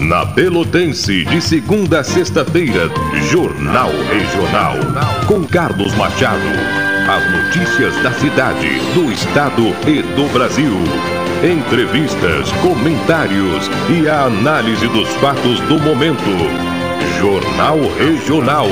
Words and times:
Na 0.00 0.24
Pelotense, 0.24 1.26
de 1.26 1.42
segunda 1.42 2.00
a 2.00 2.04
sexta-feira, 2.04 2.88
Jornal 3.30 3.90
Regional. 4.10 4.76
Com 5.26 5.44
Carlos 5.44 5.94
Machado. 5.94 6.40
As 7.06 7.30
notícias 7.30 7.94
da 8.02 8.10
cidade, 8.12 8.80
do 8.94 9.12
estado 9.12 9.76
e 9.86 10.00
do 10.16 10.32
Brasil. 10.32 10.72
Entrevistas, 11.44 12.50
comentários 12.62 13.70
e 13.90 14.08
a 14.08 14.22
análise 14.22 14.88
dos 14.88 15.08
fatos 15.16 15.60
do 15.68 15.78
momento. 15.78 16.30
Jornal 17.18 17.78
Regional. 17.98 18.68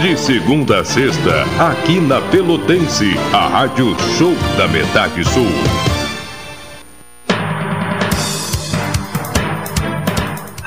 De 0.00 0.16
segunda 0.16 0.82
a 0.82 0.84
sexta, 0.84 1.42
aqui 1.58 1.98
na 1.98 2.20
Pelotense, 2.20 3.16
a 3.32 3.48
Rádio 3.48 3.96
Show 4.16 4.36
da 4.56 4.68
Metade 4.68 5.24
Sul. 5.24 5.87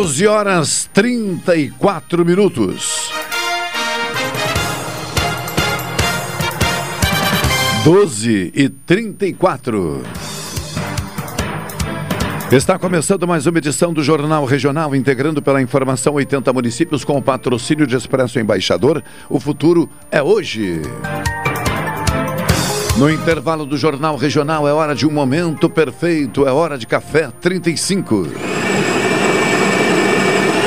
12 0.00 0.26
horas 0.26 0.90
34 0.94 2.24
minutos. 2.24 3.12
12 7.84 8.50
e 8.54 8.70
34. 8.70 10.02
Está 12.50 12.78
começando 12.78 13.28
mais 13.28 13.46
uma 13.46 13.58
edição 13.58 13.92
do 13.92 14.02
Jornal 14.02 14.46
Regional, 14.46 14.96
integrando 14.96 15.42
pela 15.42 15.60
informação 15.60 16.14
80 16.14 16.50
municípios 16.50 17.04
com 17.04 17.18
o 17.18 17.22
patrocínio 17.22 17.86
de 17.86 17.94
Expresso 17.94 18.40
Embaixador. 18.40 19.04
O 19.28 19.38
futuro 19.38 19.86
é 20.10 20.22
hoje. 20.22 20.80
No 22.96 23.10
intervalo 23.10 23.66
do 23.66 23.76
Jornal 23.76 24.16
Regional 24.16 24.66
é 24.66 24.72
hora 24.72 24.94
de 24.94 25.06
um 25.06 25.10
momento 25.10 25.68
perfeito, 25.68 26.48
é 26.48 26.52
hora 26.52 26.78
de 26.78 26.86
café 26.86 27.30
35. 27.38 28.28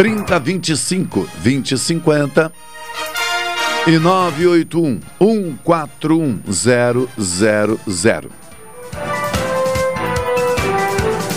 3025 0.00 1.28
2050 1.44 2.50
e 3.86 3.98
981 3.98 4.98
141 5.18 6.40
000. 6.48 8.30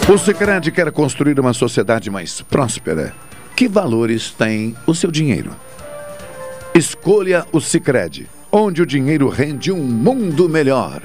O 0.07 0.17
Sicredi 0.17 0.71
quer 0.71 0.89
construir 0.93 1.37
uma 1.41 1.51
sociedade 1.51 2.09
mais 2.09 2.39
próspera. 2.39 3.13
Que 3.53 3.67
valores 3.67 4.31
tem 4.31 4.77
o 4.87 4.95
seu 4.95 5.11
dinheiro? 5.11 5.51
Escolha 6.73 7.45
o 7.51 7.59
Sicredi, 7.59 8.29
onde 8.49 8.81
o 8.81 8.85
dinheiro 8.85 9.27
rende 9.27 9.73
um 9.73 9.83
mundo 9.83 10.47
melhor. 10.47 11.01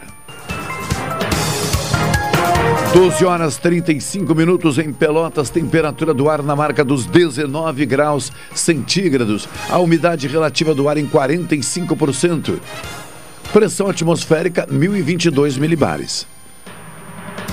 12 2.92 3.22
horas 3.24 3.58
35 3.58 4.34
minutos 4.34 4.78
em 4.78 4.90
Pelotas, 4.92 5.50
temperatura 5.50 6.14
do 6.14 6.28
ar 6.28 6.42
na 6.42 6.56
marca 6.56 6.82
dos 6.82 7.04
19 7.04 7.84
graus 7.84 8.32
centígrados, 8.54 9.46
a 9.68 9.78
umidade 9.78 10.26
relativa 10.26 10.74
do 10.74 10.88
ar 10.88 10.96
em 10.96 11.06
45%. 11.06 12.58
Pressão 13.52 13.88
atmosférica 13.88 14.66
1022 14.70 15.58
milibares. 15.58 16.26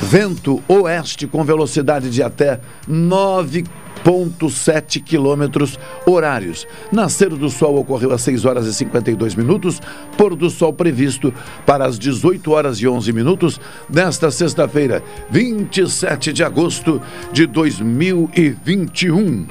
Vento 0.01 0.63
oeste 0.69 1.28
com 1.28 1.44
velocidade 1.44 2.09
de 2.09 2.23
até 2.23 2.62
9 2.88 3.66
1,7 4.06 5.04
quilômetros 5.04 5.80
horários. 6.06 6.68
Nascer 6.92 7.30
do 7.30 7.50
sol 7.50 7.78
ocorreu 7.78 8.14
às 8.14 8.22
6 8.22 8.46
horas 8.46 8.68
e 8.68 8.74
52 8.74 9.36
minutos, 9.36 9.82
pôr 10.18 10.36
do 10.36 10.50
sol 10.50 10.72
previsto 10.72 11.34
para 11.66 11.86
as 11.86 11.98
18 11.98 12.52
horas 12.52 12.78
e 12.78 12.88
11 12.88 13.12
minutos 13.12 13.60
nesta 13.90 14.30
sexta-feira, 14.30 15.04
27 15.30 16.32
de 16.32 16.44
agosto 16.44 17.02
de 17.34 17.48
2021. 17.48 19.48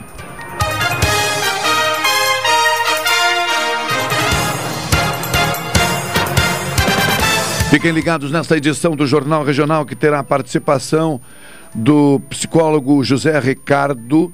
Fiquem 7.75 7.91
ligados 7.91 8.31
nesta 8.31 8.56
edição 8.56 8.94
do 8.94 9.04
Jornal 9.04 9.43
Regional 9.43 9.84
que 9.84 9.97
terá 9.97 10.20
a 10.20 10.25
participação 10.25 11.20
do 11.74 12.20
psicólogo 12.28 13.02
José 13.02 13.38
Ricardo. 13.38 14.32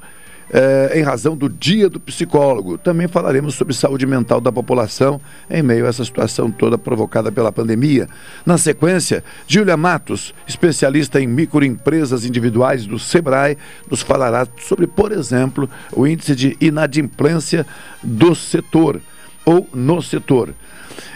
Eh, 0.53 0.99
em 0.99 1.01
razão 1.01 1.37
do 1.37 1.47
Dia 1.47 1.89
do 1.89 1.97
Psicólogo. 1.97 2.77
Também 2.77 3.07
falaremos 3.07 3.55
sobre 3.55 3.73
saúde 3.73 4.05
mental 4.05 4.41
da 4.41 4.51
população 4.51 5.21
em 5.49 5.63
meio 5.63 5.85
a 5.85 5.87
essa 5.87 6.03
situação 6.03 6.51
toda 6.51 6.77
provocada 6.77 7.31
pela 7.31 7.53
pandemia. 7.53 8.09
Na 8.45 8.57
sequência, 8.57 9.23
Júlia 9.47 9.77
Matos, 9.77 10.35
especialista 10.45 11.21
em 11.21 11.27
microempresas 11.27 12.25
individuais 12.25 12.85
do 12.85 12.99
SEBRAE, 12.99 13.57
nos 13.89 14.01
falará 14.01 14.45
sobre, 14.57 14.87
por 14.87 15.13
exemplo, 15.13 15.69
o 15.93 16.05
índice 16.05 16.35
de 16.35 16.57
inadimplência 16.59 17.65
do 18.03 18.35
setor 18.35 18.99
ou 19.45 19.65
no 19.73 20.01
setor. 20.01 20.53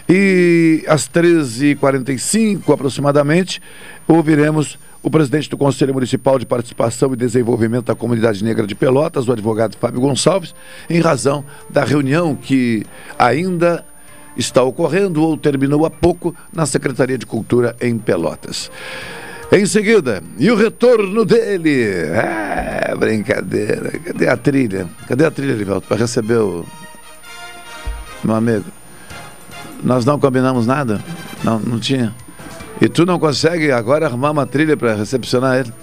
E 0.08 0.86
às 0.88 1.10
13h45 1.10 2.74
aproximadamente, 2.74 3.62
ouviremos 4.08 4.80
o 5.06 5.10
presidente 5.12 5.48
do 5.52 5.56
Conselho 5.56 5.94
Municipal 5.94 6.40
de 6.40 6.48
Participação 6.48 7.14
e 7.14 7.16
Desenvolvimento 7.16 7.86
da 7.86 7.96
Comunidade 7.96 8.44
Negra 8.44 8.66
de 8.66 8.74
Pelotas, 8.74 9.28
o 9.28 9.32
advogado 9.32 9.78
Fábio 9.78 10.02
Gonçalves, 10.02 10.56
em 10.90 11.00
razão 11.00 11.46
da 11.70 11.86
reunião 11.86 12.36
que 12.36 12.84
ainda 13.20 13.86
está 14.36 14.64
ocorrendo 14.64 15.22
ou 15.22 15.38
terminou 15.38 15.86
há 15.86 15.92
pouco 15.92 16.36
na 16.52 16.66
Secretaria 16.66 17.20
de 17.20 17.26
Cultura 17.28 17.76
em 17.80 18.00
Pelotas. 18.00 18.72
Em 19.52 19.68
seguida, 19.68 20.24
e 20.40 20.50
o 20.50 20.56
retorno 20.56 21.24
dele? 21.24 21.84
É, 21.84 22.96
brincadeira. 22.98 23.92
Cadê 24.00 24.28
a 24.28 24.36
trilha? 24.36 24.88
Cadê 25.08 25.24
a 25.24 25.30
trilha, 25.30 25.54
Livelto, 25.54 25.88
para 25.88 25.98
receber 25.98 26.40
o 26.40 26.66
meu 28.24 28.34
amigo? 28.34 28.66
Nós 29.84 30.04
não 30.04 30.20
combinamos 30.20 30.66
nada? 30.66 31.00
Não, 31.44 31.60
não 31.60 31.80
tinha. 31.80 32.12
E 32.82 32.90
tu 32.90 33.06
não 33.06 33.18
consegue 33.18 33.72
agora 33.72 34.06
arrumar 34.06 34.32
uma 34.32 34.46
trilha 34.46 34.76
para 34.76 34.96
recepcionar 34.96 35.58
ele? 35.58 35.74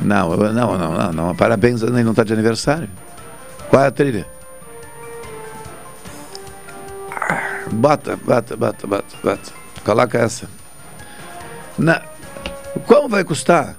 Não, 0.00 0.36
não, 0.36 0.52
não, 0.52 0.98
não, 0.98 1.12
não. 1.12 1.36
Parabéns, 1.36 1.82
ele 1.82 2.02
não 2.02 2.12
está 2.12 2.24
de 2.24 2.32
aniversário. 2.32 2.88
Qual 3.68 3.82
é 3.82 3.88
a 3.88 3.90
trilha? 3.90 4.26
Bota, 7.72 8.16
bota, 8.16 8.56
bota, 8.56 8.86
bota, 8.86 9.16
bota. 9.22 9.52
Coloca 9.84 10.18
essa. 10.18 10.48
Na... 11.78 12.02
Como 12.86 13.08
vai 13.08 13.24
custar? 13.24 13.76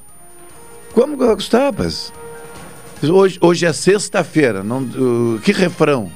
Como 0.94 1.18
vai 1.18 1.36
custar, 1.36 1.64
rapaz? 1.64 2.14
Hoje, 3.04 3.40
hoje 3.42 3.66
é 3.66 3.74
sexta-feira. 3.74 4.64
Não... 4.64 4.88
Que 5.44 5.52
refrão? 5.52 6.12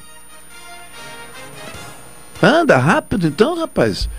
Anda 2.41 2.77
rápido 2.77 3.27
então, 3.27 3.57
rapaz. 3.57 4.09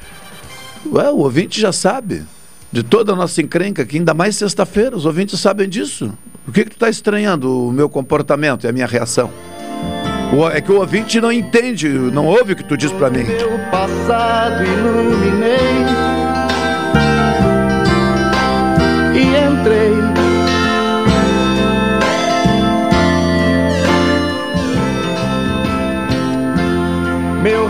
Ué, 0.92 1.10
o 1.10 1.18
ouvinte 1.18 1.60
já 1.60 1.72
sabe. 1.72 2.24
de 2.72 2.82
toda 2.82 3.12
a 3.12 3.16
nossa 3.16 3.40
encrenca 3.40 3.82
aqui, 3.82 3.96
ainda 3.96 4.12
mais 4.12 4.36
sexta-feira, 4.36 4.96
os 4.96 5.06
ouvintes 5.06 5.38
sabem 5.40 5.68
disso. 5.68 6.12
O 6.46 6.52
que, 6.52 6.64
que 6.64 6.70
tu 6.70 6.74
está 6.74 6.88
estranhando 6.90 7.68
o 7.68 7.72
meu 7.72 7.88
comportamento 7.88 8.64
e 8.64 8.68
a 8.68 8.72
minha 8.72 8.86
reação? 8.86 9.30
É 10.52 10.60
que 10.60 10.72
o 10.72 10.80
ouvinte 10.80 11.20
não 11.20 11.30
entende, 11.32 11.88
não 11.88 12.26
ouve 12.26 12.52
o 12.52 12.56
que 12.56 12.64
tu 12.64 12.76
diz 12.76 12.90
para 12.92 13.08
mim. 13.08 13.22
Meu 13.22 13.58
passado 13.70 14.64
iluminei 14.64 16.25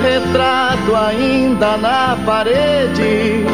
retrato 0.06 0.94
ainda 0.94 1.76
na 1.76 2.16
parede. 2.24 3.44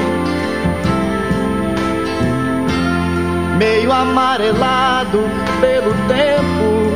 Meio 3.58 3.92
amarelado 3.92 5.20
pelo 5.60 5.92
tempo. 6.08 6.92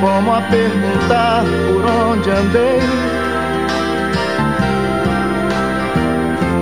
como 0.00 0.34
a 0.34 0.40
perguntar 0.42 1.44
por 1.68 1.84
onde 2.10 2.28
andei. 2.28 2.80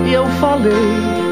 E 0.06 0.12
eu 0.12 0.26
falei. 0.42 1.29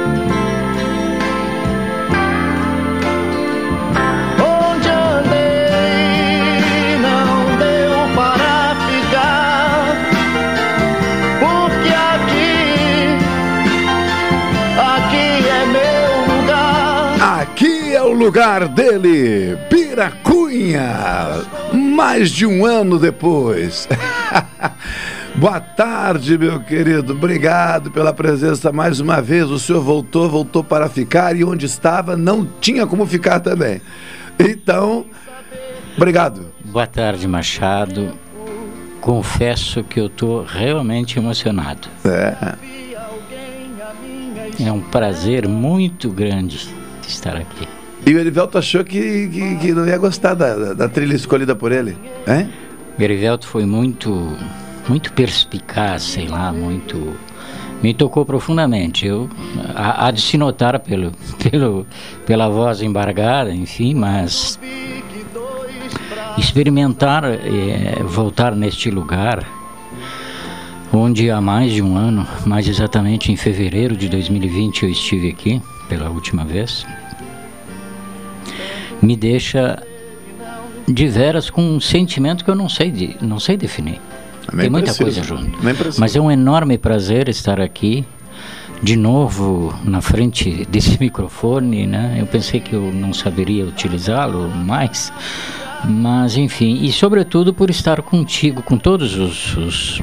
Lugar 18.29 18.69
dele, 18.69 19.57
Piracunha 19.71 21.47
mais 21.73 22.31
de 22.31 22.45
um 22.45 22.67
ano 22.67 22.99
depois. 22.99 23.89
Boa 25.35 25.59
tarde, 25.59 26.37
meu 26.37 26.61
querido. 26.61 27.15
Obrigado 27.15 27.91
pela 27.91 28.13
presença 28.13 28.71
mais 28.71 29.01
uma 29.01 29.23
vez. 29.23 29.51
O 29.51 29.59
senhor 29.59 29.81
voltou, 29.81 30.29
voltou 30.29 30.63
para 30.63 30.91
ficar 30.91 31.35
e 31.37 31.43
onde 31.43 31.65
estava 31.65 32.19
não 32.19 32.47
tinha 32.61 32.87
como 32.87 33.07
ficar 33.07 33.41
também. 33.41 33.81
Então, 34.39 35.07
obrigado. 35.97 36.53
Boa 36.67 36.87
tarde, 36.87 37.27
Machado. 37.27 38.13
Confesso 39.01 39.83
que 39.83 39.99
eu 39.99 40.07
estou 40.07 40.45
realmente 40.45 41.19
emocionado. 41.19 41.89
É. 42.05 42.57
É 44.63 44.71
um 44.71 44.83
prazer 44.83 45.49
muito 45.49 46.11
grande 46.11 46.69
estar 47.07 47.35
aqui. 47.35 47.78
E 48.07 48.15
o 48.15 48.19
Erivelto 48.19 48.59
achou 48.59 48.85
que, 48.85 49.29
que, 49.29 49.57
que 49.57 49.73
não 49.73 49.87
ia 49.87 49.99
gostar 49.99 50.35
da, 50.35 50.73
da, 50.73 50.89
trilha 50.89 51.15
escolhida 51.15 51.55
por 51.55 51.73
ele, 51.73 51.97
hein? 52.27 52.49
O 52.99 53.03
Erivelto 53.03 53.47
foi 53.47 53.67
muito, 53.67 54.37
muito 54.89 55.13
perspicaz, 55.13 56.03
sei 56.03 56.27
lá, 56.27 56.53
muito... 56.53 57.15
Me 57.83 57.95
tocou 57.95 58.27
profundamente. 58.27 59.07
Eu, 59.07 59.29
há 59.75 60.11
de 60.11 60.21
se 60.21 60.37
notar 60.37 60.81
pelo, 60.81 61.13
pelo, 61.51 61.87
pela 62.27 62.49
voz 62.49 62.83
embargada, 62.83 63.53
enfim, 63.53 63.95
mas 63.95 64.59
experimentar 66.37 67.25
é, 67.25 68.03
voltar 68.05 68.55
neste 68.55 68.91
lugar 68.91 69.45
onde 70.93 71.31
há 71.31 71.41
mais 71.41 71.73
de 71.73 71.83
um 71.83 71.97
ano, 71.97 72.27
mais 72.47 72.67
exatamente 72.67 73.31
em 73.31 73.37
fevereiro 73.37 73.97
de 73.97 74.09
2020 74.09 74.85
eu 74.85 74.91
estive 74.91 75.29
aqui 75.29 75.61
pela 75.89 76.09
última 76.09 76.45
vez 76.45 76.87
me 79.03 79.17
deixa 79.17 79.83
de 80.87 81.07
veras 81.07 81.51
com 81.51 81.63
um 81.63 81.81
sentimento 81.81 82.45
que 82.45 82.51
eu 82.51 82.55
não 82.55 82.69
sei, 82.69 82.91
de, 82.91 83.17
não 83.21 83.39
sei 83.39 83.57
definir. 83.57 84.01
Nem 84.53 84.63
Tem 84.63 84.71
muita 84.71 84.95
coisa 84.95 85.23
junto. 85.23 85.59
Mas 85.99 86.17
é 86.17 86.21
um 86.21 86.31
enorme 86.31 86.79
prazer 86.79 87.29
estar 87.29 87.61
aqui 87.61 88.07
de 88.83 88.97
novo 88.97 89.75
na 89.85 90.01
frente 90.01 90.67
desse 90.67 90.97
microfone, 91.01 91.87
né? 91.87 92.17
Eu 92.19 92.27
pensei 92.27 92.61
que 92.61 92.73
eu 92.73 92.93
não 92.93 93.13
saberia 93.13 93.67
utilizá-lo 93.67 94.49
mais, 94.49 95.13
mas 95.85 96.37
enfim, 96.37 96.83
e 96.83 96.91
sobretudo 96.91 97.53
por 97.53 97.69
estar 97.69 98.01
contigo, 98.03 98.63
com 98.63 98.79
todos 98.79 99.17
os, 99.17 99.57
os, 99.57 100.01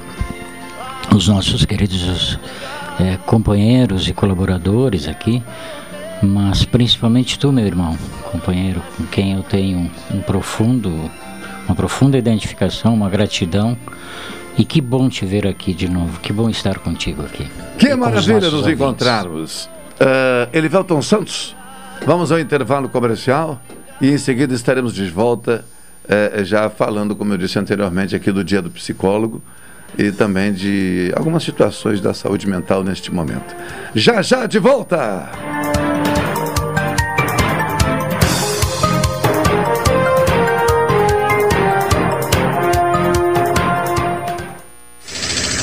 os 1.15 1.27
nossos 1.27 1.65
queridos 1.65 2.38
é, 3.00 3.18
companheiros 3.25 4.07
e 4.07 4.13
colaboradores 4.13 5.07
aqui 5.07 5.41
mas 6.25 6.66
principalmente 6.66 7.38
tu, 7.38 7.51
meu 7.51 7.66
irmão, 7.66 7.98
companheiro, 8.31 8.81
com 8.98 9.06
quem 9.06 9.33
eu 9.33 9.44
tenho 9.44 9.89
um 10.13 10.22
profundo, 10.22 10.89
uma 11.66 11.75
profunda 11.75 12.18
identificação, 12.18 12.94
uma 12.94 13.10
gratidão. 13.10 13.77
E 14.57 14.63
que 14.63 14.80
bom 14.80 15.10
te 15.10 15.25
ver 15.25 15.45
aqui 15.45 15.74
de 15.74 15.89
novo, 15.89 16.19
que 16.22 16.31
bom 16.31 16.50
estar 16.50 16.80
contigo 16.80 17.22
aqui. 17.24 17.45
Que 17.77 17.94
maravilha 17.94 18.39
nos 18.39 18.54
ouvintes. 18.54 18.74
encontrarmos. 18.74 19.66
Uh, 19.95 20.48
Elivelton 20.54 21.01
Santos, 21.01 21.54
vamos 22.06 22.31
ao 22.31 22.39
intervalo 22.39 22.88
comercial 22.88 23.62
e 24.00 24.10
em 24.10 24.18
seguida 24.18 24.54
estaremos 24.54 24.94
de 24.94 25.10
volta, 25.10 25.66
uh, 26.06 26.44
já 26.45 26.69
falando, 26.69 27.18
como 27.18 27.33
eu 27.33 27.38
disse 27.38 27.60
anteriormente, 27.60 28.16
aqui 28.16 28.31
do 28.31 28.45
Dia 28.45 28.62
do 28.62 28.69
Psicólogo 28.69 29.42
e 29.98 30.12
também 30.12 30.54
de 30.54 31.12
algumas 31.16 31.44
situações 31.44 32.01
da 32.01 32.13
saúde 32.13 32.48
mental 32.48 32.83
neste 32.83 33.13
momento. 33.13 33.56
Já 33.94 34.22
já 34.22 34.45
de 34.45 34.60
volta! 34.60 35.30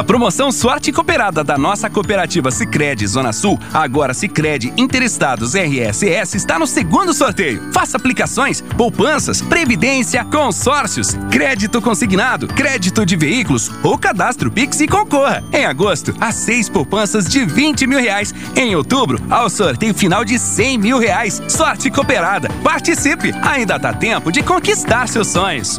A 0.00 0.02
promoção 0.02 0.50
Sorte 0.50 0.90
Cooperada 0.90 1.44
da 1.44 1.58
nossa 1.58 1.90
cooperativa 1.90 2.50
Sicredi 2.50 3.06
Zona 3.06 3.34
Sul, 3.34 3.60
agora 3.70 4.14
Sicredi 4.14 4.72
Interestados 4.78 5.54
RSS 5.54 6.38
está 6.38 6.58
no 6.58 6.66
segundo 6.66 7.12
sorteio. 7.12 7.70
Faça 7.70 7.98
aplicações, 7.98 8.62
poupanças, 8.78 9.42
previdência, 9.42 10.24
consórcios, 10.24 11.18
crédito 11.30 11.82
consignado, 11.82 12.48
crédito 12.48 13.04
de 13.04 13.14
veículos 13.14 13.70
ou 13.82 13.98
cadastro 13.98 14.50
Pix 14.50 14.80
e 14.80 14.88
concorra. 14.88 15.44
Em 15.52 15.66
agosto, 15.66 16.14
a 16.18 16.32
seis 16.32 16.66
poupanças 16.66 17.26
de 17.26 17.44
20 17.44 17.86
mil 17.86 18.00
reais. 18.00 18.32
Em 18.56 18.74
outubro, 18.74 19.20
ao 19.28 19.50
sorteio 19.50 19.92
final 19.92 20.24
de 20.24 20.38
100 20.38 20.78
mil 20.78 20.98
reais. 20.98 21.42
Sorte 21.46 21.90
Cooperada. 21.90 22.48
Participe! 22.64 23.34
Ainda 23.42 23.78
dá 23.78 23.92
tempo 23.92 24.32
de 24.32 24.42
conquistar 24.42 25.06
seus 25.08 25.28
sonhos. 25.28 25.78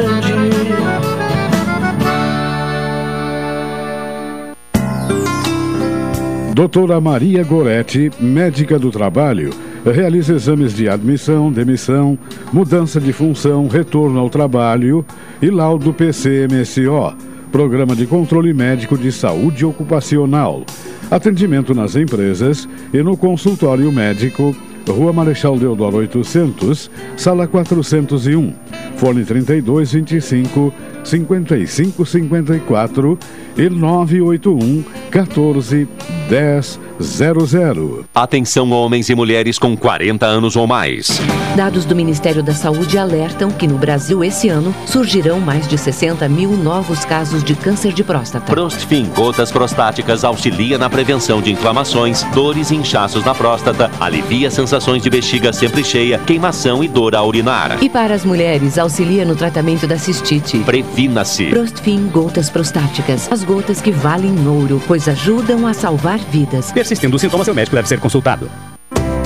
Doutora 6.61 7.01
Maria 7.01 7.43
Goretti, 7.43 8.11
médica 8.19 8.77
do 8.77 8.91
trabalho, 8.91 9.49
realiza 9.83 10.35
exames 10.35 10.75
de 10.75 10.87
admissão, 10.87 11.51
demissão, 11.51 12.15
mudança 12.53 13.01
de 13.01 13.11
função, 13.11 13.67
retorno 13.67 14.19
ao 14.19 14.29
trabalho 14.29 15.03
e 15.41 15.49
laudo 15.49 15.91
PCMSO, 15.91 17.15
Programa 17.51 17.95
de 17.95 18.05
Controle 18.05 18.53
Médico 18.53 18.95
de 18.95 19.11
Saúde 19.11 19.65
Ocupacional. 19.65 20.63
Atendimento 21.09 21.73
nas 21.73 21.95
empresas 21.95 22.69
e 22.93 23.01
no 23.01 23.17
consultório 23.17 23.91
médico 23.91 24.55
Rua 24.87 25.11
Marechal 25.11 25.57
Deodoro 25.57 25.97
800, 25.97 26.91
Sala 27.17 27.47
401. 27.47 28.53
Fone 28.97 29.25
32 29.25 29.93
25 29.93 30.73
55 31.03 32.05
54 32.05 33.19
e 33.57 33.69
981 33.69 34.83
14 35.09 35.87
10 36.29 36.79
00. 37.01 38.05
Atenção 38.13 38.71
homens 38.71 39.09
e 39.09 39.15
mulheres 39.15 39.57
com 39.57 39.75
40 39.75 40.25
anos 40.25 40.55
ou 40.55 40.67
mais. 40.67 41.19
Dados 41.55 41.83
do 41.83 41.95
Ministério 41.95 42.43
da 42.43 42.53
Saúde 42.53 42.97
alertam 42.97 43.51
que 43.51 43.67
no 43.67 43.77
Brasil 43.77 44.23
esse 44.23 44.47
ano 44.47 44.73
surgirão 44.85 45.39
mais 45.39 45.67
de 45.67 45.77
60 45.77 46.29
mil 46.29 46.51
novos 46.51 47.03
casos 47.03 47.43
de 47.43 47.55
câncer 47.55 47.91
de 47.91 48.03
próstata. 48.03 48.45
Prostfin 48.45 49.05
gotas 49.15 49.51
prostáticas 49.51 50.23
auxilia 50.23 50.77
na 50.77 50.89
prevenção 50.89 51.41
de 51.41 51.51
inflamações, 51.51 52.23
dores 52.33 52.71
e 52.71 52.75
inchaços 52.75 53.25
na 53.25 53.33
próstata, 53.35 53.91
alivia 53.99 54.49
sensações 54.49 55.03
de 55.03 55.09
bexiga 55.09 55.51
sempre 55.51 55.83
cheia, 55.83 56.19
queimação 56.19 56.83
e 56.83 56.87
dor 56.87 57.15
ao 57.15 57.27
urinar. 57.27 57.83
E 57.83 57.89
para 57.89 58.13
as 58.13 58.23
mulheres, 58.23 58.70
auxilia 58.77 59.25
no 59.25 59.35
tratamento 59.35 59.87
da 59.87 59.97
cistite. 59.97 60.59
Previna-se. 60.59 61.45
Prostfin 61.45 62.07
gotas 62.07 62.49
prostáticas, 62.49 63.31
as 63.31 63.43
gotas 63.43 63.81
que 63.81 63.91
valem 63.91 64.47
ouro, 64.47 64.81
pois 64.87 65.07
ajudam 65.07 65.67
a 65.67 65.73
salvar 65.73 66.19
vidas. 66.19 66.71
Persistindo 66.71 67.15
os 67.15 67.21
sintomas, 67.21 67.45
seu 67.45 67.55
médico 67.55 67.75
deve 67.75 67.87
ser 67.87 67.99
consultado. 67.99 68.49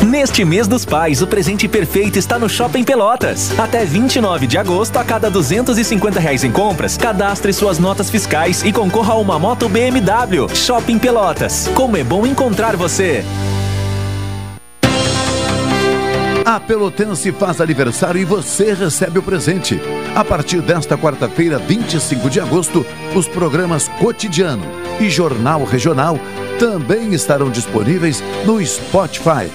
Neste 0.06 0.46
mês 0.46 0.68
dos 0.68 0.86
pais, 0.86 1.22
o 1.22 1.28
presente 1.28 1.68
perfeito 1.68 2.20
está 2.20 2.38
no 2.38 2.48
Shopping 2.48 2.84
Pelotas. 2.84 3.58
Até 3.60 3.84
29 3.84 4.46
de 4.46 4.58
agosto, 4.58 4.98
a 4.98 5.04
cada 5.04 5.32
250 5.32 6.20
reais 6.20 6.44
em 6.44 6.52
compras, 6.52 6.96
cadastre 6.96 7.52
suas 7.52 7.80
notas 7.80 8.10
fiscais 8.10 8.64
e 8.64 8.72
concorra 8.72 9.14
a 9.14 9.18
uma 9.18 9.40
moto 9.40 9.68
BMW. 9.68 10.48
Shopping 10.54 11.00
Pelotas. 11.00 11.70
Como 11.74 11.98
é 11.98 12.04
bom 12.04 12.26
encontrar 12.26 12.76
você! 12.76 13.26
A 16.46 16.60
Pelotense 16.60 17.32
faz 17.32 17.60
aniversário 17.60 18.22
e 18.22 18.24
você 18.24 18.72
recebe 18.72 19.18
o 19.18 19.24
presente. 19.24 19.82
A 20.16 20.24
partir 20.24 20.62
desta 20.62 20.96
quarta-feira, 20.96 21.58
25 21.58 22.30
de 22.30 22.40
agosto, 22.40 22.86
os 23.16 23.28
programas 23.28 23.88
Cotidiano 23.88 24.64
e 25.00 25.10
Jornal 25.10 25.64
Regional 25.64 26.20
também 26.60 27.16
estarão 27.16 27.50
disponíveis 27.50 28.24
no 28.46 28.64
Spotify. 28.64 29.50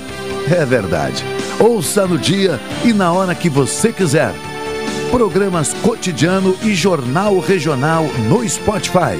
É 0.50 0.66
verdade. 0.66 1.24
Ouça 1.60 2.08
no 2.08 2.18
dia 2.18 2.58
e 2.84 2.92
na 2.92 3.12
hora 3.12 3.36
que 3.36 3.48
você 3.48 3.92
quiser. 3.92 4.34
Programas 5.12 5.72
Cotidiano 5.74 6.56
e 6.60 6.74
Jornal 6.74 7.38
Regional 7.38 8.04
no 8.28 8.46
Spotify. 8.48 9.16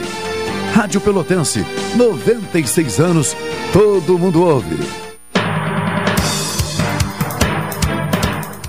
Rádio 0.75 1.00
Pelotense, 1.00 1.65
96 1.95 2.99
anos, 2.99 3.37
todo 3.73 4.19
mundo 4.19 4.43
ouve. 4.43 5.10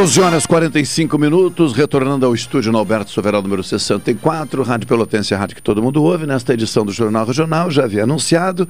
12 0.00 0.18
horas 0.22 0.46
45 0.46 1.18
minutos, 1.18 1.74
retornando 1.74 2.24
ao 2.24 2.34
estúdio 2.34 2.72
no 2.72 2.78
Alberto 2.78 3.10
Soveral, 3.10 3.42
número 3.42 3.62
64, 3.62 4.62
Rádio 4.62 4.88
Pelotense, 4.88 5.34
rádio 5.34 5.54
que 5.54 5.62
todo 5.62 5.82
mundo 5.82 6.02
ouve, 6.02 6.24
nesta 6.24 6.54
edição 6.54 6.86
do 6.86 6.90
Jornal 6.90 7.26
Regional, 7.26 7.70
já 7.70 7.84
havia 7.84 8.04
anunciado. 8.04 8.66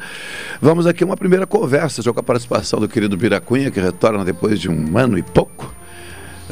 Vamos 0.60 0.88
aqui 0.88 1.04
uma 1.04 1.16
primeira 1.16 1.46
conversa, 1.46 2.02
já 2.02 2.12
com 2.12 2.18
a 2.18 2.22
participação 2.24 2.80
do 2.80 2.88
querido 2.88 3.16
Biracunha, 3.16 3.70
que 3.70 3.78
retorna 3.78 4.24
depois 4.24 4.58
de 4.58 4.68
um 4.68 4.98
ano 4.98 5.16
e 5.16 5.22
pouco. 5.22 5.72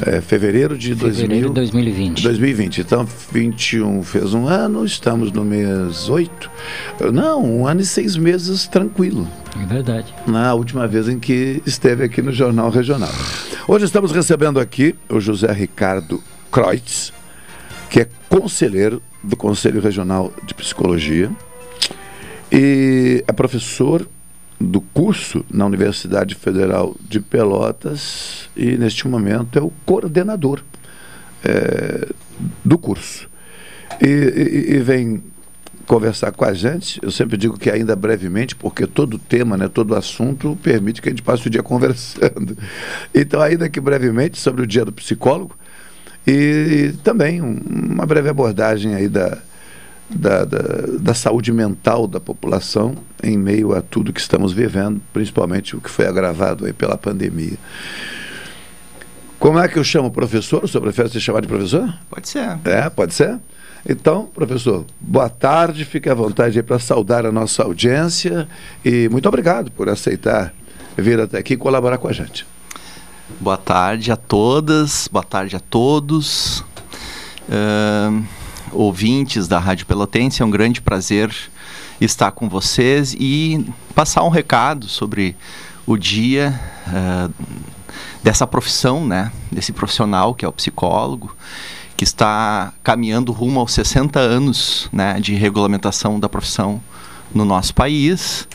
É, 0.05 0.21
fevereiro 0.21 0.77
de 0.77 0.95
fevereiro 0.95 1.51
2020. 1.51 2.23
2020. 2.23 2.81
Então, 2.81 3.07
21 3.31 4.01
fez 4.03 4.33
um 4.33 4.47
ano, 4.47 4.85
estamos 4.85 5.31
no 5.31 5.43
mês 5.43 6.07
8. 6.09 6.49
Não, 7.13 7.43
um 7.43 7.67
ano 7.67 7.81
e 7.81 7.85
seis 7.85 8.15
meses 8.15 8.67
tranquilo. 8.67 9.27
É 9.61 9.65
verdade. 9.65 10.13
Na 10.25 10.53
última 10.53 10.87
vez 10.87 11.09
em 11.09 11.19
que 11.19 11.61
esteve 11.65 12.03
aqui 12.03 12.21
no 12.21 12.31
Jornal 12.31 12.69
Regional. 12.69 13.11
Hoje 13.67 13.85
estamos 13.85 14.11
recebendo 14.11 14.59
aqui 14.59 14.95
o 15.09 15.19
José 15.19 15.51
Ricardo 15.51 16.23
Kreutz, 16.51 17.11
que 17.89 18.01
é 18.01 18.09
conselheiro 18.29 19.01
do 19.23 19.35
Conselho 19.35 19.81
Regional 19.81 20.31
de 20.43 20.53
Psicologia 20.53 21.29
e 22.51 23.23
é 23.27 23.31
professor 23.31 24.07
do 24.59 24.81
curso 24.81 25.45
na 25.49 25.65
Universidade 25.65 26.35
Federal 26.35 26.95
de 26.99 27.19
Pelotas 27.19 28.49
e, 28.55 28.77
neste 28.77 29.07
momento, 29.07 29.57
é 29.57 29.61
o 29.61 29.71
coordenador 29.85 30.61
é, 31.43 32.09
do 32.63 32.77
curso. 32.77 33.29
E, 34.01 34.07
e, 34.07 34.75
e, 34.75 34.79
vem 34.79 35.23
conversar 35.87 36.31
com 36.31 36.45
a 36.45 36.53
gente. 36.53 36.99
Eu 37.01 37.09
sempre 37.09 37.37
digo 37.37 37.57
que 37.57 37.69
ainda 37.69 37.95
brevemente, 37.95 38.55
porque 38.55 38.85
todo 38.85 39.17
tema, 39.17 39.57
né, 39.57 39.67
todo 39.67 39.95
assunto 39.95 40.57
permite 40.61 41.01
que 41.01 41.09
a 41.09 41.11
gente 41.11 41.23
passe 41.23 41.47
o 41.47 41.49
dia 41.49 41.63
conversando. 41.63 42.57
Então, 43.15 43.41
ainda 43.41 43.69
que 43.69 43.79
brevemente, 43.79 44.37
sobre 44.37 44.61
o 44.61 44.67
dia 44.67 44.83
do 44.83 44.91
psicólogo 44.91 45.55
e, 46.27 46.93
também 47.03 47.41
um, 47.41 47.59
uma 47.91 48.05
breve 48.05 48.29
abordagem 48.29 48.93
aí 48.93 49.07
da, 49.07 49.39
da, 50.09 50.43
da, 50.43 50.57
da, 50.99 51.13
saúde 51.13 51.51
mental 51.51 52.07
da 52.07 52.19
população 52.19 52.95
em 53.21 53.37
meio 53.37 53.75
a 53.75 53.81
tudo 53.81 54.11
que 54.11 54.19
estamos 54.19 54.51
vivendo, 54.51 54.99
principalmente 55.13 55.75
o 55.75 55.81
que 55.81 55.89
foi 55.89 56.07
agravado 56.07 56.65
aí 56.65 56.73
pela 56.73 56.97
pandemia. 56.97 57.57
Como 59.39 59.59
é 59.59 59.67
que 59.67 59.77
eu 59.77 59.83
chamo 59.83 60.07
o 60.07 60.11
professor? 60.11 60.63
O 60.63 60.67
senhor 60.67 60.81
prefere 60.81 61.09
ser 61.09 61.19
chamado 61.19 61.43
de 61.43 61.47
professor? 61.47 61.93
Pode 62.09 62.27
ser. 62.27 62.59
É, 62.65 62.89
pode 62.89 63.13
ser? 63.13 63.39
Então, 63.87 64.25
professor, 64.25 64.85
boa 64.99 65.29
tarde, 65.29 65.85
fique 65.85 66.09
à 66.09 66.13
vontade 66.13 66.57
aí 66.57 66.63
para 66.63 66.79
saudar 66.79 67.25
a 67.25 67.31
nossa 67.31 67.63
audiência 67.63 68.47
e 68.83 69.07
muito 69.07 69.27
obrigado 69.27 69.71
por 69.71 69.87
aceitar 69.87 70.53
vir 70.97 71.19
até 71.19 71.37
aqui 71.37 71.53
e 71.53 71.57
colaborar 71.57 71.97
com 71.97 72.07
a 72.07 72.11
gente. 72.11 72.45
Boa 73.39 73.57
tarde 73.57 74.11
a 74.11 74.17
todas, 74.17 75.07
boa 75.09 75.23
tarde 75.23 75.55
a 75.55 75.59
todos. 75.59 76.61
Uh 77.47 78.38
ouvintes 78.71 79.47
da 79.47 79.59
Rádio 79.59 79.85
Pelotense, 79.85 80.41
é 80.41 80.45
um 80.45 80.49
grande 80.49 80.81
prazer 80.81 81.33
estar 81.99 82.31
com 82.31 82.47
vocês 82.47 83.15
e 83.19 83.65
passar 83.93 84.23
um 84.23 84.29
recado 84.29 84.87
sobre 84.87 85.35
o 85.85 85.97
dia 85.97 86.59
uh, 86.87 87.33
dessa 88.23 88.45
profissão, 88.45 89.05
né? 89.05 89.31
Desse 89.51 89.71
profissional 89.71 90.33
que 90.33 90.45
é 90.45 90.47
o 90.47 90.53
psicólogo, 90.53 91.35
que 91.97 92.03
está 92.03 92.71
caminhando 92.83 93.31
rumo 93.31 93.59
aos 93.59 93.73
60 93.73 94.19
anos 94.19 94.87
né, 94.91 95.19
de 95.19 95.33
regulamentação 95.33 96.19
da 96.19 96.29
profissão 96.29 96.81
no 97.33 97.43
nosso 97.43 97.73
país. 97.73 98.47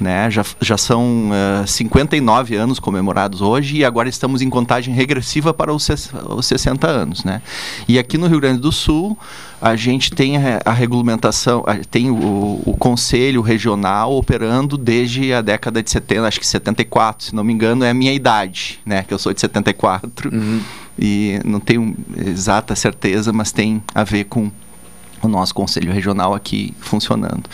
Né? 0.00 0.30
Já, 0.30 0.44
já 0.60 0.78
são 0.78 1.30
uh, 1.30 1.62
eh, 1.62 1.66
59 1.66 2.54
anos 2.54 2.78
comemorados 2.78 3.40
hoje 3.40 3.78
e 3.78 3.84
agora 3.84 4.08
estamos 4.08 4.40
em 4.42 4.48
contagem 4.48 4.94
regressiva 4.94 5.52
para 5.52 5.74
os, 5.74 5.88
os 6.28 6.46
60 6.46 6.86
anos. 6.86 7.24
Né? 7.24 7.42
E 7.88 7.98
aqui 7.98 8.16
no 8.16 8.28
Rio 8.28 8.40
Grande 8.40 8.60
do 8.60 8.70
Sul, 8.70 9.18
a 9.60 9.74
gente 9.74 10.12
tem 10.12 10.36
a, 10.36 10.60
a 10.64 10.72
regulamentação, 10.72 11.64
a, 11.66 11.74
tem 11.76 12.10
o, 12.10 12.62
o, 12.64 12.76
Conselho 12.78 13.42
Regional 13.42 14.16
operando 14.16 14.78
desde 14.78 15.32
a 15.32 15.40
década 15.40 15.82
de 15.82 15.90
70, 15.90 16.28
acho 16.28 16.40
que 16.40 16.46
74, 16.46 17.26
se 17.26 17.34
não 17.34 17.42
me 17.42 17.52
engano, 17.52 17.84
é 17.84 17.90
a 17.90 17.94
minha 17.94 18.12
idade, 18.12 18.78
né? 18.86 19.02
que 19.02 19.12
eu 19.12 19.18
sou 19.18 19.34
de 19.34 19.40
74. 19.40 20.32
Uhum. 20.32 20.60
E 20.98 21.40
não 21.44 21.60
tenho 21.60 21.96
exata 22.16 22.74
certeza, 22.74 23.32
mas 23.32 23.52
tem 23.52 23.82
a 23.94 24.04
ver 24.04 24.24
com 24.24 24.50
o 25.22 25.28
nosso 25.28 25.54
conselho 25.54 25.92
regional 25.92 26.34
aqui 26.34 26.74
funcionando. 26.80 27.44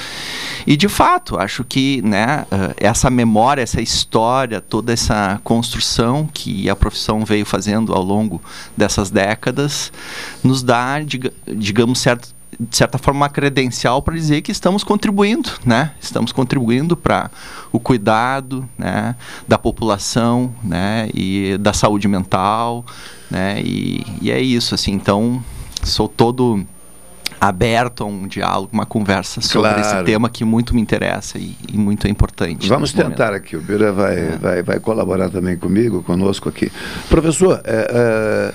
E 0.67 0.77
de 0.77 0.89
fato, 0.89 1.39
acho 1.39 1.65
que 1.65 2.01
né, 2.03 2.47
eh, 2.51 2.75
essa 2.79 3.11
memória, 3.11 3.63
essa 3.63 3.81
história, 3.81 4.61
toda 4.61 4.93
essa 4.93 5.41
construção 5.45 6.29
que 6.33 6.69
a 6.69 6.77
profissão 6.77 7.25
veio 7.25 7.45
fazendo 7.45 7.93
ao 7.93 8.03
longo 8.03 8.41
dessas 8.77 9.11
décadas, 9.11 9.93
nos 10.43 10.63
dá, 10.63 10.97
digamos, 11.47 11.99
certo, 11.99 12.35
de 12.59 12.77
certa 12.77 12.99
forma, 12.99 13.21
uma 13.21 13.29
credencial 13.29 14.01
para 14.01 14.15
dizer 14.15 14.43
que 14.43 14.53
estamos 14.53 14.85
contribuindo, 14.85 15.51
né? 15.65 15.93
Estamos 16.01 16.33
contribuindo 16.33 16.97
para 16.97 17.31
o 17.73 17.81
cuidado, 17.81 18.69
né? 18.79 19.17
Da 19.47 19.59
população, 19.59 20.55
né? 20.63 21.09
E 21.13 21.59
da 21.59 21.73
saúde 21.73 22.09
mental, 22.09 22.85
né? 23.31 23.61
E, 23.61 24.05
e 24.23 24.31
é 24.31 24.41
isso, 24.41 24.75
assim. 24.75 24.93
Então, 24.93 25.43
sou 25.83 26.09
todo 26.09 26.65
aberto 27.49 28.05
a 28.05 28.07
um 28.07 28.27
diálogo, 28.27 28.71
uma 28.73 28.87
conversa 28.87 29.41
sobre 29.41 29.71
claro. 29.71 29.81
esse 29.81 30.05
tema 30.05 30.31
que 30.31 30.45
muito 30.45 30.75
me 30.75 30.81
interessa 30.81 31.39
e, 31.39 31.57
e 31.73 31.77
muito 31.77 32.07
é 32.07 32.11
importante. 32.11 32.69
Vamos 32.69 32.93
tentar 32.93 33.27
momento. 33.27 33.37
aqui, 33.37 33.57
o 33.57 33.61
Bira 33.61 33.93
vai, 33.93 34.19
é. 34.19 34.39
vai, 34.41 34.63
vai 34.63 34.81
colaborar 34.81 35.29
também 35.29 35.57
comigo, 35.57 36.03
conosco 36.03 36.49
aqui. 36.49 36.71
Professor, 37.09 37.61
é, 37.65 38.53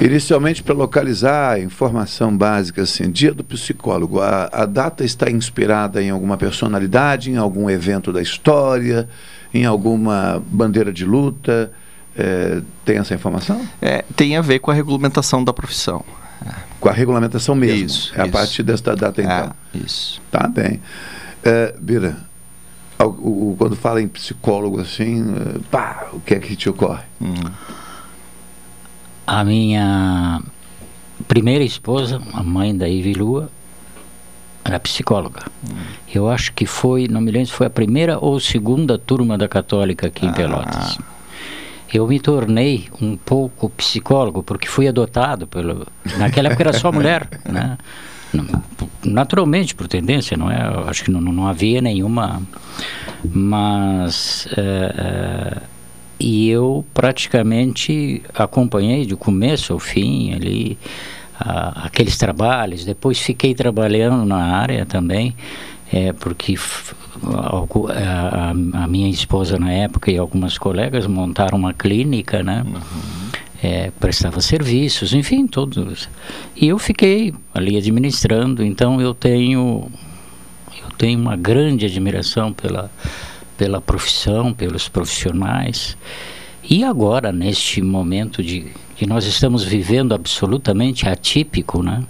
é, 0.00 0.04
inicialmente 0.04 0.62
para 0.62 0.74
localizar 0.74 1.52
a 1.52 1.60
informação 1.60 2.36
básica, 2.36 2.82
assim, 2.82 3.10
dia 3.10 3.32
do 3.32 3.44
psicólogo, 3.44 4.20
a, 4.20 4.48
a 4.52 4.66
data 4.66 5.04
está 5.04 5.30
inspirada 5.30 6.02
em 6.02 6.10
alguma 6.10 6.36
personalidade, 6.36 7.30
em 7.30 7.36
algum 7.36 7.70
evento 7.70 8.12
da 8.12 8.20
história, 8.20 9.08
em 9.52 9.64
alguma 9.64 10.42
bandeira 10.50 10.92
de 10.92 11.04
luta? 11.04 11.70
É, 12.16 12.60
tem 12.84 12.98
essa 12.98 13.14
informação? 13.14 13.60
É, 13.82 14.04
tem 14.16 14.36
a 14.36 14.40
ver 14.40 14.60
com 14.60 14.70
a 14.70 14.74
regulamentação 14.74 15.42
da 15.42 15.52
profissão. 15.52 16.04
Com 16.80 16.88
a 16.88 16.92
regulamentação 16.92 17.54
mesmo. 17.54 17.86
Isso. 17.86 18.12
É 18.14 18.18
isso. 18.18 18.28
a 18.28 18.28
partir 18.28 18.62
desta 18.62 18.94
data, 18.94 19.20
é, 19.20 19.24
então. 19.24 19.54
É, 19.74 19.78
isso. 19.78 20.20
Tá 20.30 20.48
bem. 20.48 20.80
É, 21.42 21.74
Bira, 21.80 22.16
o, 22.98 23.04
o, 23.04 23.56
quando 23.58 23.76
fala 23.76 24.00
em 24.00 24.08
psicólogo 24.08 24.80
assim, 24.80 25.22
é, 25.22 25.58
pá, 25.70 26.08
o 26.12 26.20
que 26.20 26.34
é 26.34 26.38
que 26.38 26.56
te 26.56 26.68
ocorre? 26.68 27.02
Hum. 27.20 27.34
A 29.26 29.44
minha 29.44 30.42
primeira 31.26 31.64
esposa, 31.64 32.20
a 32.32 32.42
mãe 32.42 32.76
da 32.76 32.86
Ivy 32.86 33.14
Lua, 33.14 33.50
era 34.64 34.78
psicóloga. 34.80 35.42
Hum. 35.68 35.76
Eu 36.12 36.28
acho 36.28 36.52
que 36.52 36.66
foi, 36.66 37.08
não 37.08 37.20
me 37.20 37.30
lembro 37.30 37.48
se 37.48 37.52
foi 37.52 37.66
a 37.66 37.70
primeira 37.70 38.18
ou 38.18 38.38
segunda 38.40 38.98
turma 38.98 39.36
da 39.36 39.48
Católica 39.48 40.06
aqui 40.06 40.26
em 40.26 40.30
ah. 40.30 40.32
Pelotas 40.32 40.98
eu 41.94 42.06
me 42.06 42.20
tornei 42.20 42.88
um 43.00 43.16
pouco 43.16 43.70
psicólogo 43.70 44.42
porque 44.42 44.68
fui 44.68 44.88
adotado 44.88 45.46
pelo 45.46 45.86
naquela 46.18 46.48
época 46.48 46.64
era 46.64 46.72
só 46.72 46.90
mulher 46.92 47.28
né? 47.48 47.78
Naturalmente 49.04 49.74
por 49.74 49.86
tendência 49.86 50.36
não 50.36 50.50
é? 50.50 50.66
Eu 50.66 50.88
acho 50.88 51.04
que 51.04 51.10
não, 51.10 51.20
não 51.20 51.46
havia 51.46 51.80
nenhuma 51.80 52.42
mas 53.24 54.48
é, 54.56 55.62
e 56.18 56.48
eu 56.48 56.84
praticamente 56.94 58.22
acompanhei 58.34 59.06
do 59.06 59.16
começo 59.16 59.72
ao 59.72 59.78
fim 59.78 60.32
ali 60.32 60.78
aqueles 61.38 62.16
trabalhos. 62.16 62.84
Depois 62.84 63.18
fiquei 63.18 63.54
trabalhando 63.54 64.24
na 64.24 64.56
área 64.56 64.86
também 64.86 65.34
é, 65.92 66.12
porque 66.12 66.56
a, 67.88 68.50
a, 68.50 68.86
minha 68.86 69.08
esposa 69.08 69.58
na 69.58 69.72
época 69.72 70.10
e 70.10 70.18
algumas 70.18 70.58
colegas 70.58 71.06
montaram 71.06 71.58
uma 71.58 71.72
clínica, 71.72 72.42
né? 72.42 72.64
Uhum. 72.66 73.24
É, 73.62 73.90
prestava 73.98 74.40
serviços, 74.40 75.14
enfim, 75.14 75.46
todos. 75.46 76.08
E 76.54 76.68
eu 76.68 76.78
fiquei 76.78 77.32
ali 77.54 77.76
administrando, 77.76 78.62
então 78.62 79.00
eu 79.00 79.14
tenho 79.14 79.90
eu 80.82 80.90
tenho 80.98 81.18
uma 81.18 81.36
grande 81.36 81.86
admiração 81.86 82.52
pela 82.52 82.90
pela 83.56 83.80
profissão, 83.80 84.52
pelos 84.52 84.88
profissionais. 84.88 85.96
E 86.68 86.82
agora, 86.82 87.30
neste 87.30 87.80
momento 87.80 88.42
de 88.42 88.66
que 88.96 89.06
nós 89.06 89.26
estamos 89.26 89.64
vivendo 89.64 90.14
absolutamente 90.14 91.08
atípico, 91.08 91.82
né? 91.82 92.04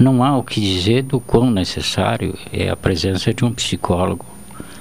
Não 0.00 0.24
há 0.24 0.36
o 0.36 0.42
que 0.42 0.60
dizer 0.60 1.02
do 1.02 1.20
quão 1.20 1.50
necessário 1.50 2.34
é 2.50 2.70
a 2.70 2.76
presença 2.76 3.34
de 3.34 3.44
um 3.44 3.52
psicólogo 3.52 4.24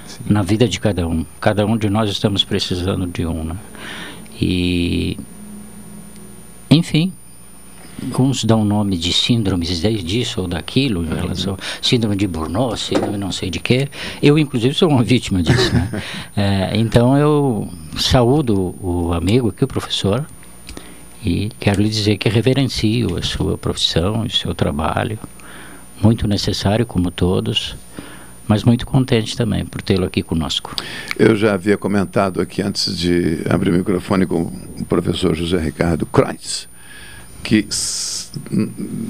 Sim. 0.08 0.24
na 0.30 0.42
vida 0.42 0.68
de 0.68 0.80
cada 0.80 1.06
um. 1.06 1.26
Cada 1.42 1.66
um 1.66 1.78
de 1.78 1.90
nós 1.90 2.10
estamos 2.10 2.46
precisando 2.46 3.06
de 3.06 3.26
um. 3.26 3.44
Né? 3.44 3.56
E, 4.42 5.18
enfim, 6.72 7.12
uns 8.18 8.46
dão 8.46 8.64
nome 8.64 8.98
de 8.98 9.12
síndromes 9.12 9.82
disso 10.06 10.40
ou 10.40 10.48
daquilo, 10.48 11.04
em 11.04 11.14
relação 11.14 11.58
síndrome 11.82 12.16
de 12.16 12.26
Burnout, 12.26 12.80
síndrome 12.80 13.18
não 13.18 13.34
sei 13.34 13.50
de 13.50 13.60
quê. 13.60 13.90
Eu, 14.24 14.40
inclusive, 14.40 14.74
sou 14.74 14.90
uma 14.90 15.04
vítima 15.04 15.44
disso. 15.44 15.74
Né? 15.74 16.02
é, 16.38 16.78
então, 16.78 17.18
eu 17.18 17.68
saúdo 17.98 18.74
o 18.82 19.12
amigo 19.12 19.50
aqui, 19.50 19.66
o 19.66 19.68
professor, 19.68 20.26
e 21.24 21.52
quero 21.60 21.82
lhe 21.82 21.90
dizer 21.90 22.18
que 22.18 22.30
reverencio 22.30 23.18
a 23.18 23.22
sua 23.22 23.58
profissão, 23.58 24.22
o 24.22 24.30
seu 24.30 24.54
trabalho, 24.54 25.20
muito 26.02 26.28
necessário 26.28 26.86
como 26.86 27.12
todos, 27.12 27.76
mas 28.48 28.64
muito 28.64 28.86
contente 28.86 29.38
também 29.38 29.66
por 29.66 29.82
tê-lo 29.82 30.06
aqui 30.06 30.24
conosco. 30.24 30.76
Eu 31.18 31.36
já 31.36 31.54
havia 31.54 31.78
comentado 31.78 32.42
aqui 32.42 32.62
antes 32.62 32.98
de 32.98 33.42
abrir 33.50 33.70
o 33.70 33.74
microfone 33.74 34.26
com 34.26 34.52
o 34.80 34.86
professor 34.86 35.36
José 35.36 35.60
Ricardo 35.60 36.06
Kreutz, 36.06 36.68
que 37.44 37.68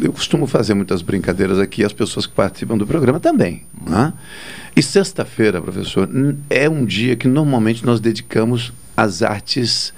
eu 0.01 0.11
costumo 0.11 0.45
fazer 0.45 0.73
muitas 0.73 1.01
brincadeiras 1.01 1.57
aqui, 1.57 1.83
as 1.83 1.93
pessoas 1.93 2.25
que 2.25 2.33
participam 2.33 2.77
do 2.77 2.85
programa 2.85 3.19
também. 3.19 3.63
Né? 3.87 4.13
E 4.75 4.83
sexta-feira, 4.83 5.61
professor, 5.61 6.09
é 6.49 6.69
um 6.69 6.85
dia 6.85 7.15
que 7.15 7.27
normalmente 7.27 7.85
nós 7.85 7.99
dedicamos 7.99 8.73
às 8.95 9.21
artes. 9.21 9.93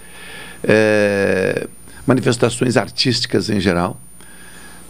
É, 0.64 1.68
manifestações 2.12 2.76
artísticas 2.76 3.50
em 3.50 3.60
geral. 3.60 4.00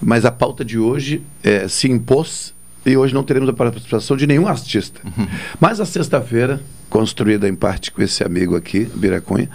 Mas 0.01 0.25
a 0.25 0.31
pauta 0.31 0.65
de 0.65 0.79
hoje 0.79 1.21
é, 1.43 1.67
se 1.67 1.87
impôs 1.87 2.53
e 2.83 2.97
hoje 2.97 3.13
não 3.13 3.23
teremos 3.23 3.47
a 3.47 3.53
participação 3.53 4.17
de 4.17 4.25
nenhum 4.25 4.47
artista. 4.47 4.99
Uhum. 5.05 5.27
Mas 5.59 5.79
a 5.79 5.85
sexta-feira, 5.85 6.59
construída 6.89 7.47
em 7.47 7.53
parte 7.53 7.91
com 7.91 8.01
esse 8.01 8.23
amigo 8.23 8.55
aqui, 8.55 8.89
Biracunha, 8.95 9.47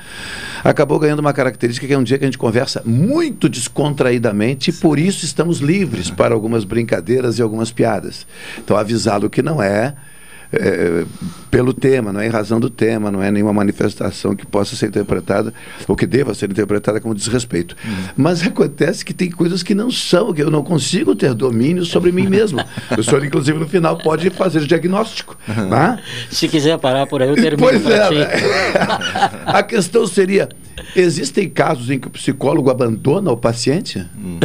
acabou 0.62 0.96
ganhando 1.00 1.18
uma 1.18 1.32
característica 1.32 1.84
que 1.88 1.92
é 1.92 1.98
um 1.98 2.04
dia 2.04 2.16
que 2.16 2.24
a 2.24 2.28
gente 2.28 2.38
conversa 2.38 2.80
muito 2.84 3.48
descontraídamente 3.48 4.70
e 4.70 4.72
por 4.72 4.96
isso 4.96 5.24
estamos 5.24 5.58
livres 5.58 6.08
para 6.08 6.32
algumas 6.32 6.62
brincadeiras 6.62 7.40
e 7.40 7.42
algumas 7.42 7.72
piadas. 7.72 8.24
Então, 8.58 8.76
avisá-lo 8.76 9.28
que 9.28 9.42
não 9.42 9.60
é 9.60 9.96
é, 10.52 11.04
pelo 11.50 11.72
tema, 11.72 12.12
não 12.12 12.20
é 12.20 12.26
em 12.26 12.30
razão 12.30 12.60
do 12.60 12.68
tema, 12.68 13.10
não 13.10 13.22
é 13.22 13.30
nenhuma 13.30 13.52
manifestação 13.52 14.34
que 14.34 14.46
possa 14.46 14.76
ser 14.76 14.86
interpretada 14.86 15.52
ou 15.88 15.96
que 15.96 16.06
deva 16.06 16.34
ser 16.34 16.50
interpretada 16.50 17.00
como 17.00 17.14
desrespeito. 17.14 17.76
Uhum. 17.84 17.94
Mas 18.16 18.46
acontece 18.46 19.04
que 19.04 19.14
tem 19.14 19.30
coisas 19.30 19.62
que 19.62 19.74
não 19.74 19.90
são, 19.90 20.32
que 20.32 20.42
eu 20.42 20.50
não 20.50 20.62
consigo 20.62 21.14
ter 21.14 21.34
domínio 21.34 21.84
sobre 21.84 22.12
mim 22.12 22.26
mesmo. 22.26 22.60
o 22.96 23.02
senhor, 23.02 23.24
inclusive, 23.24 23.58
no 23.58 23.68
final 23.68 23.96
pode 23.96 24.30
fazer 24.30 24.60
o 24.60 24.66
diagnóstico. 24.66 25.36
Uhum. 25.48 25.68
Né? 25.68 25.98
Se 26.30 26.48
quiser 26.48 26.78
parar 26.78 27.06
por 27.06 27.22
aí, 27.22 27.28
eu 27.28 27.34
termino. 27.36 27.58
Pois 27.58 27.84
é. 27.86 28.10
Né? 28.10 28.26
A 29.46 29.62
questão 29.62 30.06
seria: 30.06 30.48
existem 30.94 31.48
casos 31.48 31.90
em 31.90 31.98
que 31.98 32.08
o 32.08 32.10
psicólogo 32.10 32.70
abandona 32.70 33.30
o 33.30 33.36
paciente? 33.36 34.06
Hum. 34.16 34.38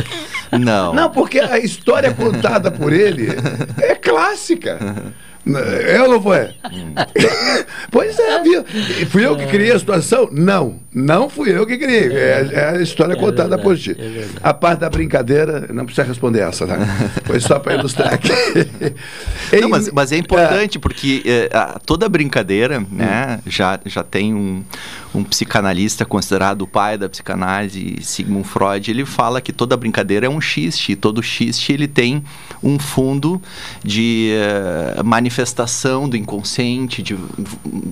Não. 0.59 0.93
Não, 0.93 1.09
porque 1.09 1.39
a 1.39 1.59
história 1.59 2.13
contada 2.13 2.71
por 2.71 2.91
ele 2.91 3.27
é 3.81 3.95
clássica. 3.95 5.13
É 5.89 6.01
ou 6.03 6.09
não 6.09 6.21
foi? 6.21 6.49
Hum. 6.71 6.93
pois 7.89 8.17
é, 8.19 8.43
viu? 8.43 8.63
Fui 9.09 9.25
eu 9.25 9.35
que 9.35 9.47
criei 9.47 9.71
a 9.71 9.79
situação? 9.79 10.29
Não, 10.31 10.79
não 10.93 11.29
fui 11.29 11.49
eu 11.51 11.65
que 11.65 11.77
criei. 11.77 12.11
É, 12.13 12.49
é 12.51 12.69
a 12.77 12.81
história 12.81 13.13
é 13.13 13.15
contada 13.15 13.57
verdade, 13.57 13.63
por 13.63 13.77
ti. 13.77 13.95
É 13.99 14.27
a 14.43 14.53
parte 14.53 14.81
da 14.81 14.89
brincadeira, 14.89 15.67
não 15.73 15.85
precisa 15.85 16.07
responder 16.07 16.41
essa, 16.41 16.67
tá? 16.67 16.77
Foi 17.25 17.39
só 17.39 17.57
para 17.57 17.73
ilustrar 17.75 18.13
aqui. 18.13 18.31
Não, 19.61 19.69
mas, 19.69 19.91
mas, 19.91 20.11
é 20.11 20.17
importante, 20.17 20.79
porque 20.79 21.21
é, 21.25 21.49
toda 21.85 22.07
brincadeira 22.07 22.79
né, 22.91 23.39
já, 23.45 23.79
já 23.85 24.01
tem 24.01 24.33
um, 24.33 24.63
um 25.13 25.23
psicanalista 25.23 26.05
considerado 26.05 26.61
o 26.61 26.67
pai 26.67 26.97
da 26.97 27.09
psicanálise, 27.09 27.97
Sigmund 28.01 28.47
Freud, 28.47 28.89
ele 28.89 29.05
fala 29.05 29.41
que 29.41 29.51
toda 29.51 29.75
brincadeira 29.75 30.25
é 30.25 30.29
um 30.29 30.39
xiste, 30.39 30.93
e 30.93 30.95
todo 30.95 31.21
xiste 31.21 31.73
ele 31.73 31.87
tem 31.87 32.23
um 32.63 32.77
fundo 32.77 33.41
de 33.83 34.31
uh, 34.99 35.03
manifestação 35.03 36.07
do 36.07 36.15
inconsciente, 36.15 37.01
de 37.01 37.17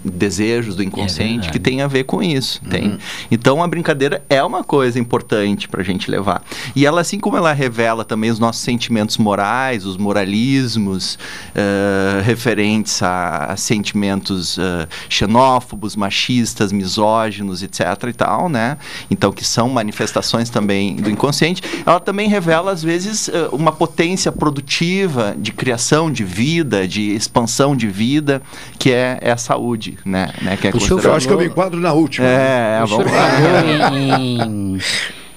desejos 0.06 0.76
do 0.76 0.84
inconsciente, 0.84 1.50
é 1.50 1.52
que 1.52 1.60
tem 1.60 1.82
a 1.82 1.88
ver 1.88 2.04
com 2.04 2.22
isso. 2.22 2.62
Uhum. 2.64 2.70
Tem. 2.70 2.98
Então 3.32 3.64
a 3.64 3.68
brincadeira 3.68 4.24
é 4.30 4.44
uma 4.44 4.64
coisa 4.64 5.00
importante 5.00 5.68
para 5.68 5.82
a 5.82 5.84
gente 5.84 6.10
levar. 6.10 6.44
E 6.76 6.86
ela, 6.86 7.02
assim 7.02 7.20
como 7.20 7.38
ela 7.38 7.52
revela 7.52 8.06
também 8.06 8.30
os 8.30 8.40
nossos 8.40 8.62
sentimentos 8.62 9.18
morais, 9.18 9.86
os 9.86 9.98
moralismos 9.98 11.16
uh, 11.16 12.22
referentes 12.24 13.02
a, 13.02 13.46
a 13.46 13.58
sentimentos 13.58 14.58
uh, 14.58 14.88
xenófobos, 15.10 15.96
machistas, 15.96 16.72
misóginos, 16.72 17.64
etc. 17.64 17.82
e 18.08 18.14
tal, 18.14 18.50
né? 18.50 18.78
Então, 19.10 19.32
que 19.32 19.46
são 19.46 19.70
manifestações 19.70 20.50
também 20.50 20.96
do 20.96 21.10
inconsciente. 21.10 21.64
Ela 21.86 22.00
também 22.00 22.30
revela, 22.30 22.72
às 22.72 22.84
vezes, 22.84 23.30
uma 23.52 23.72
potência 23.72 24.32
produtiva 24.32 24.59
de 24.62 25.52
criação 25.52 26.12
de 26.12 26.24
vida, 26.24 26.88
de 26.88 27.14
expansão 27.16 27.76
de 27.76 27.88
vida, 27.88 28.42
que 28.78 28.92
é, 28.92 29.18
é 29.22 29.32
a 29.32 29.38
saúde, 29.38 29.98
né? 30.06 30.30
né? 30.42 30.58
Que 30.58 30.68
é 30.68 30.72
eu 30.72 31.14
acho 31.14 31.28
que 31.28 31.34
eu 31.34 31.38
me 31.38 31.46
enquadro 31.46 31.80
na 31.80 31.94
última. 31.94 32.28
É, 32.28 32.82
o 32.84 32.88
vamos 32.88 33.12
lá. 33.12 33.92
em, 33.94 34.80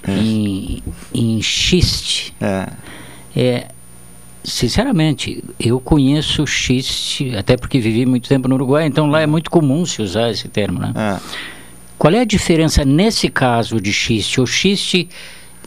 em, 0.08 0.82
em 1.14 1.42
xiste. 1.42 2.34
É. 2.40 2.68
É, 3.34 3.68
sinceramente, 4.44 5.42
eu 5.58 5.80
conheço 5.80 6.46
xiste, 6.46 7.34
até 7.36 7.56
porque 7.56 7.78
vivi 7.78 8.04
muito 8.04 8.28
tempo 8.28 8.48
no 8.48 8.54
Uruguai, 8.54 8.86
então 8.86 9.06
lá 9.06 9.20
é 9.20 9.26
muito 9.26 9.50
comum 9.50 9.86
se 9.86 10.02
usar 10.02 10.30
esse 10.30 10.48
termo, 10.48 10.78
né? 10.80 10.92
É. 10.96 11.52
Qual 11.98 12.12
é 12.12 12.20
a 12.20 12.24
diferença 12.24 12.84
nesse 12.84 13.28
caso 13.28 13.80
de 13.80 13.92
xiste? 13.92 14.40
O 14.40 14.46
xiste 14.46 15.08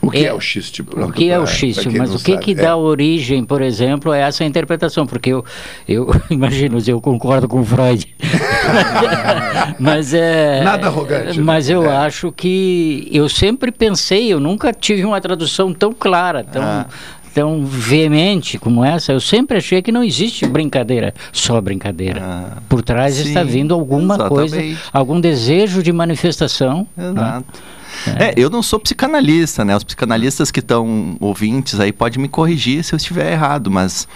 o 0.06 0.10
que 0.10 0.24
é, 0.24 0.28
é 0.28 0.32
o 0.32 0.40
xiste? 0.40 0.82
o 0.82 1.12
que 1.12 1.30
é 1.30 1.38
o 1.38 1.46
xiste? 1.46 1.88
Mas 1.90 2.14
o 2.14 2.18
que, 2.18 2.32
sabe. 2.32 2.44
que 2.44 2.54
dá 2.54 2.68
é. 2.68 2.74
origem, 2.74 3.44
por 3.44 3.60
exemplo, 3.60 4.12
a 4.12 4.16
essa 4.16 4.44
interpretação? 4.44 5.06
Porque 5.06 5.30
eu, 5.30 5.44
eu 5.88 6.08
imagino, 6.30 6.78
eu 6.86 7.00
concordo 7.00 7.48
com 7.48 7.64
Freud. 7.64 8.06
mas 9.78 10.14
é. 10.14 10.62
Nada 10.62 10.86
arrogante. 10.86 11.38
Né? 11.38 11.44
Mas 11.44 11.68
eu 11.68 11.84
é. 11.84 11.96
acho 11.96 12.32
que 12.32 13.08
eu 13.12 13.28
sempre 13.28 13.72
pensei, 13.72 14.32
eu 14.32 14.40
nunca 14.40 14.72
tive 14.72 15.04
uma 15.04 15.20
tradução 15.20 15.72
tão 15.72 15.92
clara, 15.92 16.44
tão, 16.44 16.62
ah. 16.62 16.86
tão 17.34 17.64
veemente 17.64 18.58
como 18.58 18.84
essa. 18.84 19.12
Eu 19.12 19.20
sempre 19.20 19.58
achei 19.58 19.82
que 19.82 19.90
não 19.90 20.04
existe 20.04 20.46
brincadeira, 20.46 21.14
só 21.32 21.60
brincadeira. 21.60 22.20
Ah. 22.22 22.62
Por 22.68 22.82
trás 22.82 23.14
Sim, 23.14 23.28
está 23.28 23.42
vindo 23.42 23.74
alguma 23.74 24.14
exatamente. 24.14 24.50
coisa, 24.50 24.78
algum 24.92 25.20
desejo 25.20 25.82
de 25.82 25.92
manifestação. 25.92 26.86
Exato. 26.96 27.46
Né? 27.52 27.75
É. 28.18 28.34
eu 28.36 28.50
não 28.50 28.62
sou 28.62 28.78
psicanalista, 28.78 29.64
né? 29.64 29.76
Os 29.76 29.84
psicanalistas 29.84 30.50
que 30.50 30.60
estão 30.60 31.16
ouvintes 31.20 31.80
aí 31.80 31.92
podem 31.92 32.20
me 32.20 32.28
corrigir 32.28 32.84
se 32.84 32.94
eu 32.94 32.96
estiver 32.96 33.32
errado, 33.32 33.70
mas, 33.70 34.06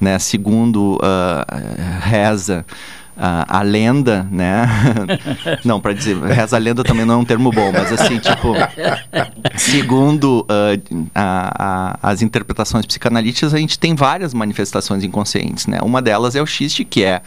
né, 0.00 0.18
segundo 0.18 0.96
uh, 0.96 2.00
reza 2.00 2.64
a, 3.18 3.58
a 3.58 3.62
lenda, 3.62 4.26
né? 4.30 4.68
não, 5.64 5.80
para 5.80 5.92
dizer, 5.92 6.16
reza 6.22 6.54
a 6.54 6.58
lenda 6.58 6.84
também 6.84 7.04
não 7.04 7.14
é 7.14 7.16
um 7.16 7.24
termo 7.24 7.50
bom, 7.50 7.72
mas 7.72 7.92
assim, 7.92 8.18
tipo, 8.18 8.54
segundo 9.56 10.46
uh, 10.48 11.06
a, 11.12 11.98
a, 12.00 12.10
as 12.10 12.22
interpretações 12.22 12.86
psicanalíticas, 12.86 13.52
a 13.52 13.58
gente 13.58 13.76
tem 13.76 13.94
várias 13.96 14.32
manifestações 14.32 15.02
inconscientes, 15.02 15.66
né? 15.66 15.80
Uma 15.82 16.00
delas 16.00 16.36
é 16.36 16.42
o 16.42 16.46
xiste, 16.46 16.84
que 16.84 17.02
é 17.02 17.20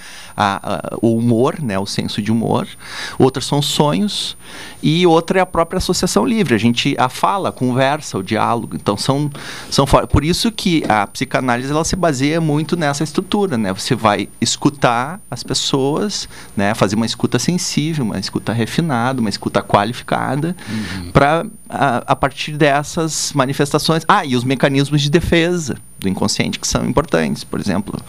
o 1.01 1.17
humor, 1.17 1.61
né? 1.61 1.77
O 1.77 1.85
senso 1.85 2.21
de 2.21 2.31
humor. 2.31 2.67
Outras 3.19 3.45
são 3.45 3.61
sonhos 3.61 4.37
e 4.81 5.05
outra 5.05 5.39
é 5.39 5.41
a 5.41 5.45
própria 5.45 5.77
associação 5.77 6.25
livre. 6.25 6.55
A 6.55 6.57
gente 6.57 6.95
a 6.97 7.09
fala, 7.09 7.49
a 7.49 7.51
conversa, 7.51 8.17
o 8.17 8.23
diálogo. 8.23 8.75
Então 8.75 8.95
são 8.95 9.29
são 9.69 9.85
por 9.85 10.23
isso 10.23 10.51
que 10.51 10.83
a 10.87 11.05
psicanálise 11.05 11.71
ela 11.71 11.83
se 11.83 11.95
baseia 11.95 12.39
muito 12.39 12.77
nessa 12.77 13.03
estrutura, 13.03 13.57
né? 13.57 13.73
Você 13.73 13.93
vai 13.93 14.29
escutar 14.39 15.19
as 15.29 15.43
pessoas 15.43 15.80
pessoas, 15.81 16.29
né, 16.55 16.73
fazer 16.75 16.95
uma 16.95 17.05
escuta 17.05 17.39
sensível, 17.39 18.05
uma 18.05 18.19
escuta 18.19 18.53
refinada, 18.53 19.19
uma 19.19 19.29
escuta 19.29 19.61
qualificada, 19.61 20.55
uhum. 20.69 21.11
para 21.11 21.45
a, 21.67 21.97
a, 22.07 22.15
partir 22.15 22.53
dessas 22.53 23.33
manifestações. 23.33 24.03
Ah, 24.07 24.23
e 24.23 24.35
os 24.35 24.43
mecanismos 24.43 25.01
de 25.01 25.09
defesa 25.09 25.75
do 25.99 26.07
inconsciente 26.07 26.59
que 26.59 26.67
são 26.67 26.85
importantes, 26.85 27.43
por 27.43 27.59
exemplo, 27.59 27.99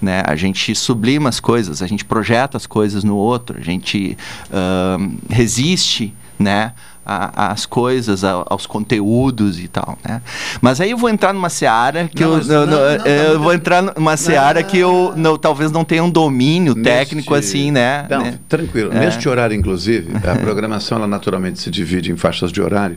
né, 0.00 0.22
a 0.26 0.34
gente 0.34 0.74
sublima 0.74 1.28
as 1.28 1.38
coisas, 1.38 1.80
a 1.82 1.86
gente 1.86 2.04
projeta 2.04 2.56
as 2.56 2.66
coisas 2.66 3.04
no 3.04 3.16
outro, 3.16 3.58
a 3.58 3.62
gente 3.62 4.16
uh, 4.48 5.16
resiste, 5.28 6.12
né, 6.38 6.72
as 7.04 7.66
coisas, 7.66 8.22
a, 8.22 8.44
aos 8.46 8.66
conteúdos 8.66 9.58
e 9.58 9.66
tal, 9.66 9.98
né? 10.04 10.22
Mas 10.60 10.80
aí 10.80 10.92
eu 10.92 10.96
vou 10.96 11.10
entrar 11.10 11.32
numa 11.32 11.48
seara 11.48 12.08
que 12.08 12.22
não, 12.22 12.38
eu, 12.38 12.44
não, 12.44 12.66
não, 12.66 12.78
eu 13.06 13.40
vou 13.40 13.52
entrar 13.52 13.82
numa 13.82 14.16
seara 14.16 14.62
que 14.62 14.78
eu 14.78 15.12
não, 15.16 15.36
talvez 15.36 15.72
não 15.72 15.84
tenha 15.84 16.04
um 16.04 16.10
domínio 16.10 16.74
Neste... 16.74 16.84
técnico 16.84 17.34
assim, 17.34 17.70
né? 17.70 18.06
Não, 18.08 18.22
né? 18.22 18.38
tranquilo. 18.48 18.92
É. 18.92 19.00
Neste 19.00 19.28
horário, 19.28 19.56
inclusive, 19.56 20.12
a 20.26 20.36
programação 20.36 20.98
ela 20.98 21.06
naturalmente 21.06 21.60
se 21.60 21.70
divide 21.70 22.12
em 22.12 22.16
faixas 22.16 22.52
de 22.52 22.60
horário. 22.60 22.96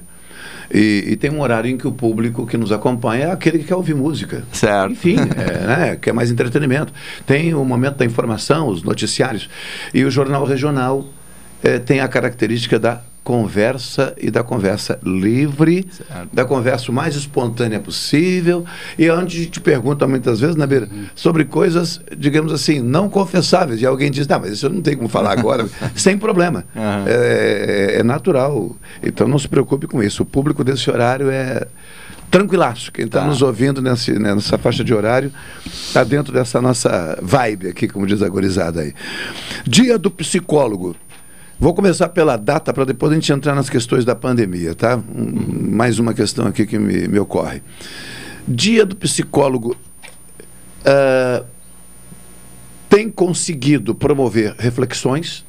E, 0.74 1.06
e, 1.10 1.16
tem 1.16 1.30
um 1.30 1.42
horário 1.42 1.70
em 1.70 1.78
que 1.78 1.88
o 1.88 1.92
público 1.92 2.46
que 2.46 2.58
nos 2.58 2.72
acompanha 2.72 3.26
é 3.26 3.32
aquele 3.32 3.60
que 3.60 3.66
quer 3.66 3.76
ouvir 3.76 3.94
música. 3.94 4.44
Certo. 4.52 4.92
Enfim, 4.92 5.18
é, 5.38 5.68
né, 5.68 5.96
quer 6.02 6.12
mais 6.12 6.32
entretenimento. 6.32 6.92
Tem 7.26 7.54
o 7.54 7.64
momento 7.64 7.98
da 7.98 8.06
informação, 8.06 8.68
os 8.68 8.82
noticiários. 8.82 9.48
E 9.94 10.04
o 10.04 10.10
jornal 10.10 10.44
regional 10.44 11.06
é, 11.64 11.78
tem 11.78 12.00
a 12.00 12.08
característica 12.08 12.80
da 12.80 13.02
conversa 13.26 14.14
e 14.22 14.30
da 14.30 14.44
conversa 14.44 15.00
livre, 15.04 15.88
certo. 15.92 16.30
da 16.32 16.46
conversa 16.46 16.92
o 16.92 16.94
mais 16.94 17.16
espontânea 17.16 17.80
possível, 17.80 18.64
e 19.00 19.10
onde 19.10 19.38
a 19.38 19.44
gente 19.44 19.60
pergunta 19.60 20.08
muitas 20.08 20.40
vezes, 20.40 20.56
na 20.56 20.68
beira, 20.68 20.88
uhum. 20.92 21.08
sobre 21.16 21.44
coisas, 21.44 22.00
digamos 22.16 22.54
assim, 22.54 22.80
não 22.80 23.10
confessáveis, 23.10 23.82
e 23.82 23.86
alguém 23.86 24.12
diz, 24.12 24.28
não, 24.28 24.40
mas 24.40 24.52
isso 24.52 24.68
eu 24.68 24.70
não 24.70 24.80
tenho 24.80 24.98
como 24.98 25.10
falar 25.10 25.32
agora, 25.32 25.68
sem 25.98 26.20
problema. 26.20 26.66
Uhum. 26.76 27.04
É, 27.08 27.96
é, 27.98 28.04
natural. 28.04 28.76
Então 29.02 29.28
não 29.28 29.40
se 29.40 29.48
preocupe 29.48 29.88
com 29.88 30.04
isso. 30.04 30.22
O 30.22 30.26
público 30.26 30.64
desse 30.64 30.92
horário 30.92 31.32
é 31.32 31.66
tranquilaço. 32.30 32.92
Quem 32.92 33.06
está 33.06 33.22
tá. 33.22 33.28
nos 33.28 33.42
ouvindo 33.42 33.82
nesse, 33.82 34.12
né, 34.20 34.36
nessa 34.36 34.58
faixa 34.60 34.84
de 34.84 34.94
horário 34.94 35.32
está 35.66 36.04
dentro 36.04 36.32
dessa 36.32 36.62
nossa 36.62 37.18
vibe 37.24 37.70
aqui, 37.70 37.88
como 37.88 38.06
diz 38.06 38.22
a 38.22 38.30
gorizada 38.30 38.82
aí. 38.82 38.94
Dia 39.66 39.98
do 39.98 40.12
psicólogo. 40.12 40.96
Vou 41.58 41.74
começar 41.74 42.10
pela 42.10 42.36
data 42.36 42.74
para 42.74 42.84
depois 42.84 43.12
a 43.12 43.16
gente 43.16 43.32
entrar 43.32 43.56
nas 43.56 43.70
questões 43.70 44.04
da 44.04 44.14
pandemia, 44.14 44.76
tá? 44.76 44.98
Um, 44.98 45.72
mais 45.72 46.00
uma 46.00 46.14
questão 46.14 46.46
aqui 46.48 46.66
que 46.66 46.78
me, 46.78 47.08
me 47.08 47.18
ocorre. 47.18 47.62
Dia 48.46 48.86
do 48.86 48.96
psicólogo 48.96 49.76
uh, 50.82 51.46
tem 52.90 53.10
conseguido 53.10 53.96
promover 53.96 54.54
reflexões 54.60 55.46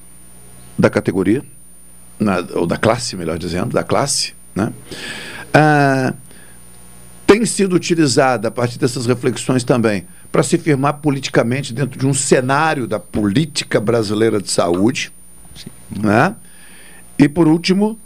da 0.79 0.88
categoria, 0.88 1.42
na, 2.21 2.37
ou 2.55 2.66
da 2.66 2.77
classe, 2.77 3.16
melhor 3.16 3.37
dizendo, 3.37 3.71
da 3.71 3.83
classe, 3.83 4.33
né? 4.55 4.73
Uh, 5.49 6.16
tem 7.27 7.45
sido 7.45 7.75
utilizada 7.75 8.47
a 8.47 8.51
partir 8.53 8.79
dessas 8.79 9.07
reflexões 9.07 9.64
também 9.64 10.07
para 10.31 10.45
se 10.45 10.57
firmar 10.57 10.99
politicamente 10.99 11.75
dentro 11.75 11.99
de 11.99 12.07
um 12.07 12.14
cenário 12.14 12.87
da 12.87 13.01
política 13.01 13.81
brasileira 13.81 14.40
de 14.40 14.49
saúde 14.49 15.12
né? 15.90 16.35
E 17.19 17.29
por 17.29 17.49
último, 17.49 17.99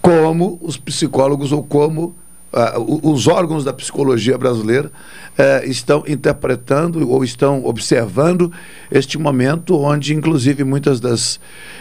como 0.00 0.58
os 0.62 0.76
psicólogos 0.76 1.52
ou 1.52 1.62
como 1.62 2.14
uh, 2.52 3.10
os 3.10 3.26
órgãos 3.26 3.64
da 3.64 3.72
psicologia 3.72 4.36
brasileira 4.38 4.90
uh, 5.38 5.68
estão 5.68 6.04
interpretando 6.06 7.08
ou 7.10 7.22
estão 7.22 7.64
observando 7.64 8.52
este 8.90 9.18
momento 9.18 9.76
onde, 9.76 10.14
inclusive, 10.14 10.64
muitas 10.64 11.00
das, 11.00 11.38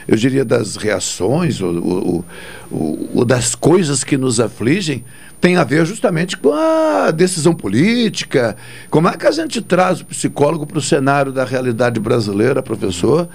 eu 0.08 0.18
diria, 0.18 0.44
das 0.44 0.76
reações 0.76 1.62
ou, 1.62 1.76
ou, 1.76 2.26
ou, 2.72 3.10
ou 3.16 3.26
das 3.26 3.56
coisas 3.56 4.04
que 4.04 4.18
nos 4.18 4.40
afligem 4.40 5.04
tem 5.40 5.56
a 5.56 5.64
ver 5.64 5.86
justamente 5.86 6.36
com 6.36 6.52
a 6.52 7.12
decisão 7.12 7.56
política. 7.56 8.58
Como 8.90 9.08
é 9.08 9.16
que 9.16 9.26
a 9.26 9.32
gente 9.32 9.62
traz 9.62 10.02
o 10.02 10.06
psicólogo 10.06 10.68
para 10.68 10.78
o 10.78 10.82
cenário 10.82 11.32
da 11.32 11.46
realidade 11.46 11.98
brasileira, 12.00 12.62
professor? 12.62 13.30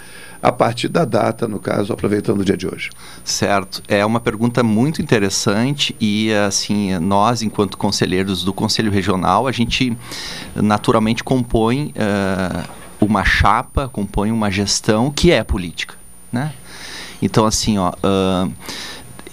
A 0.44 0.52
partir 0.52 0.88
da 0.88 1.06
data, 1.06 1.48
no 1.48 1.58
caso, 1.58 1.90
aproveitando 1.90 2.40
o 2.40 2.44
dia 2.44 2.56
de 2.56 2.66
hoje? 2.66 2.90
Certo. 3.24 3.82
É 3.88 4.04
uma 4.04 4.20
pergunta 4.20 4.62
muito 4.62 5.00
interessante 5.00 5.96
e, 5.98 6.30
assim, 6.34 6.98
nós, 6.98 7.40
enquanto 7.40 7.78
conselheiros 7.78 8.44
do 8.44 8.52
Conselho 8.52 8.92
Regional, 8.92 9.46
a 9.46 9.52
gente 9.52 9.96
naturalmente 10.54 11.24
compõe 11.24 11.94
uh, 11.96 12.68
uma 13.00 13.24
chapa, 13.24 13.88
compõe 13.88 14.30
uma 14.30 14.50
gestão 14.50 15.10
que 15.10 15.30
é 15.30 15.42
política, 15.42 15.94
né? 16.30 16.52
Então, 17.22 17.46
assim, 17.46 17.78
ó, 17.78 17.90
uh, 17.90 18.52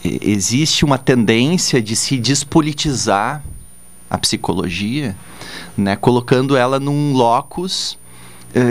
existe 0.03 0.85
uma 0.85 0.97
tendência 0.97 1.81
de 1.81 1.93
se 1.93 2.17
despolitizar 2.17 3.43
a 4.09 4.17
psicologia, 4.17 5.13
né, 5.75 5.97
colocando 5.97 6.55
ela 6.55 6.79
num 6.79 7.11
locus 7.13 7.97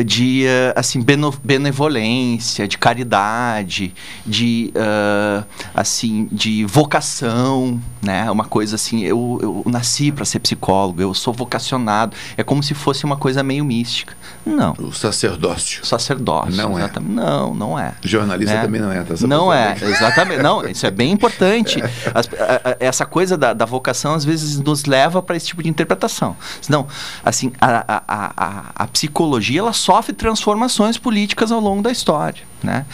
de 0.05 0.45
uh, 0.45 0.79
assim 0.79 1.05
benevolência, 1.43 2.69
de 2.69 2.77
caridade, 2.77 3.95
de 4.27 4.73
uh, 4.77 5.45
assim 5.75 6.29
de 6.31 6.64
vocação, 6.64 7.81
né? 8.03 8.31
Uma 8.31 8.45
coisa 8.45 8.77
assim, 8.77 9.03
eu, 9.03 9.38
eu 9.43 9.62
nasci 9.66 10.12
para 10.12 10.25
ser 10.25 10.40
psicólogo, 10.40 11.01
eu 11.01 11.14
sou 11.14 11.33
vocacionado. 11.33 12.16
É 12.37 12.43
como 12.43 12.62
se 12.62 12.75
fosse 12.75 13.05
uma 13.05 13.16
coisa 13.16 13.43
meio 13.43 13.64
mística. 13.64 14.14
Não. 14.45 14.73
O 14.79 14.93
sacerdócio. 14.93 15.85
Sacerdócio. 15.85 16.55
Não 16.55 16.79
é. 16.79 16.90
Não, 17.01 17.55
não 17.55 17.79
é. 17.79 17.95
Jornalista 18.03 18.55
né? 18.55 18.62
também 18.62 18.81
não 18.81 18.93
é. 18.93 19.03
Tá 19.03 19.14
não 19.27 19.53
é, 19.53 19.77
exatamente. 19.81 20.43
Não, 20.43 20.66
isso 20.66 20.87
é 20.87 20.90
bem 20.90 21.12
importante. 21.12 21.83
As, 22.14 22.27
a, 22.27 22.71
a, 22.71 22.77
essa 22.81 23.07
coisa 23.07 23.37
da, 23.37 23.53
da, 23.53 23.64
vocação 23.64 24.14
às 24.14 24.25
vezes 24.25 24.59
nos 24.59 24.85
leva 24.85 25.23
para 25.23 25.37
esse 25.37 25.47
tipo 25.47 25.62
de 25.62 25.69
interpretação. 25.69 26.37
Não, 26.69 26.87
assim, 27.25 27.53
a, 27.61 28.03
a, 28.07 28.64
a 28.75 28.87
psicologia 28.88 29.62
ela 29.70 29.72
sofre 29.72 30.12
transformações 30.12 30.98
políticas 30.98 31.52
ao 31.52 31.61
longo 31.61 31.83
da 31.83 31.90
história. 31.90 32.42
Né? 32.62 32.85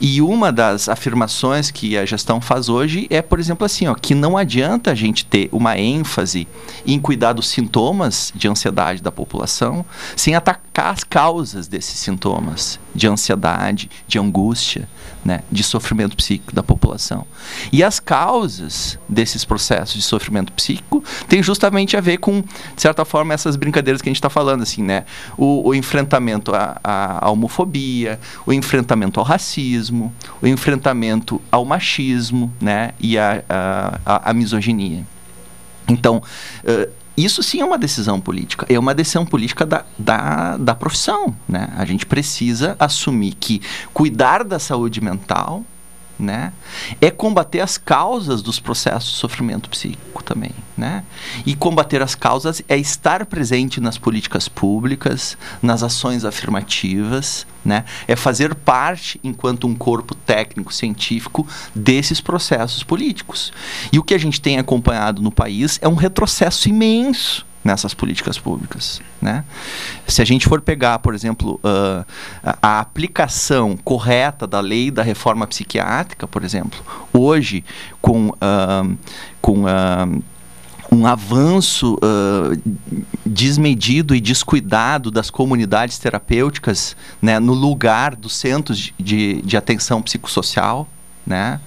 E 0.00 0.20
uma 0.20 0.52
das 0.52 0.86
afirmações 0.88 1.70
que 1.70 1.96
a 1.96 2.04
gestão 2.04 2.42
faz 2.42 2.68
hoje 2.68 3.06
é, 3.08 3.22
por 3.22 3.40
exemplo, 3.40 3.64
assim, 3.64 3.86
ó, 3.86 3.94
que 3.94 4.14
não 4.14 4.36
adianta 4.36 4.90
a 4.90 4.94
gente 4.94 5.24
ter 5.24 5.48
uma 5.50 5.78
ênfase 5.78 6.46
em 6.84 7.00
cuidar 7.00 7.32
dos 7.32 7.48
sintomas 7.48 8.30
de 8.34 8.48
ansiedade 8.48 9.00
da 9.00 9.10
população 9.10 9.84
sem 10.14 10.34
atacar 10.34 10.92
as 10.92 11.04
causas 11.04 11.66
desses 11.68 11.98
sintomas 11.98 12.78
de 12.94 13.06
ansiedade, 13.06 13.90
de 14.06 14.18
angústia, 14.18 14.86
né, 15.24 15.40
de 15.50 15.62
sofrimento 15.62 16.16
psíquico 16.16 16.54
da 16.54 16.62
população. 16.62 17.26
E 17.72 17.82
as 17.82 17.98
causas 17.98 18.98
desses 19.08 19.44
processos 19.44 19.94
de 19.94 20.02
sofrimento 20.02 20.52
psíquico 20.52 21.02
têm 21.28 21.42
justamente 21.42 21.96
a 21.96 22.00
ver 22.00 22.18
com, 22.18 22.40
de 22.40 22.82
certa 22.82 23.04
forma, 23.04 23.32
essas 23.32 23.56
brincadeiras 23.56 24.02
que 24.02 24.08
a 24.08 24.10
gente 24.10 24.18
está 24.18 24.30
falando, 24.30 24.62
assim, 24.62 24.82
né? 24.82 25.04
O, 25.36 25.68
o 25.68 25.74
enfrentamento 25.74 26.54
à, 26.54 26.78
à, 26.82 27.30
homofobia, 27.30 28.20
o 28.44 28.52
enfrentamento 28.52 29.18
ao 29.18 29.26
racismo, 29.26 30.12
o 30.42 30.46
enfrentamento 30.46 31.40
ao 31.50 31.64
machismo, 31.64 32.52
né? 32.60 32.92
E 33.00 33.18
à 33.18 33.42
a, 34.04 34.30
a, 34.30 34.34
misoginia. 34.34 35.06
Então, 35.88 36.22
uh, 36.64 37.03
isso 37.16 37.42
sim 37.42 37.60
é 37.60 37.64
uma 37.64 37.78
decisão 37.78 38.20
política. 38.20 38.66
É 38.68 38.78
uma 38.78 38.94
decisão 38.94 39.24
política 39.24 39.64
da, 39.64 39.84
da, 39.98 40.56
da 40.56 40.74
profissão. 40.74 41.34
Né? 41.48 41.72
A 41.76 41.84
gente 41.84 42.06
precisa 42.06 42.76
assumir 42.78 43.34
que 43.34 43.60
cuidar 43.92 44.42
da 44.42 44.58
saúde 44.58 45.00
mental 45.00 45.64
né? 46.18 46.52
É 47.00 47.10
combater 47.10 47.60
as 47.60 47.76
causas 47.76 48.42
dos 48.42 48.60
processos 48.60 49.12
de 49.12 49.16
sofrimento 49.16 49.68
psíquico 49.68 50.22
também, 50.22 50.52
né? 50.76 51.04
E 51.44 51.54
combater 51.54 52.02
as 52.02 52.14
causas 52.14 52.62
é 52.68 52.76
estar 52.76 53.26
presente 53.26 53.80
nas 53.80 53.98
políticas 53.98 54.48
públicas, 54.48 55.36
nas 55.62 55.82
ações 55.82 56.24
afirmativas, 56.24 57.46
né? 57.64 57.84
É 58.06 58.14
fazer 58.14 58.54
parte, 58.54 59.20
enquanto 59.24 59.66
um 59.66 59.74
corpo 59.74 60.14
técnico 60.14 60.72
científico, 60.72 61.46
desses 61.74 62.20
processos 62.20 62.82
políticos. 62.82 63.52
E 63.92 63.98
o 63.98 64.02
que 64.02 64.14
a 64.14 64.18
gente 64.18 64.40
tem 64.40 64.58
acompanhado 64.58 65.22
no 65.22 65.32
país 65.32 65.78
é 65.82 65.88
um 65.88 65.94
retrocesso 65.94 66.68
imenso 66.68 67.44
nessas 67.64 67.94
políticas 67.94 68.38
públicas. 68.38 69.00
Né? 69.20 69.42
Se 70.06 70.20
a 70.20 70.24
gente 70.24 70.46
for 70.46 70.60
pegar, 70.60 70.98
por 70.98 71.14
exemplo, 71.14 71.58
uh, 71.64 72.04
a 72.62 72.80
aplicação 72.80 73.76
correta 73.82 74.46
da 74.46 74.60
lei 74.60 74.90
da 74.90 75.02
reforma 75.02 75.46
psiquiátrica, 75.46 76.28
por 76.28 76.44
exemplo, 76.44 76.78
hoje, 77.12 77.64
com, 78.02 78.28
uh, 78.28 78.98
com 79.40 79.62
uh, 79.62 80.22
um 80.92 81.06
avanço 81.06 81.98
desmedido 83.26 84.14
e 84.14 84.20
descuidado 84.20 85.10
das 85.10 85.28
comunidades 85.28 85.98
terapêuticas 85.98 86.96
né, 87.20 87.40
no 87.40 87.52
lugar 87.52 88.14
dos 88.14 88.36
centros 88.36 88.92
de, 88.96 89.42
de 89.42 89.56
atenção 89.56 90.00
psicossocial, 90.00 90.86
né? 91.26 91.58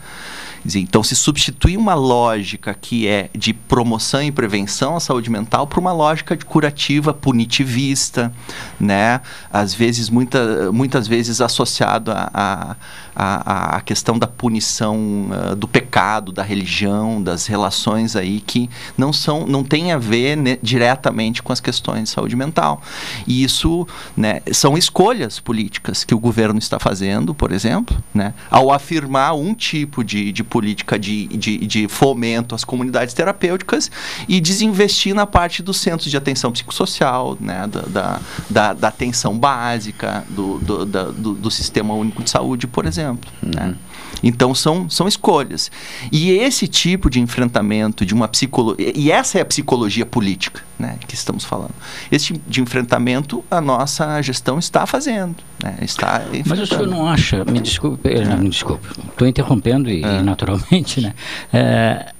Então, 0.76 1.04
se 1.04 1.16
substituir 1.16 1.78
uma 1.78 1.94
lógica 1.94 2.74
que 2.74 3.08
é 3.08 3.30
de 3.36 3.54
promoção 3.54 4.22
e 4.22 4.32
prevenção 4.32 4.96
à 4.96 5.00
saúde 5.00 5.30
mental 5.30 5.68
por 5.68 5.80
uma 5.80 5.94
lógica 5.94 6.36
de 6.36 6.44
curativa, 6.46 7.14
punitivista, 7.14 8.34
né? 8.80 9.22
Às 9.52 9.74
vezes, 9.74 10.10
muita, 10.10 10.72
muitas 10.72 11.08
vezes 11.08 11.40
associado 11.40 12.12
a, 12.12 12.30
a 12.34 12.76
a, 13.20 13.78
a 13.78 13.82
questão 13.82 14.20
da 14.20 14.28
punição 14.28 15.30
uh, 15.32 15.56
do 15.56 15.68
pecado, 15.68 16.32
da 16.32 16.44
religião, 16.44 17.22
das 17.22 17.48
relações 17.48 18.16
aí 18.16 18.40
que 18.40 18.70
não 18.96 19.12
são, 19.12 19.48
não 19.48 19.64
tem 19.64 19.92
a 19.92 19.98
ver 19.98 20.38
né, 20.38 20.60
diretamente 20.62 21.42
com 21.42 21.52
as 21.52 21.60
questões 21.60 22.04
de 22.04 22.10
saúde 22.12 22.36
mental. 22.36 22.80
E 23.26 23.44
isso, 23.44 23.88
né, 24.16 24.42
são 24.52 24.78
escolhas 24.78 25.40
políticas 25.40 26.04
que 26.04 26.14
o 26.14 26.20
governo 26.20 26.60
está 26.60 26.78
fazendo, 26.78 27.34
por 27.34 27.52
exemplo, 27.52 27.98
né, 28.14 28.36
ao 28.52 28.72
afirmar 28.72 29.34
um 29.36 29.56
tipo 29.56 30.04
de, 30.04 30.32
de 30.32 30.44
política 30.44 31.00
de, 31.00 31.26
de, 31.28 31.58
de 31.66 31.88
fomento 31.88 32.54
às 32.54 32.64
comunidades 32.64 33.16
terapêuticas 33.16 33.90
e 34.28 34.40
desinvestir 34.40 35.16
na 35.16 35.26
parte 35.26 35.64
dos 35.64 35.78
centros 35.78 36.12
de 36.12 36.18
atenção 36.18 36.52
psicossocial, 36.52 37.36
né, 37.42 37.66
da, 37.66 37.82
da, 37.82 38.20
da, 38.48 38.74
da 38.74 38.88
atenção 38.90 39.36
básica, 39.36 40.24
do, 40.30 40.60
do, 40.60 40.86
da, 40.86 41.04
do, 41.06 41.34
do 41.34 41.50
sistema 41.50 41.96
único 41.96 42.22
de 42.22 42.30
saúde, 42.30 42.68
por 42.68 42.86
exemplo 42.86 43.07
exemplo. 43.08 43.32
Né? 43.42 43.76
Então 44.24 44.54
são, 44.54 44.90
são 44.90 45.08
escolhas. 45.08 45.72
E 46.12 46.32
esse 46.32 46.68
tipo 46.68 47.10
de 47.10 47.20
enfrentamento 47.20 48.06
de 48.06 48.14
uma 48.14 48.28
psicologia. 48.28 48.92
E 48.96 49.12
essa 49.12 49.38
é 49.38 49.42
a 49.42 49.46
psicologia 49.46 50.06
política 50.06 50.64
né, 50.78 50.98
que 51.08 51.14
estamos 51.14 51.44
falando. 51.44 51.74
Esse 52.12 52.34
tipo 52.34 52.50
de 52.50 52.62
enfrentamento 52.62 53.44
a 53.50 53.62
nossa 53.62 54.22
gestão 54.22 54.60
está 54.60 54.86
fazendo. 54.86 55.36
Né, 55.64 55.78
está 55.82 56.24
Mas 56.46 56.60
o 56.60 56.68
senhor 56.68 56.88
não 56.88 57.08
acha, 57.08 57.44
me 57.46 57.60
desculpe, 57.60 58.10
eh, 58.10 58.26
não, 58.26 58.38
me 58.38 58.50
desculpe, 58.50 58.88
estou 59.10 59.28
interrompendo 59.28 59.90
e, 59.90 60.04
é. 60.04 60.22
naturalmente, 60.22 61.02
né? 61.02 61.14
É, 61.52 62.12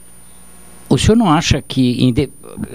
o 0.90 0.98
senhor 0.98 1.18
não 1.18 1.32
acha 1.32 1.62
que 1.62 2.14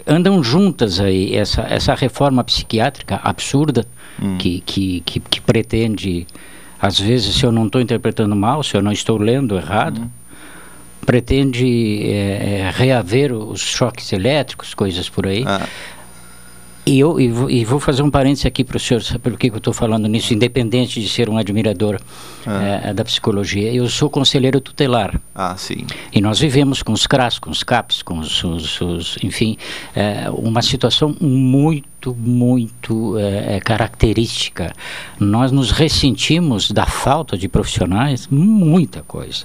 andam 0.07 0.43
juntas 0.43 1.01
aí 1.01 1.35
essa, 1.35 1.63
essa 1.63 1.95
reforma 1.95 2.45
psiquiátrica 2.45 3.21
absurda 3.23 3.87
hum. 4.21 4.37
que, 4.37 4.61
que, 4.61 5.01
que, 5.01 5.21
que 5.21 5.41
pretende 5.41 6.27
às 6.83 6.99
vezes, 6.99 7.37
se 7.37 7.47
eu 7.47 7.53
não 7.53 7.67
estou 7.67 7.81
interpretando 7.81 8.35
mal, 8.35 8.61
se 8.65 8.77
eu 8.77 8.83
não 8.83 8.91
estou 8.91 9.17
lendo 9.17 9.57
errado, 9.57 9.99
uhum. 9.99 10.11
pretende 11.07 12.03
é, 12.11 12.73
reaver 12.75 13.33
os 13.33 13.61
choques 13.61 14.13
elétricos, 14.13 14.75
coisas 14.75 15.09
por 15.09 15.29
aí. 15.29 15.45
Ah. 15.47 15.65
E 16.85 16.99
eu 16.99 17.21
e 17.21 17.29
vou, 17.29 17.49
e 17.49 17.65
vou, 17.65 17.79
fazer 17.79 18.03
um 18.03 18.11
parênteses 18.11 18.45
aqui 18.45 18.65
para 18.65 18.77
o 18.77 18.81
senhor, 18.81 19.03
sabe 19.03 19.21
por 19.21 19.39
que 19.39 19.49
eu 19.49 19.57
estou 19.57 19.73
falando 19.73 20.09
nisso, 20.09 20.35
independente 20.35 21.01
de 21.01 21.09
ser 21.09 21.29
um 21.29 21.37
admirador 21.37 22.01
ah. 22.45 22.89
é, 22.89 22.95
da 22.95 23.05
psicologia. 23.05 23.73
Eu 23.73 23.89
sou 23.89 24.11
conselheiro 24.11 24.61
tutelar. 24.61 25.21
Ah, 25.33 25.55
sim. 25.57 25.87
E 26.13 26.21
nós 26.21 26.41
vivemos 26.41 26.83
com 26.83 26.93
os 26.93 27.07
CRAS, 27.07 27.39
com 27.39 27.51
os 27.51 27.63
CAPs, 27.63 28.03
com 28.03 28.19
os, 28.19 28.43
os, 28.43 28.81
os 28.81 29.19
enfim, 29.23 29.57
é, 29.95 30.29
uma 30.31 30.61
situação 30.61 31.15
muito, 31.21 32.17
muito 32.17 33.17
é, 33.17 33.61
característica. 33.61 34.73
Nós 35.21 35.53
nos 35.53 35.71
ressentimos 35.71 36.73
da 36.73 36.87
falta 36.87 37.39
de 37.39 37.49
profissionais, 37.49 38.27
muita 38.29 39.03
coisa. 39.03 39.45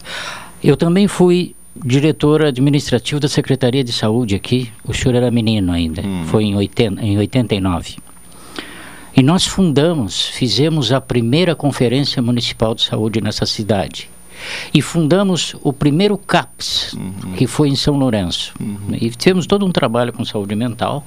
Eu 0.64 0.76
também 0.76 1.08
fui 1.08 1.56
diretor 1.86 2.44
administrativo 2.44 3.20
da 3.20 3.28
Secretaria 3.28 3.84
de 3.84 3.92
Saúde 3.92 4.36
aqui. 4.36 4.72
O 4.84 4.94
senhor 4.94 5.16
era 5.16 5.32
menino 5.32 5.72
ainda, 5.72 6.02
hum. 6.02 6.26
foi 6.28 6.46
em, 6.46 6.56
80, 6.56 7.02
em 7.02 7.18
89. 7.18 7.98
E 9.16 9.24
nós 9.24 9.46
fundamos, 9.46 10.28
fizemos 10.28 10.92
a 10.92 11.02
primeira 11.02 11.56
Conferência 11.56 12.22
Municipal 12.22 12.76
de 12.76 12.84
Saúde 12.84 13.20
nessa 13.20 13.46
cidade. 13.46 14.10
E 14.72 14.82
fundamos 14.82 15.56
o 15.64 15.74
primeiro 15.74 16.18
CAPS, 16.18 16.94
uhum. 16.94 17.34
que 17.36 17.48
foi 17.48 17.70
em 17.70 17.76
São 17.76 17.98
Lourenço. 17.98 18.54
Uhum. 18.60 18.96
E 19.02 19.10
fizemos 19.10 19.48
todo 19.48 19.66
um 19.66 19.72
trabalho 19.72 20.14
com 20.14 20.24
saúde 20.24 20.56
mental, 20.56 21.06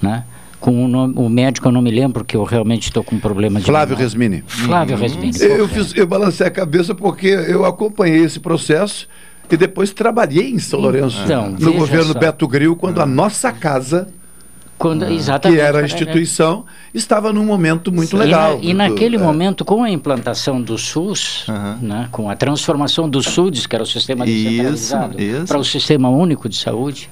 né? 0.00 0.24
com 0.62 0.84
o, 0.84 0.88
nome, 0.88 1.14
o, 1.16 1.28
médico 1.28 1.66
eu 1.66 1.72
não 1.72 1.82
me 1.82 1.90
lembro 1.90 2.22
porque 2.22 2.36
eu 2.36 2.44
realmente 2.44 2.84
estou 2.84 3.02
com 3.02 3.16
um 3.16 3.18
problema 3.18 3.58
de 3.58 3.66
Flávio 3.66 3.96
Resmini 3.96 4.44
Flávio 4.46 4.94
uhum. 4.94 5.02
Resmini 5.02 5.32
eu, 5.40 5.66
fiz, 5.66 5.92
eu 5.96 6.06
balancei 6.06 6.46
a 6.46 6.50
cabeça 6.52 6.94
porque 6.94 7.26
eu 7.26 7.64
acompanhei 7.64 8.22
esse 8.22 8.38
processo 8.38 9.08
e 9.54 9.56
depois 9.56 9.92
trabalhei 9.92 10.50
em 10.50 10.58
São 10.58 10.80
Lourenço, 10.80 11.20
então, 11.24 11.50
no 11.50 11.72
governo 11.74 12.12
só. 12.12 12.18
Beto 12.18 12.48
Gril, 12.48 12.74
quando 12.76 13.00
a 13.00 13.06
nossa 13.06 13.52
casa 13.52 14.08
quando, 14.82 15.06
que 15.40 15.60
era 15.60 15.78
a 15.78 15.84
instituição, 15.84 16.64
estava 16.92 17.32
num 17.32 17.44
momento 17.44 17.92
muito 17.92 18.16
legal. 18.16 18.58
E, 18.60 18.74
na, 18.74 18.86
e 18.86 18.90
naquele 18.90 19.14
é. 19.14 19.18
momento, 19.18 19.64
com 19.64 19.84
a 19.84 19.88
implantação 19.88 20.60
do 20.60 20.76
SUS, 20.76 21.46
uhum. 21.46 21.78
né, 21.80 22.08
com 22.10 22.28
a 22.28 22.34
transformação 22.34 23.08
do 23.08 23.22
SUDES, 23.22 23.64
que 23.64 23.76
era 23.76 23.84
o 23.84 23.86
sistema 23.86 24.24
descentralizado, 24.24 25.16
para 25.46 25.56
o 25.56 25.64
sistema 25.64 26.08
único 26.08 26.48
de 26.48 26.56
saúde, 26.56 27.08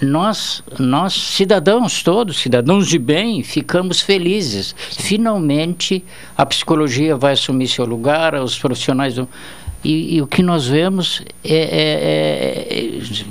nós, 0.00 0.64
nós, 0.80 1.12
cidadãos 1.12 2.02
todos, 2.02 2.40
cidadãos 2.40 2.88
de 2.88 2.98
bem, 2.98 3.44
ficamos 3.44 4.00
felizes. 4.00 4.74
Finalmente, 4.90 6.04
a 6.36 6.44
psicologia 6.44 7.16
vai 7.16 7.34
assumir 7.34 7.68
seu 7.68 7.84
lugar, 7.84 8.34
os 8.34 8.58
profissionais 8.58 9.14
do 9.14 9.28
e, 9.84 10.16
e 10.16 10.22
o 10.22 10.26
que 10.26 10.42
nós 10.42 10.66
vemos 10.66 11.22
é, 11.44 11.54
é, 11.54 12.78
é, 12.78 13.24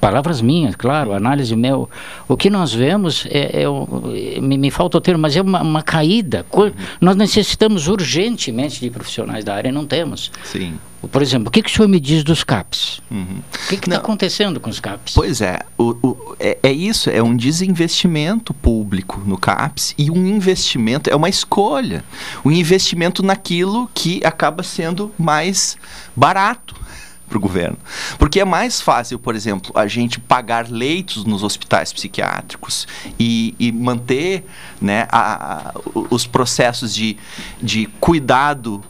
palavras 0.00 0.40
minhas, 0.40 0.76
claro, 0.76 1.12
análise 1.12 1.54
meu. 1.56 1.88
O 2.26 2.36
que 2.36 2.48
nós 2.48 2.72
vemos 2.72 3.26
é, 3.30 3.62
é 3.62 4.40
me, 4.40 4.56
me, 4.56 4.70
falta 4.70 4.98
o 4.98 5.00
termo, 5.00 5.20
mas 5.22 5.36
é 5.36 5.42
uma, 5.42 5.62
uma 5.62 5.82
caída. 5.82 6.46
Uhum. 6.52 6.72
Nós 7.00 7.16
necessitamos 7.16 7.88
urgentemente 7.88 8.80
de 8.80 8.90
profissionais 8.90 9.44
da 9.44 9.54
área, 9.54 9.68
e 9.68 9.72
não 9.72 9.86
temos. 9.86 10.30
Sim. 10.44 10.78
Por 11.06 11.22
exemplo, 11.22 11.48
o 11.48 11.50
que, 11.50 11.62
que 11.62 11.70
o 11.70 11.72
senhor 11.72 11.88
me 11.88 12.00
diz 12.00 12.24
dos 12.24 12.42
CAPs? 12.42 13.00
Uhum. 13.08 13.40
O 13.66 13.68
que 13.68 13.76
está 13.76 13.96
acontecendo 13.96 14.58
com 14.58 14.68
os 14.68 14.80
CAPs? 14.80 15.14
Pois 15.14 15.40
é, 15.40 15.60
o, 15.76 15.90
o, 16.02 16.36
é, 16.40 16.58
é, 16.60 16.72
isso, 16.72 17.08
é 17.08 17.22
um 17.22 17.36
desinvestimento 17.36 18.52
público 18.52 19.22
no 19.24 19.38
CAPs 19.38 19.94
e 19.96 20.10
um 20.10 20.26
investimento, 20.26 21.08
é 21.08 21.14
uma 21.14 21.28
escolha. 21.28 22.04
Um 22.44 22.50
investimento 22.50 23.22
naquilo 23.22 23.88
que 23.94 24.20
acaba 24.24 24.64
sendo 24.64 25.12
mais 25.16 25.76
barato 26.16 26.74
para 27.28 27.38
o 27.38 27.40
governo. 27.40 27.76
Porque 28.18 28.40
é 28.40 28.44
mais 28.44 28.80
fácil, 28.80 29.20
por 29.20 29.36
exemplo, 29.36 29.70
a 29.76 29.86
gente 29.86 30.18
pagar 30.18 30.68
leitos 30.68 31.24
nos 31.24 31.44
hospitais 31.44 31.92
psiquiátricos 31.92 32.88
e, 33.20 33.54
e 33.56 33.70
manter 33.70 34.44
né, 34.80 35.06
a, 35.12 35.68
a, 35.68 35.74
os 36.10 36.26
processos 36.26 36.92
de, 36.92 37.16
de 37.62 37.86
cuidado 38.00 38.82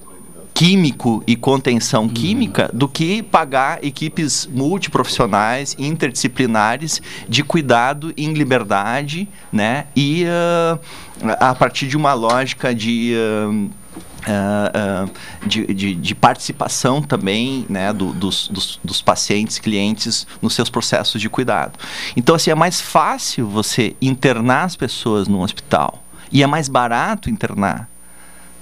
químico 0.59 1.23
e 1.25 1.37
contenção 1.37 2.03
uhum. 2.03 2.09
química 2.09 2.69
do 2.75 2.89
que 2.89 3.23
pagar 3.23 3.79
equipes 3.85 4.45
multiprofissionais, 4.45 5.77
interdisciplinares 5.79 7.01
de 7.29 7.45
cuidado 7.45 8.13
em 8.17 8.33
liberdade, 8.33 9.29
né? 9.53 9.87
E 9.95 10.25
uh, 10.25 10.81
a 11.39 11.55
partir 11.55 11.87
de 11.87 11.97
uma 11.97 12.13
lógica 12.13 12.75
de 12.75 13.15
uh, 13.15 13.71
Uh, 14.19 15.07
uh, 15.07 15.47
de, 15.47 15.73
de, 15.73 15.95
de, 15.95 16.15
participação 16.15 17.01
também 17.01 17.65
né, 17.69 17.93
do, 17.93 18.13
dos, 18.13 18.49
dos, 18.49 18.79
dos, 18.85 19.01
pacientes, 19.01 19.59
clientes 19.59 20.27
nos 20.43 20.55
seus 20.55 20.69
processos 20.69 21.19
de 21.21 21.31
cuidado. 21.31 21.79
Então, 22.15 22.35
assim, 22.35 22.51
é 22.51 22.55
mais 22.55 22.79
fácil 22.79 23.49
você 23.49 23.97
internar 24.03 24.65
as 24.65 24.77
pessoas 24.77 25.29
no 25.29 25.41
hospital 25.41 26.05
e 26.31 26.43
é 26.43 26.47
mais 26.47 26.69
barato 26.69 27.31
internar 27.31 27.89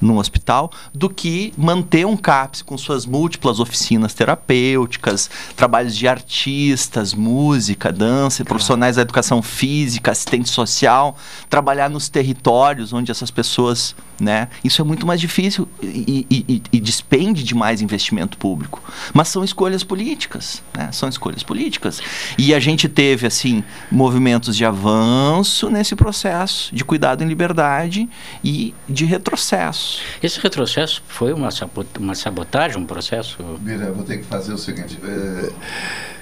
num 0.00 0.18
hospital 0.18 0.70
do 0.94 1.08
que 1.08 1.52
manter 1.56 2.06
um 2.06 2.16
CAPS 2.16 2.62
com 2.62 2.76
suas 2.76 3.06
múltiplas 3.06 3.60
oficinas 3.60 4.14
terapêuticas, 4.14 5.30
trabalhos 5.56 5.96
de 5.96 6.06
artistas, 6.06 7.14
música, 7.14 7.92
dança, 7.92 8.38
claro. 8.38 8.48
profissionais 8.48 8.96
da 8.96 9.02
educação 9.02 9.42
física, 9.42 10.10
assistente 10.10 10.48
social, 10.48 11.16
trabalhar 11.48 11.88
nos 11.88 12.08
territórios 12.08 12.92
onde 12.92 13.10
essas 13.10 13.30
pessoas, 13.30 13.94
né? 14.20 14.48
Isso 14.64 14.80
é 14.80 14.84
muito 14.84 15.06
mais 15.06 15.20
difícil 15.20 15.68
e, 15.82 16.26
e, 16.30 16.62
e 16.72 16.80
despende 16.80 17.42
de 17.42 17.54
mais 17.54 17.80
investimento 17.80 18.38
público. 18.38 18.82
Mas 19.12 19.28
são 19.28 19.44
escolhas 19.44 19.84
políticas, 19.84 20.62
né? 20.74 20.90
São 20.92 21.08
escolhas 21.08 21.42
políticas. 21.42 22.00
E 22.38 22.54
a 22.54 22.58
gente 22.58 22.88
teve, 22.88 23.26
assim, 23.26 23.62
movimentos 23.90 24.56
de 24.56 24.64
avanço 24.64 25.70
nesse 25.70 25.94
processo 25.94 26.74
de 26.74 26.84
cuidado 26.84 27.22
em 27.22 27.26
liberdade 27.26 28.08
e 28.42 28.74
de 28.88 29.04
retrocesso. 29.04 30.00
Esse 30.22 30.40
retrocesso 30.40 31.02
foi 31.06 31.32
uma, 31.32 31.48
uma 31.98 32.14
sabotagem, 32.14 32.78
um 32.78 32.86
processo? 32.86 33.38
Mira, 33.60 33.92
vou 33.92 34.04
ter 34.04 34.18
que 34.18 34.24
fazer 34.24 34.52
o 34.52 34.58
seguinte. 34.58 34.98
É, 35.02 35.52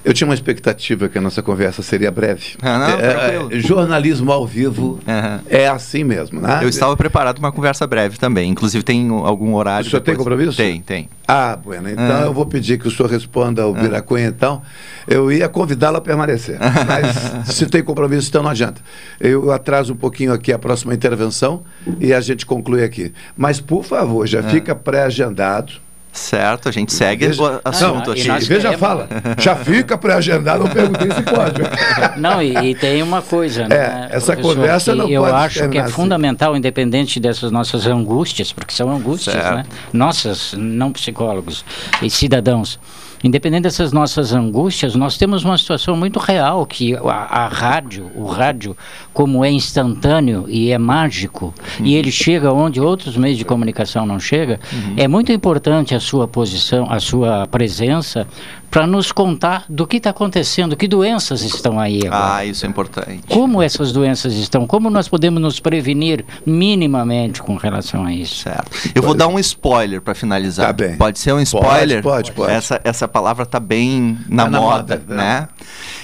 eu 0.05 0.13
tinha 0.13 0.29
uma 0.29 0.35
expectativa 0.35 1.09
que 1.09 1.17
a 1.17 1.21
nossa 1.21 1.43
conversa 1.43 1.83
seria 1.83 2.11
breve. 2.11 2.57
Ah, 2.61 2.79
não, 2.79 2.87
é, 3.01 3.57
é, 3.57 3.61
jornalismo 3.61 4.31
ao 4.31 4.47
vivo 4.47 5.01
uhum. 5.07 5.41
é 5.49 5.67
assim 5.67 6.05
mesmo, 6.05 6.41
né? 6.41 6.61
Eu 6.63 6.69
estava 6.69 6.95
preparado 6.97 7.37
para 7.37 7.47
uma 7.47 7.53
conversa 7.53 7.87
breve 7.87 8.19
também. 8.19 8.51
Inclusive 8.51 8.85
tem 8.85 9.09
algum 9.09 9.55
horário. 9.55 9.87
O 9.87 9.91
senhor 9.91 10.01
depois... 10.01 10.17
tem 10.17 10.25
compromisso? 10.25 10.57
Tem, 10.57 10.83
tem. 10.83 11.09
Ah, 11.27 11.57
bueno. 11.57 11.89
Então 11.89 12.21
uhum. 12.21 12.25
eu 12.27 12.35
vou 12.35 12.45
pedir 12.45 12.79
que 12.79 12.87
o 12.87 12.91
senhor 12.91 13.11
responda 13.11 13.63
ao 13.63 13.73
Biracunha, 13.73 14.27
então. 14.27 14.61
Eu 15.09 15.33
ia 15.33 15.49
convidá-lo 15.49 15.97
a 15.97 16.01
permanecer. 16.01 16.59
Mas 16.87 17.55
se 17.55 17.67
tem 17.67 17.83
compromisso, 17.83 18.29
então 18.29 18.43
não 18.43 18.51
adianta. 18.51 18.83
Eu 19.19 19.51
atraso 19.53 19.95
um 19.95 19.97
pouquinho 19.97 20.35
aqui 20.35 20.53
a 20.53 20.59
próxima 20.59 20.93
intervenção 20.93 21.63
e 21.99 22.13
a 22.13 22.21
gente 22.21 22.45
conclui 22.45 22.85
aqui. 22.85 23.13
Mas, 23.35 23.59
por 23.59 23.85
favor, 23.85 24.27
já 24.27 24.43
fica 24.43 24.75
pré-agendado 24.75 25.85
Certo, 26.15 26.69
a 26.69 26.73
gente 26.73 26.93
segue 26.93 27.27
veja, 27.27 27.43
o 27.43 27.61
assunto 27.65 28.13
aqui. 28.13 28.23
Veja, 28.47 28.79
fala, 28.79 29.09
já 29.37 29.57
fica 29.57 29.99
pré-agendado, 29.99 30.65
eu 30.65 30.71
perguntei 30.71 31.11
se 31.11 31.23
pode. 31.23 31.61
Não, 32.17 32.41
e, 32.41 32.71
e, 32.71 32.75
tem 32.77 33.03
uma 33.03 33.21
coisa, 33.21 33.67
né? 33.67 34.09
É, 34.13 34.17
essa 34.17 34.37
conversa 34.37 34.95
não 34.95 35.09
eu 35.09 35.23
pode 35.23 35.33
Eu 35.33 35.37
acho 35.37 35.69
que 35.69 35.77
é 35.77 35.81
assim. 35.81 35.93
fundamental, 35.93 36.57
independente 36.57 37.19
dessas 37.19 37.51
nossas 37.51 37.89
angústias, 37.89 38.53
porque 38.53 38.73
são 38.73 38.89
angústias, 38.95 39.35
certo. 39.35 39.57
né? 39.57 39.65
Nossas, 39.93 40.55
não 40.57 40.93
psicólogos 40.93 41.65
e 42.01 42.09
cidadãos 42.09 42.79
independente 43.25 43.63
dessas 43.63 43.91
nossas 43.91 44.35
angústias, 44.35 44.95
nós 44.95 45.17
temos 45.17 45.45
uma 45.45 45.57
situação 45.57 45.97
muito 45.97 46.19
real 46.19 46.67
que 46.67 46.95
a, 46.95 47.45
a 47.45 47.49
rádio, 47.49 48.11
o 48.15 48.27
rádio, 48.27 48.77
como 49.15 49.43
é 49.43 49.51
instantâneo 49.51 50.45
e 50.47 50.71
é 50.71 50.77
mágico, 50.77 51.55
uhum. 51.81 51.87
e 51.87 51.95
ele 51.95 52.13
chega 52.13 52.53
onde 52.53 52.83
outros 52.83 53.17
meios 53.17 53.39
de 53.39 53.45
comunicação 53.45 54.05
não 54.05 54.21
chegam, 54.21 54.59
uhum. 54.71 54.95
é 54.99 55.09
muito 55.09 55.33
importante 55.33 55.95
a 55.95 56.01
sua 56.01 56.29
posição, 56.29 56.87
a 56.91 57.01
sua 57.01 57.47
presença 57.47 58.29
para 58.75 58.89
nos 58.89 59.13
contar 59.13 59.67
do 59.69 59.87
que 59.87 59.99
está 59.99 60.11
acontecendo, 60.11 60.75
que 60.75 60.89
doenças 60.89 61.43
estão 61.43 61.79
aí 61.79 62.05
agora. 62.05 62.39
Ah, 62.39 62.45
isso 62.45 62.67
é 62.67 62.69
importante. 62.69 63.23
Como 63.29 63.63
essas 63.63 63.93
doenças 63.93 64.33
estão, 64.35 64.67
como 64.67 64.91
nós 64.91 65.07
podemos 65.07 65.41
nos 65.41 65.61
prevenir 65.61 66.25
minimamente 66.45 67.41
com 67.41 67.55
relação 67.55 68.05
a 68.05 68.13
isso. 68.13 68.35
Certo. 68.43 68.73
Eu 68.93 69.01
vou 69.01 69.15
dar 69.15 69.29
um 69.29 69.39
spoiler 69.39 70.01
para 70.01 70.13
finalizar. 70.13 70.67
Tá 70.67 70.73
bem. 70.73 70.97
Pode 70.97 71.21
ser 71.21 71.33
um 71.33 71.41
spoiler? 71.41 72.03
Pode, 72.03 72.33
pode. 72.33 72.49
pode. 72.49 72.53
Essa, 72.53 72.81
essa 72.83 73.07
palavra 73.07 73.45
está 73.45 73.61
bem 73.61 74.19
na, 74.29 74.43
tá 74.43 74.51
moda, 74.51 74.97
na 74.97 75.15
moda, 75.15 75.15
né? 75.15 75.49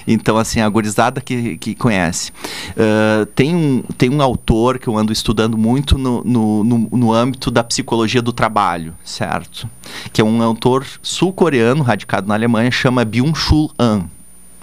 Então, 0.07 0.37
assim, 0.37 0.61
a 0.61 0.69
gurizada 0.69 1.21
que, 1.21 1.57
que 1.59 1.75
conhece. 1.75 2.33
Uh, 2.71 3.27
tem, 3.27 3.55
um, 3.55 3.83
tem 3.97 4.11
um 4.11 4.23
autor 4.23 4.79
que 4.79 4.89
eu 4.89 4.97
ando 4.97 5.13
estudando 5.13 5.57
muito 5.57 5.99
no, 5.99 6.23
no, 6.25 6.65
no, 6.65 6.79
no 6.91 7.13
âmbito 7.13 7.51
da 7.51 7.63
psicologia 7.63 8.23
do 8.23 8.33
trabalho, 8.33 8.95
certo? 9.05 9.69
Que 10.13 10.21
é 10.21 10.25
um 10.25 10.43
autor 10.43 10.87
sul-coreano, 11.03 11.83
radicado 11.83 12.29
na 12.29 12.35
Alemanha, 12.35 12.60
chama 12.69 13.05
Byung-Chul 13.05 13.71
An. 13.79 14.07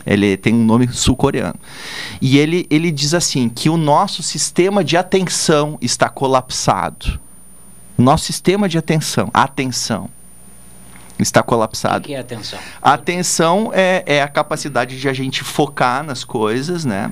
Ele 0.05 0.35
tem 0.35 0.53
um 0.53 0.63
nome 0.63 0.87
sul-coreano. 0.89 1.55
E 2.21 2.37
ele, 2.37 2.67
ele 2.69 2.91
diz 2.91 3.13
assim, 3.13 3.47
que 3.47 3.69
o 3.69 3.77
nosso 3.77 4.21
sistema 4.21 4.83
de 4.83 4.97
atenção 4.97 5.77
está 5.81 6.09
colapsado. 6.09 7.19
Nosso 7.97 8.25
sistema 8.25 8.69
de 8.69 8.77
atenção, 8.77 9.29
atenção, 9.33 10.09
está 11.17 11.41
colapsado. 11.41 12.03
O 12.03 12.07
que 12.07 12.13
é 12.13 12.19
atenção? 12.19 12.59
A 12.81 12.93
atenção 12.93 13.71
é, 13.73 14.03
é 14.05 14.21
a 14.21 14.27
capacidade 14.27 14.99
de 14.99 15.09
a 15.09 15.13
gente 15.13 15.43
focar 15.43 16.03
nas 16.03 16.23
coisas, 16.23 16.85
né? 16.85 17.11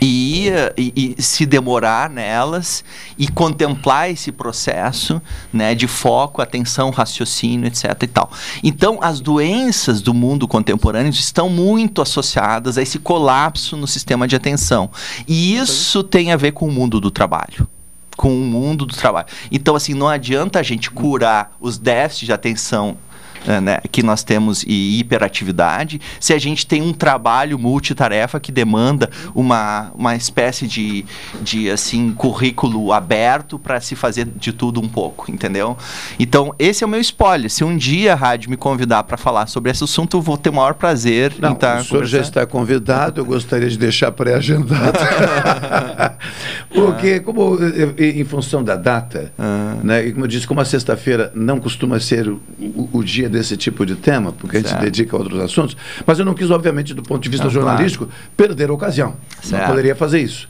E, 0.00 0.48
e, 0.76 1.14
e, 1.18 1.22
se 1.22 1.44
demorar 1.44 2.08
nelas 2.08 2.82
e 3.18 3.28
contemplar 3.28 4.10
esse 4.10 4.32
processo 4.32 5.20
né, 5.52 5.74
de 5.74 5.86
foco, 5.86 6.40
atenção, 6.40 6.90
raciocínio, 6.90 7.66
etc. 7.66 8.02
e 8.02 8.06
tal. 8.06 8.30
Então, 8.62 8.98
as 9.02 9.20
doenças 9.20 10.00
do 10.00 10.14
mundo 10.14 10.48
contemporâneo 10.48 11.10
estão 11.10 11.50
muito 11.50 12.00
associadas 12.00 12.78
a 12.78 12.82
esse 12.82 12.98
colapso 12.98 13.76
no 13.76 13.86
sistema 13.86 14.26
de 14.26 14.36
atenção. 14.36 14.90
E 15.28 15.56
isso 15.56 16.02
tem 16.02 16.32
a 16.32 16.36
ver 16.36 16.52
com 16.52 16.66
o 16.66 16.72
mundo 16.72 17.00
do 17.00 17.10
trabalho 17.10 17.68
com 18.16 18.36
o 18.36 18.44
mundo 18.44 18.84
do 18.84 18.94
trabalho. 18.94 19.28
Então, 19.50 19.74
assim, 19.74 19.94
não 19.94 20.06
adianta 20.06 20.58
a 20.58 20.62
gente 20.62 20.90
curar 20.90 21.56
os 21.58 21.78
déficits 21.78 22.26
de 22.26 22.32
atenção 22.34 22.98
né, 23.46 23.78
que 23.90 24.02
nós 24.02 24.22
temos 24.22 24.64
e 24.66 24.98
hiperatividade, 24.98 26.00
se 26.18 26.32
a 26.32 26.38
gente 26.38 26.66
tem 26.66 26.82
um 26.82 26.92
trabalho 26.92 27.58
multitarefa 27.58 28.38
que 28.38 28.52
demanda 28.52 29.10
uma, 29.34 29.90
uma 29.94 30.14
espécie 30.14 30.66
de, 30.66 31.04
de 31.40 31.70
assim 31.70 32.12
currículo 32.12 32.92
aberto 32.92 33.58
para 33.58 33.80
se 33.80 33.96
fazer 33.96 34.26
de 34.36 34.52
tudo 34.52 34.80
um 34.80 34.88
pouco, 34.88 35.30
entendeu? 35.30 35.76
Então, 36.18 36.54
esse 36.58 36.84
é 36.84 36.86
o 36.86 36.90
meu 36.90 37.00
spoiler. 37.00 37.50
Se 37.50 37.64
um 37.64 37.76
dia 37.76 38.12
a 38.12 38.16
rádio 38.16 38.50
me 38.50 38.56
convidar 38.56 39.04
para 39.04 39.16
falar 39.16 39.46
sobre 39.46 39.70
esse 39.70 39.82
assunto, 39.82 40.16
eu 40.16 40.20
vou 40.20 40.36
ter 40.36 40.50
o 40.50 40.54
maior 40.54 40.74
prazer 40.74 41.32
Não, 41.38 41.50
em 41.50 41.52
estar 41.54 41.76
tá 41.76 41.80
O 41.80 41.84
senhor 41.84 42.04
já 42.04 42.20
está 42.20 42.46
convidado, 42.46 43.20
eu 43.20 43.24
gostaria 43.24 43.68
de 43.68 43.78
deixar 43.78 44.12
pré-agendado. 44.12 44.98
Porque, 46.68 47.20
como 47.20 47.58
em 47.98 48.24
função 48.24 48.62
da 48.62 48.76
data, 48.76 49.32
ah. 49.38 49.76
né, 49.82 50.06
e 50.06 50.12
como 50.12 50.24
eu 50.24 50.28
disse, 50.28 50.46
como 50.46 50.60
a 50.60 50.64
sexta-feira 50.64 51.32
não 51.34 51.58
costuma 51.58 51.98
ser 51.98 52.28
o, 52.28 52.40
o 52.92 53.02
dia 53.02 53.29
desse 53.30 53.56
tipo 53.56 53.86
de 53.86 53.94
tema, 53.94 54.32
porque 54.32 54.56
certo. 54.56 54.66
a 54.66 54.70
gente 54.70 54.78
se 54.78 54.84
dedica 54.84 55.16
a 55.16 55.18
outros 55.18 55.40
assuntos, 55.40 55.76
mas 56.06 56.18
eu 56.18 56.24
não 56.24 56.34
quis, 56.34 56.50
obviamente, 56.50 56.92
do 56.92 57.02
ponto 57.02 57.22
de 57.22 57.28
vista 57.28 57.48
jornalístico, 57.48 58.06
claro. 58.06 58.20
perder 58.36 58.70
a 58.70 58.72
ocasião. 58.72 59.14
Certo. 59.42 59.62
Não 59.62 59.68
poderia 59.68 59.94
fazer 59.94 60.20
isso. 60.20 60.48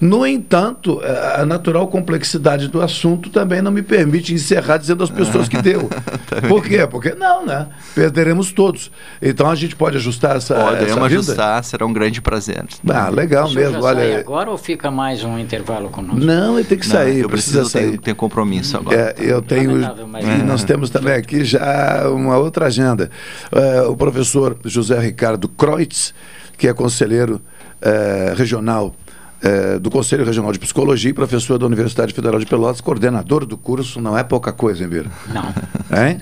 No 0.00 0.26
entanto, 0.26 1.00
a 1.36 1.44
natural 1.44 1.86
complexidade 1.88 2.68
do 2.68 2.80
assunto 2.80 3.30
também 3.30 3.60
não 3.60 3.70
me 3.70 3.82
permite 3.82 4.32
encerrar 4.32 4.78
dizendo 4.78 5.04
às 5.04 5.10
pessoas 5.10 5.48
que 5.48 5.60
deu. 5.60 5.88
Por 6.48 6.64
quê? 6.64 6.86
Porque 6.86 7.14
não, 7.14 7.44
né? 7.44 7.66
Perderemos 7.94 8.52
todos. 8.52 8.90
Então 9.20 9.50
a 9.50 9.54
gente 9.54 9.76
pode 9.76 9.96
ajustar 9.96 10.36
essa. 10.36 10.54
Podemos 10.54 11.04
ajustar, 11.04 11.62
será 11.64 11.84
um 11.84 11.92
grande 11.92 12.20
prazer. 12.20 12.64
Ah, 12.88 13.08
legal 13.08 13.50
mesmo. 13.50 13.82
Olha. 13.82 14.20
agora 14.20 14.50
ou 14.50 14.58
fica 14.58 14.90
mais 14.90 15.24
um 15.24 15.38
intervalo 15.38 15.88
conosco? 15.90 16.20
Não, 16.20 16.58
ele 16.58 16.66
tem 16.66 16.78
que 16.78 16.86
sair. 16.86 17.14
Não, 17.14 17.20
eu 17.22 17.28
precisa 17.28 17.60
preciso 17.60 17.70
sair. 17.70 17.90
Ter, 17.92 17.98
ter 17.98 18.14
compromisso 18.14 18.76
agora. 18.76 18.96
É, 18.96 19.14
eu 19.18 19.42
tenho. 19.42 19.80
E 19.80 20.42
nós 20.44 20.64
temos 20.64 20.90
também 20.90 21.14
aqui 21.14 21.44
já 21.44 22.08
uma 22.20 22.38
outra 22.38 22.66
agenda. 22.66 23.10
Uh, 23.52 23.90
o 23.90 23.96
professor 23.96 24.56
José 24.64 24.98
Ricardo 24.98 25.48
Kreutz, 25.48 26.14
que 26.56 26.68
é 26.68 26.74
conselheiro 26.74 27.40
uh, 27.80 28.34
regional 28.36 28.94
uh, 29.42 29.80
do 29.80 29.90
Conselho 29.90 30.24
Regional 30.24 30.52
de 30.52 30.58
Psicologia 30.58 31.10
e 31.10 31.14
professor 31.14 31.58
da 31.58 31.66
Universidade 31.66 32.12
Federal 32.12 32.38
de 32.38 32.46
Pelotas, 32.46 32.80
coordenador 32.80 33.44
do 33.44 33.56
curso, 33.56 34.00
não 34.00 34.16
é 34.16 34.22
pouca 34.22 34.52
coisa, 34.52 34.82
hein, 34.82 34.88
Bira? 34.88 35.10
Não. 35.32 35.54
Hein? 35.98 36.20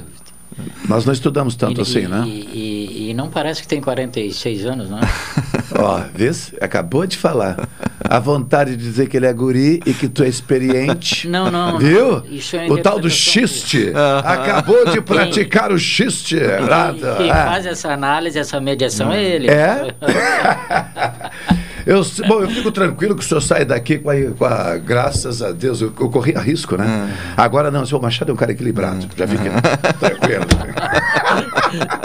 Nós 0.88 1.04
não 1.04 1.12
estudamos 1.12 1.54
tanto 1.54 1.80
e, 1.80 1.82
assim, 1.82 2.00
e, 2.00 2.08
né? 2.08 2.24
E, 2.26 3.10
e, 3.10 3.14
não 3.14 3.30
parece 3.30 3.62
que 3.62 3.68
tem 3.68 3.80
46 3.80 4.66
anos, 4.66 4.90
não 4.90 4.98
é? 4.98 5.02
Ó, 5.74 6.00
vê 6.14 6.30
Acabou 6.60 7.06
de 7.06 7.16
falar. 7.16 7.68
A 8.00 8.18
vontade 8.18 8.76
de 8.76 8.82
dizer 8.82 9.08
que 9.08 9.16
ele 9.16 9.26
é 9.26 9.32
guri 9.32 9.80
e 9.84 9.92
que 9.92 10.08
tu 10.08 10.22
é 10.22 10.28
experiente. 10.28 11.28
Não, 11.28 11.50
não. 11.50 11.78
Viu? 11.78 12.22
É 12.52 12.70
o 12.70 12.78
tal 12.78 13.00
do 13.00 13.10
xiste. 13.10 13.92
Acabou 14.24 14.86
de 14.90 15.00
praticar 15.00 15.68
quem, 15.68 15.76
o 15.76 15.78
xiste. 15.78 16.36
Quem, 16.36 17.16
quem 17.16 17.30
é. 17.30 17.34
faz 17.34 17.66
essa 17.66 17.92
análise, 17.92 18.38
essa 18.38 18.60
mediação 18.60 19.12
é 19.12 19.22
ele. 19.22 19.48
É? 19.50 19.94
Eu, 21.88 22.04
bom, 22.26 22.42
eu 22.42 22.50
fico 22.50 22.70
tranquilo 22.70 23.16
que 23.16 23.24
o 23.24 23.26
senhor 23.26 23.40
sai 23.40 23.64
daqui 23.64 23.96
com 23.96 24.10
a, 24.10 24.14
com 24.36 24.44
a 24.44 24.76
graças 24.76 25.40
a 25.40 25.52
Deus, 25.52 25.80
eu, 25.80 25.90
eu 25.98 26.10
corri 26.10 26.36
a 26.36 26.40
risco, 26.40 26.76
né? 26.76 26.84
Hum. 26.84 27.08
Agora 27.34 27.70
não, 27.70 27.80
o 27.80 27.86
senhor 27.86 28.02
Machado 28.02 28.30
é 28.30 28.34
um 28.34 28.36
cara 28.36 28.52
equilibrado. 28.52 29.06
Hum. 29.06 29.08
Já 29.16 29.26
fiquei 29.26 29.50
tranquilo. 29.98 30.44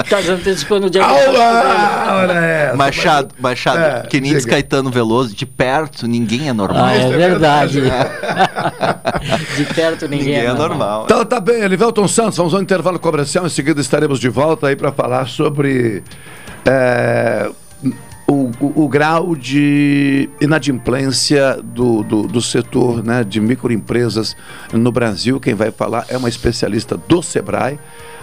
Tá 0.09 0.19
antecipando 0.31 0.87
o 0.87 0.89
dia 0.89 1.01
é, 1.03 2.73
Machado, 2.75 3.33
Machado, 3.39 3.79
é, 3.79 4.07
que 4.07 4.19
nem 4.19 4.39
Caetano 4.41 4.89
Veloso, 4.89 5.35
de 5.35 5.45
perto 5.45 6.07
ninguém 6.07 6.49
é 6.49 6.53
normal. 6.53 6.85
Ah, 6.85 6.95
é, 6.95 7.03
é 7.03 7.17
verdade. 7.17 7.81
de 9.55 9.65
perto 9.73 10.07
ninguém, 10.07 10.25
ninguém 10.25 10.35
é, 10.35 10.45
é 10.45 10.53
normal. 10.53 10.69
normal. 10.69 11.03
Então 11.05 11.25
tá 11.25 11.39
bem, 11.39 11.61
Elivelton 11.61 12.07
Santos, 12.07 12.37
vamos 12.37 12.53
ao 12.53 12.61
intervalo 12.61 12.99
comercial, 12.99 13.45
em 13.45 13.49
seguida 13.49 13.79
estaremos 13.81 14.19
de 14.19 14.29
volta 14.29 14.67
aí 14.67 14.75
para 14.75 14.91
falar 14.91 15.27
sobre 15.27 16.03
é, 16.65 17.49
o, 18.27 18.51
o, 18.59 18.83
o, 18.83 18.87
grau 18.87 19.35
de 19.35 20.29
inadimplência 20.39 21.59
do, 21.63 22.03
do, 22.03 22.23
do, 22.23 22.41
setor 22.41 23.03
né, 23.03 23.23
de 23.23 23.39
microempresas 23.39 24.35
no 24.71 24.91
Brasil. 24.91 25.39
Quem 25.39 25.53
vai 25.53 25.71
falar 25.71 26.05
é 26.07 26.17
uma 26.17 26.29
especialista 26.29 26.97
do 26.97 27.21
Sebrae, 27.21 27.79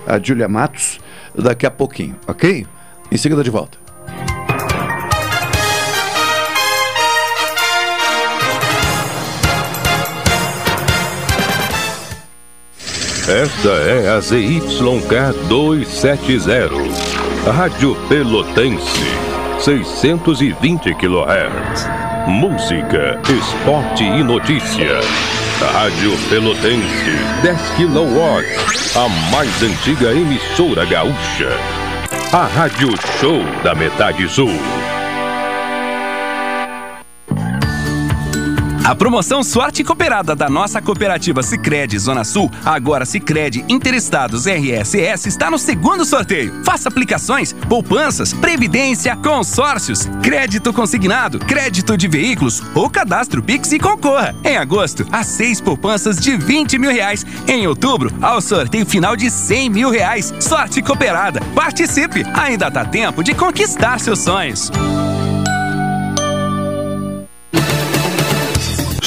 a 0.07 0.19
Julia 0.19 0.49
Matos, 0.49 0.99
daqui 1.35 1.67
a 1.67 1.71
pouquinho, 1.71 2.17
ok? 2.27 2.67
Em 3.11 3.17
seguida 3.17 3.43
de 3.43 3.51
volta. 3.51 3.79
Esta 13.29 13.69
é 13.69 14.09
a 14.09 14.21
ZYK 14.21 15.47
270 15.49 16.71
Rádio 17.53 17.95
Pelotense, 18.09 19.05
620 19.61 20.95
kHz. 20.95 21.87
Música, 22.27 23.21
esporte 23.29 24.03
e 24.03 24.25
notícia. 24.25 24.99
Rádio 25.67 26.17
Pelotense, 26.29 27.11
10 27.43 27.61
kW. 27.77 28.45
A 28.97 29.09
mais 29.31 29.63
antiga 29.63 30.13
emissora 30.13 30.85
gaúcha. 30.87 31.51
A 32.33 32.47
Rádio 32.47 32.89
Show 33.21 33.45
da 33.63 33.75
Metade 33.75 34.29
Sul. 34.29 34.51
A 38.85 38.95
promoção 38.95 39.43
Sorte 39.43 39.85
Cooperada 39.85 40.35
da 40.35 40.49
nossa 40.49 40.81
cooperativa 40.81 41.43
Sicredi 41.43 41.99
Zona 41.99 42.25
Sul, 42.25 42.51
agora 42.65 43.05
Sicredi 43.05 43.65
Interestados 43.69 44.47
RSS 44.47 45.29
está 45.29 45.51
no 45.51 45.59
segundo 45.59 46.05
sorteio. 46.05 46.65
Faça 46.65 46.89
aplicações, 46.89 47.53
poupanças, 47.53 48.33
previdência, 48.33 49.15
consórcios, 49.17 50.09
crédito 50.23 50.73
consignado, 50.73 51.39
crédito 51.39 51.97
de 51.97 52.09
veículos 52.09 52.63
ou 52.75 52.89
cadastro 52.89 53.43
Pix 53.43 53.71
e 53.73 53.79
concorra. 53.79 54.35
Em 54.43 54.57
agosto, 54.57 55.07
a 55.13 55.23
seis 55.23 55.61
poupanças 55.61 56.17
de 56.17 56.37
20 56.37 56.79
mil 56.79 56.91
reais. 56.91 57.25
Em 57.47 57.67
outubro, 57.67 58.13
ao 58.21 58.41
sorteio 58.41 58.87
final 58.87 59.15
de 59.15 59.31
100 59.31 59.71
mil 59.71 59.91
reais. 59.91 60.35
Sorte 60.41 60.83
Cooperada. 60.83 61.41
Participe! 61.55 62.25
Ainda 62.35 62.69
dá 62.71 62.85
tempo 62.85 63.23
de 63.23 63.35
conquistar 63.35 64.01
seus 64.01 64.21
sonhos. 64.21 64.71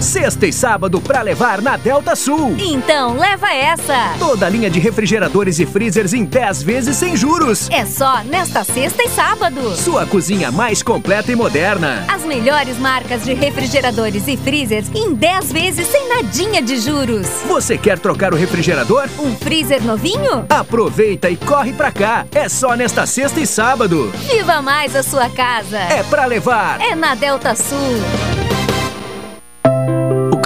Sexta 0.00 0.46
e 0.46 0.52
sábado 0.52 1.00
para 1.00 1.22
levar 1.22 1.62
na 1.62 1.76
Delta 1.76 2.14
Sul. 2.14 2.54
Então 2.58 3.16
leva 3.16 3.52
essa. 3.52 4.14
Toda 4.18 4.46
a 4.46 4.48
linha 4.48 4.68
de 4.68 4.78
refrigeradores 4.78 5.58
e 5.58 5.64
freezers 5.64 6.12
em 6.12 6.24
10 6.24 6.62
vezes 6.62 6.96
sem 6.96 7.16
juros. 7.16 7.68
É 7.70 7.84
só 7.86 8.22
nesta 8.22 8.62
sexta 8.62 9.02
e 9.02 9.08
sábado. 9.08 9.74
Sua 9.74 10.06
cozinha 10.06 10.52
mais 10.52 10.82
completa 10.82 11.32
e 11.32 11.36
moderna. 11.36 12.04
As 12.08 12.22
melhores 12.24 12.78
marcas 12.78 13.24
de 13.24 13.32
refrigeradores 13.32 14.28
e 14.28 14.36
freezers 14.36 14.86
em 14.94 15.14
10 15.14 15.52
vezes 15.52 15.88
sem 15.88 16.08
nadinha 16.08 16.60
de 16.60 16.76
juros. 16.78 17.26
Você 17.46 17.78
quer 17.78 17.98
trocar 17.98 18.34
o 18.34 18.36
refrigerador? 18.36 19.08
Um 19.18 19.34
freezer 19.34 19.82
novinho? 19.82 20.44
Aproveita 20.48 21.30
e 21.30 21.36
corre 21.36 21.72
pra 21.72 21.90
cá. 21.90 22.26
É 22.34 22.48
só 22.48 22.76
nesta 22.76 23.06
sexta 23.06 23.40
e 23.40 23.46
sábado. 23.46 24.12
Viva 24.30 24.60
mais 24.60 24.94
a 24.94 25.02
sua 25.02 25.30
casa. 25.30 25.78
É 25.78 26.02
pra 26.02 26.26
levar. 26.26 26.80
É 26.82 26.94
na 26.94 27.14
Delta 27.14 27.54
Sul 27.54 28.45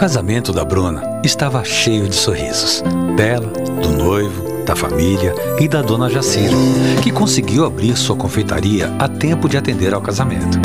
casamento 0.01 0.51
da 0.51 0.65
Bruna 0.65 1.21
estava 1.23 1.63
cheio 1.63 2.09
de 2.09 2.15
sorrisos. 2.15 2.83
Dela, 3.19 3.49
do 3.83 3.91
noivo, 3.91 4.50
da 4.71 4.77
família 4.77 5.35
e 5.59 5.67
da 5.67 5.83
dona 5.83 6.09
Jacira, 6.09 6.55
que 7.03 7.11
conseguiu 7.11 7.65
abrir 7.65 7.97
sua 7.97 8.15
confeitaria 8.15 8.95
a 9.01 9.09
tempo 9.09 9.49
de 9.49 9.57
atender 9.57 9.93
ao 9.93 10.01
casamento. 10.01 10.61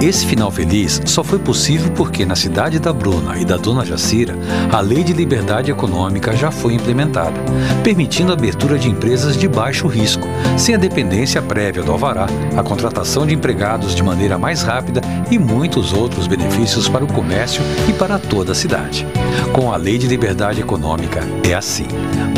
Esse 0.00 0.26
final 0.26 0.50
feliz 0.50 1.00
só 1.04 1.22
foi 1.22 1.38
possível 1.38 1.92
porque 1.92 2.24
na 2.24 2.34
cidade 2.34 2.78
da 2.80 2.92
Bruna 2.92 3.38
e 3.38 3.44
da 3.44 3.58
dona 3.58 3.84
Jacira, 3.84 4.34
a 4.72 4.80
Lei 4.80 5.04
de 5.04 5.12
Liberdade 5.12 5.70
Econômica 5.70 6.34
já 6.34 6.50
foi 6.50 6.72
implementada, 6.72 7.38
permitindo 7.84 8.32
a 8.32 8.34
abertura 8.34 8.78
de 8.78 8.88
empresas 8.88 9.36
de 9.36 9.46
baixo 9.46 9.86
risco, 9.86 10.26
sem 10.56 10.74
a 10.74 10.78
dependência 10.78 11.42
prévia 11.42 11.82
do 11.82 11.92
alvará, 11.92 12.26
a 12.56 12.62
contratação 12.62 13.26
de 13.26 13.34
empregados 13.34 13.94
de 13.94 14.02
maneira 14.02 14.38
mais 14.38 14.62
rápida 14.62 15.02
e 15.30 15.38
muitos 15.38 15.92
outros 15.92 16.26
benefícios 16.26 16.88
para 16.88 17.04
o 17.04 17.12
comércio 17.12 17.62
e 17.88 17.92
para 17.92 18.18
toda 18.18 18.52
a 18.52 18.56
cidade. 18.56 19.06
Com 19.52 19.70
a 19.70 19.76
Lei 19.76 19.98
de 19.98 20.08
Liberdade 20.08 20.60
Econômica 20.60 21.20
é 21.48 21.54
assim: 21.54 21.86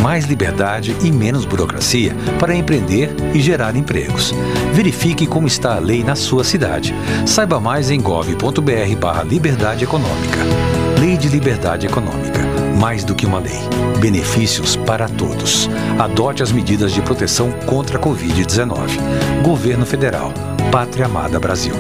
mais 0.03 0.27
liberdade 0.27 0.95
e 1.05 1.13
menos 1.13 1.45
burocracia 1.45 2.15
para 2.39 2.55
empreender 2.55 3.15
e 3.35 3.41
gerar 3.41 3.77
empregos. 3.77 4.33
Verifique 4.73 5.27
como 5.27 5.47
está 5.47 5.77
a 5.77 5.79
lei 5.79 6.03
na 6.03 6.17
sua 6.17 6.45
cidade. 6.45 6.95
Saiba 7.27 7.61
mais 7.61 7.91
em 7.91 8.01
gov.br 8.01 8.97
barra 8.99 9.23
Liberdade 9.23 9.85
Econômica. 9.85 10.39
Lei 10.99 11.17
de 11.17 11.29
Liberdade 11.29 11.87
Econômica. 11.87 12.41
Mais 12.79 13.05
do 13.05 13.15
que 13.15 13.27
uma 13.27 13.39
lei. 13.39 13.61
Benefícios 14.01 14.77
para 14.77 15.09
todos. 15.09 15.69
Adote 15.99 16.43
as 16.43 16.51
medidas 16.51 16.93
de 16.93 17.01
proteção 17.03 17.53
contra 17.67 17.99
a 17.99 18.01
Covid-19. 18.01 19.43
Governo 19.43 19.87
Federal. 19.87 20.33
Pátria 20.71 21.07
Amada 21.07 21.39
Brasil. 21.39 21.75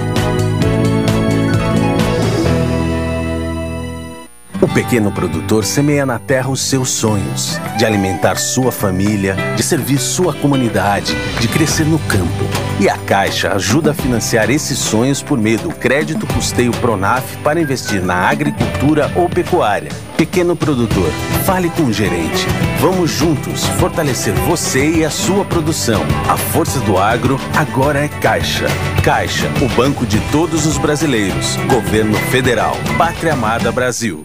O 4.64 4.68
pequeno 4.68 5.12
produtor 5.12 5.62
semeia 5.62 6.06
na 6.06 6.18
terra 6.18 6.48
os 6.48 6.62
seus 6.62 6.88
sonhos, 6.88 7.60
de 7.76 7.84
alimentar 7.84 8.36
sua 8.36 8.72
família, 8.72 9.36
de 9.54 9.62
servir 9.62 9.98
sua 9.98 10.32
comunidade, 10.32 11.14
de 11.38 11.46
crescer 11.48 11.84
no 11.84 11.98
campo. 11.98 12.44
E 12.80 12.88
a 12.88 12.96
Caixa 12.96 13.52
ajuda 13.52 13.90
a 13.90 13.94
financiar 13.94 14.48
esses 14.48 14.78
sonhos 14.78 15.22
por 15.22 15.36
meio 15.36 15.58
do 15.58 15.68
crédito 15.68 16.26
custeio 16.26 16.72
Pronaf 16.72 17.36
para 17.42 17.60
investir 17.60 18.02
na 18.02 18.26
agricultura 18.26 19.12
ou 19.14 19.28
pecuária. 19.28 19.92
Pequeno 20.16 20.56
produtor, 20.56 21.10
fale 21.44 21.68
com 21.68 21.82
o 21.82 21.92
gerente. 21.92 22.46
Vamos 22.80 23.10
juntos 23.10 23.66
fortalecer 23.78 24.32
você 24.46 24.92
e 24.92 25.04
a 25.04 25.10
sua 25.10 25.44
produção. 25.44 26.00
A 26.26 26.38
força 26.38 26.80
do 26.80 26.96
agro 26.96 27.38
agora 27.54 27.98
é 27.98 28.08
Caixa. 28.08 28.68
Caixa, 29.02 29.46
o 29.60 29.68
banco 29.76 30.06
de 30.06 30.18
todos 30.32 30.64
os 30.64 30.78
brasileiros. 30.78 31.56
Governo 31.68 32.14
Federal. 32.30 32.74
Pátria 32.96 33.34
Amada 33.34 33.70
Brasil. 33.70 34.24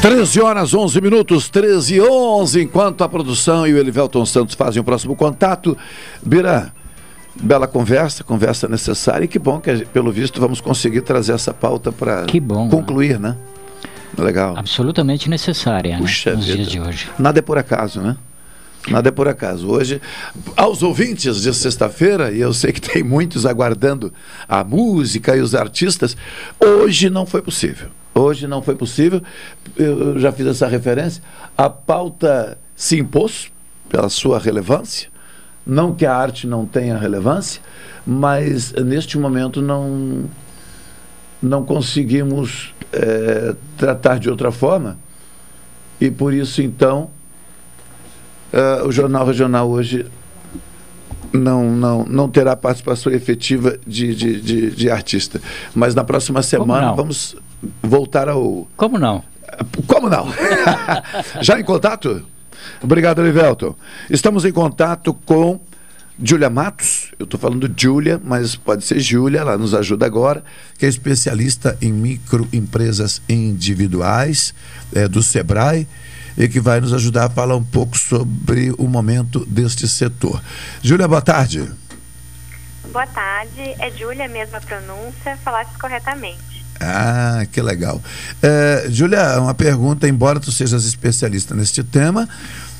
13 0.00 0.40
horas 0.40 0.74
11 0.74 1.00
minutos, 1.00 1.48
13 1.48 1.96
e 1.96 2.00
11, 2.00 2.62
enquanto 2.62 3.02
a 3.02 3.08
produção 3.08 3.66
e 3.66 3.74
o 3.74 3.78
Elivelton 3.78 4.24
Santos 4.24 4.54
fazem 4.54 4.80
o 4.80 4.84
próximo 4.84 5.16
contato. 5.16 5.76
Bira, 6.24 6.72
Bela 7.40 7.66
conversa, 7.68 8.24
conversa 8.24 8.68
necessária 8.68 9.24
e 9.24 9.28
que 9.28 9.38
bom 9.38 9.60
que, 9.60 9.84
pelo 9.86 10.10
visto, 10.10 10.40
vamos 10.40 10.60
conseguir 10.60 11.02
trazer 11.02 11.32
essa 11.32 11.54
pauta 11.54 11.92
para 11.92 12.26
concluir, 12.70 13.18
né? 13.18 13.36
Legal. 14.16 14.56
Absolutamente 14.56 15.28
necessária, 15.30 15.92
né? 15.92 15.98
Puxa 15.98 16.30
né? 16.30 16.36
Nos 16.36 16.46
vida. 16.46 16.56
dias 16.58 16.70
de 16.70 16.80
hoje. 16.80 17.08
Nada 17.18 17.38
é 17.38 17.42
por 17.42 17.58
acaso, 17.58 18.00
né? 18.00 18.16
Nada 18.88 19.08
é 19.08 19.12
por 19.12 19.28
acaso. 19.28 19.68
Hoje, 19.68 20.00
aos 20.56 20.82
ouvintes 20.82 21.42
de 21.42 21.52
sexta-feira, 21.54 22.32
e 22.32 22.40
eu 22.40 22.52
sei 22.52 22.72
que 22.72 22.80
tem 22.80 23.02
muitos 23.02 23.46
aguardando 23.46 24.12
a 24.48 24.64
música 24.64 25.36
e 25.36 25.40
os 25.40 25.54
artistas, 25.54 26.16
hoje 26.58 27.10
não 27.10 27.26
foi 27.26 27.42
possível. 27.42 27.88
Hoje 28.18 28.46
não 28.46 28.60
foi 28.60 28.74
possível, 28.74 29.22
eu 29.76 30.18
já 30.18 30.32
fiz 30.32 30.46
essa 30.46 30.66
referência. 30.66 31.22
A 31.56 31.70
pauta 31.70 32.58
se 32.74 32.98
impôs 32.98 33.50
pela 33.88 34.08
sua 34.08 34.38
relevância. 34.38 35.08
Não 35.66 35.94
que 35.94 36.06
a 36.06 36.14
arte 36.14 36.46
não 36.46 36.64
tenha 36.64 36.96
relevância, 36.96 37.60
mas 38.06 38.72
neste 38.72 39.18
momento 39.18 39.60
não, 39.60 40.24
não 41.42 41.64
conseguimos 41.64 42.74
é, 42.92 43.54
tratar 43.76 44.18
de 44.18 44.30
outra 44.30 44.50
forma. 44.50 44.98
E 46.00 46.10
por 46.10 46.32
isso, 46.32 46.62
então, 46.62 47.10
uh, 48.52 48.86
o 48.86 48.92
Jornal 48.92 49.26
Regional 49.26 49.68
hoje 49.68 50.06
não, 51.32 51.70
não, 51.70 52.04
não 52.04 52.28
terá 52.28 52.56
participação 52.56 53.12
efetiva 53.12 53.78
de, 53.86 54.14
de, 54.14 54.40
de, 54.40 54.70
de 54.70 54.90
artista. 54.90 55.40
Mas 55.74 55.94
na 55.94 56.04
próxima 56.04 56.42
semana 56.42 56.92
vamos 56.92 57.36
voltar 57.82 58.28
ao. 58.28 58.66
Como 58.76 58.98
não? 58.98 59.22
Como 59.86 60.08
não? 60.08 60.28
Já 61.42 61.58
em 61.58 61.64
contato? 61.64 62.24
Obrigado, 62.82 63.22
Livelton. 63.22 63.74
Estamos 64.10 64.44
em 64.44 64.52
contato 64.52 65.14
com 65.24 65.60
Júlia 66.20 66.50
Matos, 66.50 67.12
eu 67.16 67.24
estou 67.24 67.38
falando 67.38 67.72
Júlia, 67.76 68.20
mas 68.22 68.56
pode 68.56 68.84
ser 68.84 68.98
Júlia, 68.98 69.38
ela 69.38 69.56
nos 69.56 69.72
ajuda 69.72 70.04
agora, 70.04 70.42
que 70.76 70.84
é 70.84 70.88
especialista 70.88 71.78
em 71.80 71.92
microempresas 71.92 73.22
individuais 73.28 74.52
é, 74.92 75.06
do 75.06 75.22
Sebrae 75.22 75.86
e 76.36 76.48
que 76.48 76.58
vai 76.58 76.80
nos 76.80 76.92
ajudar 76.92 77.26
a 77.26 77.30
falar 77.30 77.54
um 77.54 77.64
pouco 77.64 77.96
sobre 77.96 78.72
o 78.78 78.88
momento 78.88 79.46
deste 79.46 79.86
setor. 79.86 80.42
Júlia, 80.82 81.06
boa 81.06 81.22
tarde. 81.22 81.70
Boa 82.92 83.06
tarde, 83.06 83.76
é 83.78 83.90
Júlia 83.92 84.26
mesmo 84.28 84.56
a 84.56 84.60
pronúncia, 84.60 85.36
falasse 85.44 85.78
corretamente. 85.78 86.57
Ah, 86.80 87.44
que 87.50 87.60
legal. 87.60 88.00
É, 88.42 88.86
Júlia, 88.88 89.40
uma 89.40 89.54
pergunta, 89.54 90.08
embora 90.08 90.38
tu 90.38 90.52
sejas 90.52 90.84
especialista 90.84 91.54
neste 91.54 91.82
tema, 91.82 92.28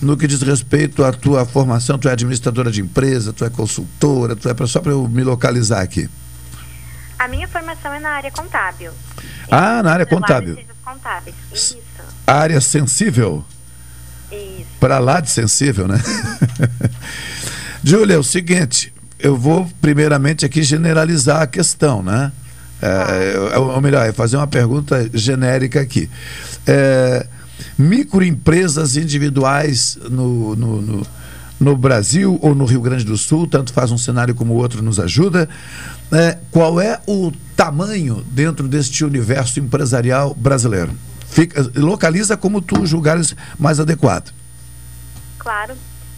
no 0.01 0.17
que 0.17 0.27
diz 0.27 0.41
respeito 0.43 1.05
à 1.05 1.13
tua 1.13 1.45
formação, 1.45 1.99
tu 1.99 2.09
é 2.09 2.13
administradora 2.13 2.71
de 2.71 2.81
empresa, 2.81 3.33
tu 3.33 3.45
é 3.45 3.51
consultora, 3.51 4.37
tu 4.37 4.49
é 4.49 4.67
só 4.67 4.81
para 4.81 4.93
eu 4.93 5.09
me 5.09 5.25
localizar 5.25 5.83
aqui. 5.83 6.09
A 7.19 7.27
minha 7.27 7.49
formação 7.49 7.93
é 7.93 7.99
na 7.99 8.11
área 8.11 8.31
contábil. 8.31 8.93
Ah, 9.51 9.83
na 9.83 9.93
área 9.93 10.07
contábil. 10.07 10.59
Contábeis. 10.85 11.35
Isso. 11.53 11.79
Área 12.27 12.61
sensível. 12.61 13.45
Isso. 14.31 14.67
Para 14.79 14.99
lá 14.99 15.21
de 15.21 15.31
sensível, 15.31 15.89
né? 15.89 16.01
Júlia, 17.83 18.15
é 18.15 18.19
o 18.19 18.23
seguinte, 18.23 18.93
eu 19.19 19.37
vou 19.37 19.69
primeiramente 19.81 20.45
aqui 20.47 20.63
generalizar 20.63 21.43
a 21.43 21.47
questão, 21.47 22.03
né? 22.03 22.31
É, 22.81 23.55
é, 23.55 23.59
ou 23.59 23.81
melhor, 23.81 24.07
é 24.07 24.13
fazer 24.13 24.37
uma 24.37 24.47
pergunta 24.47 25.11
genérica 25.13 25.81
aqui. 25.81 26.09
É, 26.67 27.27
microempresas 27.77 28.97
individuais 28.97 29.99
no, 30.11 30.55
no, 30.55 30.83
no, 30.83 31.07
no, 31.59 31.77
Brasil 31.77 32.39
ou 32.41 32.55
no 32.55 32.65
Rio 32.65 32.81
Grande 32.81 33.05
do 33.05 33.17
Sul, 33.17 33.47
tanto 33.47 33.73
faz 33.73 33.91
um 33.91 33.99
cenário 33.99 34.35
como 34.35 34.55
o 34.55 34.57
outro 34.57 34.83
nos 34.83 35.01
ajuda. 35.01 35.49
É, 36.13 36.39
qual 36.51 36.81
é 36.81 37.01
o 37.07 37.33
tamanho 37.57 38.25
dentro 38.31 38.67
deste 38.69 39.05
universo 39.05 39.61
empresarial 39.61 40.35
brasileiro? 40.35 40.93
Fica, 41.29 41.71
localiza 41.77 42.37
como 42.37 42.63
tu 42.63 42.87
julgares 42.87 43.35
mais 43.59 43.79
adequado. 43.79 44.33
Claro. 45.39 45.75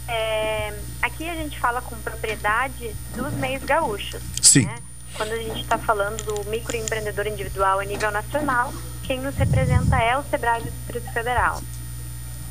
É, 0.07 0.73
aqui 1.03 1.29
a 1.29 1.35
gente 1.35 1.59
fala 1.59 1.81
com 1.81 1.97
propriedade 1.97 2.91
dos 3.17 3.33
meios 3.35 3.63
gaúchos. 3.65 4.21
Sim. 4.41 4.67
Né? 4.67 4.77
Quando 5.15 5.33
a 5.33 5.37
gente 5.37 5.61
está 5.61 5.79
falando 5.79 6.23
do 6.25 6.51
microempreendedor 6.51 7.27
individual 7.27 7.81
a 7.81 7.85
nível 7.85 8.11
nacional, 8.11 8.73
quem 9.03 9.21
nos 9.21 9.35
representa 9.37 9.97
é 9.97 10.17
o 10.17 10.23
SEBRAE 10.25 10.63
do 10.63 10.71
Distrito 10.71 11.13
Federal. 11.13 11.63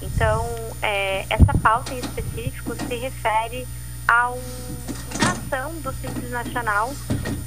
Então, 0.01 0.45
é, 0.81 1.25
essa 1.29 1.53
pauta 1.61 1.93
em 1.93 1.99
específico 1.99 2.75
se 2.75 2.95
refere 2.95 3.67
a 4.07 4.29
uma 4.29 5.31
ação 5.31 5.73
do 5.81 5.93
Simples 5.93 6.31
Nacional 6.31 6.93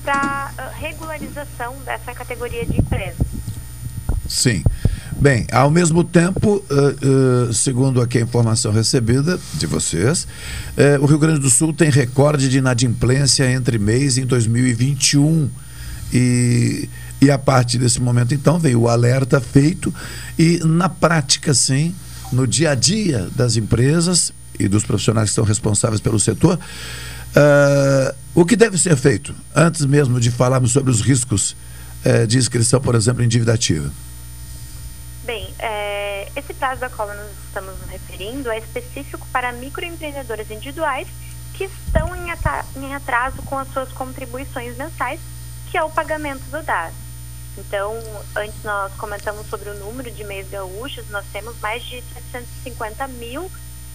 para 0.04 0.52
uh, 0.58 0.78
regularização 0.78 1.74
dessa 1.84 2.14
categoria 2.14 2.64
de 2.66 2.80
empresas. 2.80 3.26
Sim. 4.28 4.62
Bem, 5.22 5.46
ao 5.52 5.70
mesmo 5.70 6.02
tempo, 6.02 6.64
uh, 6.68 7.48
uh, 7.48 7.54
segundo 7.54 8.00
aqui 8.00 8.18
a 8.18 8.22
informação 8.22 8.72
recebida 8.72 9.38
de 9.54 9.68
vocês, 9.68 10.26
uh, 10.76 11.00
o 11.00 11.06
Rio 11.06 11.16
Grande 11.16 11.38
do 11.38 11.48
Sul 11.48 11.72
tem 11.72 11.90
recorde 11.90 12.48
de 12.48 12.58
inadimplência 12.58 13.48
entre 13.48 13.78
mês 13.78 14.18
em 14.18 14.26
2021. 14.26 15.48
E, 16.12 16.88
e 17.20 17.30
a 17.30 17.38
partir 17.38 17.78
desse 17.78 18.02
momento, 18.02 18.34
então, 18.34 18.58
veio 18.58 18.80
o 18.80 18.88
alerta 18.88 19.40
feito 19.40 19.94
e, 20.36 20.58
na 20.64 20.88
prática, 20.88 21.54
sim, 21.54 21.94
no 22.32 22.44
dia 22.44 22.72
a 22.72 22.74
dia 22.74 23.28
das 23.36 23.56
empresas 23.56 24.32
e 24.58 24.66
dos 24.66 24.82
profissionais 24.82 25.26
que 25.26 25.30
estão 25.34 25.44
responsáveis 25.44 26.00
pelo 26.00 26.18
setor, 26.18 26.58
o 28.34 28.44
que 28.44 28.56
deve 28.56 28.76
ser 28.76 28.96
feito 28.96 29.32
antes 29.54 29.86
mesmo 29.86 30.18
de 30.18 30.32
falarmos 30.32 30.72
sobre 30.72 30.90
os 30.90 31.00
riscos 31.00 31.54
de 32.28 32.36
inscrição, 32.38 32.80
por 32.80 32.96
exemplo, 32.96 33.22
em 33.22 33.28
dívida 33.28 33.54
ativa? 33.54 33.88
Bem, 35.24 35.54
é, 35.60 36.28
esse 36.34 36.52
prazo 36.52 36.80
da 36.80 36.90
qual 36.90 37.06
nós 37.06 37.30
estamos 37.46 37.78
nos 37.78 37.88
referindo 37.88 38.50
é 38.50 38.58
específico 38.58 39.24
para 39.32 39.52
microempreendedores 39.52 40.50
individuais 40.50 41.06
que 41.54 41.64
estão 41.64 42.10
em 42.16 42.94
atraso 42.94 43.40
com 43.42 43.56
as 43.56 43.68
suas 43.72 43.92
contribuições 43.92 44.76
mensais, 44.76 45.20
que 45.70 45.78
é 45.78 45.82
o 45.84 45.90
pagamento 45.90 46.42
do 46.50 46.60
DAS. 46.62 46.92
Então, 47.56 47.94
antes 48.34 48.64
nós 48.64 48.92
comentamos 48.94 49.46
sobre 49.46 49.68
o 49.68 49.74
número 49.74 50.10
de 50.10 50.24
meios 50.24 50.48
gaúchos, 50.48 51.08
nós 51.10 51.24
temos 51.32 51.58
mais 51.60 51.84
de 51.84 52.02
750 52.02 53.06
mil 53.08 53.50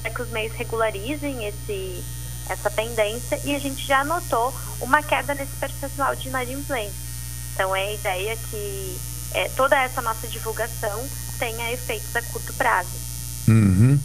para 0.00 0.10
que 0.10 0.22
os 0.22 0.30
meios 0.30 0.54
regularizem 0.54 1.44
esse, 1.44 2.02
essa 2.48 2.70
tendência 2.70 3.38
e 3.44 3.54
a 3.54 3.58
gente 3.58 3.84
já 3.84 4.02
notou 4.02 4.54
uma 4.80 5.02
queda 5.02 5.34
nesse 5.34 5.56
percentual 5.56 6.16
de 6.16 6.28
inadimplência. 6.28 7.04
Então 7.52 7.76
é 7.76 7.82
a 7.82 7.92
ideia 7.92 8.36
que 8.48 9.00
é, 9.34 9.48
toda 9.50 9.76
essa 9.76 10.00
nossa 10.00 10.26
divulgação 10.26 11.06
tenha 11.38 11.70
efeitos 11.70 12.16
a 12.16 12.22
curto 12.22 12.54
prazo. 12.54 13.03
Uhum. 13.46 13.98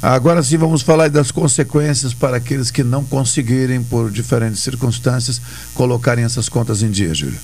Agora 0.00 0.42
sim 0.42 0.56
vamos 0.56 0.82
falar 0.82 1.10
das 1.10 1.30
consequências 1.30 2.14
para 2.14 2.38
aqueles 2.38 2.70
que 2.70 2.82
não 2.82 3.04
conseguirem, 3.04 3.82
por 3.82 4.10
diferentes 4.10 4.62
circunstâncias, 4.62 5.40
colocarem 5.74 6.24
essas 6.24 6.48
contas 6.48 6.82
em 6.82 6.90
dia, 6.90 7.14
Júlia. 7.14 7.40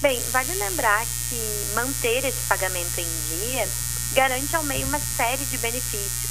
Bem, 0.00 0.20
vale 0.30 0.54
lembrar 0.54 1.04
que 1.28 1.74
manter 1.74 2.24
esse 2.24 2.46
pagamento 2.48 2.98
em 2.98 3.06
dia 3.36 3.66
garante 4.14 4.54
ao 4.54 4.62
meio 4.62 4.86
uma 4.86 5.00
série 5.16 5.44
de 5.44 5.58
benefícios, 5.58 6.30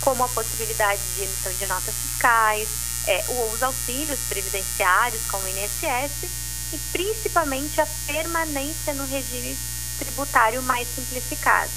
como 0.00 0.22
a 0.22 0.28
possibilidade 0.28 1.00
de 1.16 1.22
emissão 1.22 1.52
de 1.58 1.66
notas 1.66 1.94
fiscais, 1.94 2.68
é, 3.06 3.24
os 3.52 3.62
auxílios 3.62 4.18
previdenciários, 4.28 5.22
como 5.30 5.42
o 5.42 5.48
INSS, 5.48 6.28
e 6.72 6.78
principalmente 6.92 7.80
a 7.80 7.86
permanência 8.06 8.92
no 8.92 9.06
regime 9.06 9.56
tributário 9.98 10.62
mais 10.62 10.86
simplificado. 10.94 11.70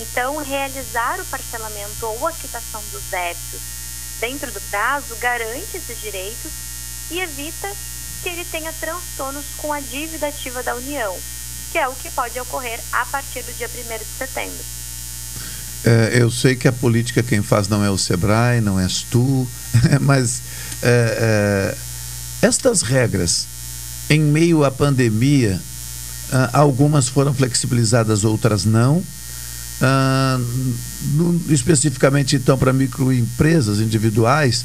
Então, 0.00 0.38
realizar 0.38 1.20
o 1.20 1.24
parcelamento 1.26 2.06
ou 2.06 2.26
a 2.26 2.32
quitação 2.32 2.82
dos 2.90 3.02
débitos 3.10 3.60
dentro 4.18 4.50
do 4.50 4.60
prazo 4.70 5.14
garante 5.20 5.76
esses 5.76 6.00
direitos 6.00 6.50
e 7.10 7.20
evita 7.20 7.70
que 8.22 8.28
ele 8.30 8.44
tenha 8.44 8.72
transtornos 8.72 9.44
com 9.58 9.72
a 9.72 9.80
dívida 9.80 10.28
ativa 10.28 10.62
da 10.62 10.74
União, 10.74 11.16
que 11.70 11.78
é 11.78 11.86
o 11.86 11.94
que 11.94 12.10
pode 12.10 12.38
ocorrer 12.40 12.80
a 12.92 13.04
partir 13.06 13.42
do 13.42 13.52
dia 13.52 13.68
1 13.68 13.98
de 13.98 14.04
setembro. 14.18 14.64
É, 15.84 16.10
eu 16.20 16.30
sei 16.30 16.56
que 16.56 16.68
a 16.68 16.72
política 16.72 17.22
quem 17.22 17.42
faz 17.42 17.68
não 17.68 17.82
é 17.84 17.90
o 17.90 17.96
Sebrae, 17.96 18.60
não 18.60 18.78
és 18.78 19.02
tu, 19.02 19.48
mas 20.00 20.42
é, 20.82 21.74
é, 21.74 22.46
estas 22.46 22.82
regras, 22.82 23.46
em 24.08 24.20
meio 24.20 24.64
à 24.64 24.70
pandemia, 24.70 25.60
ah, 26.32 26.50
algumas 26.52 27.08
foram 27.08 27.34
flexibilizadas, 27.34 28.24
outras 28.24 28.64
não. 28.64 29.02
Ah, 29.82 30.38
no, 31.14 31.40
especificamente 31.48 32.36
então 32.36 32.58
para 32.58 32.72
microempresas 32.72 33.80
individuais, 33.80 34.64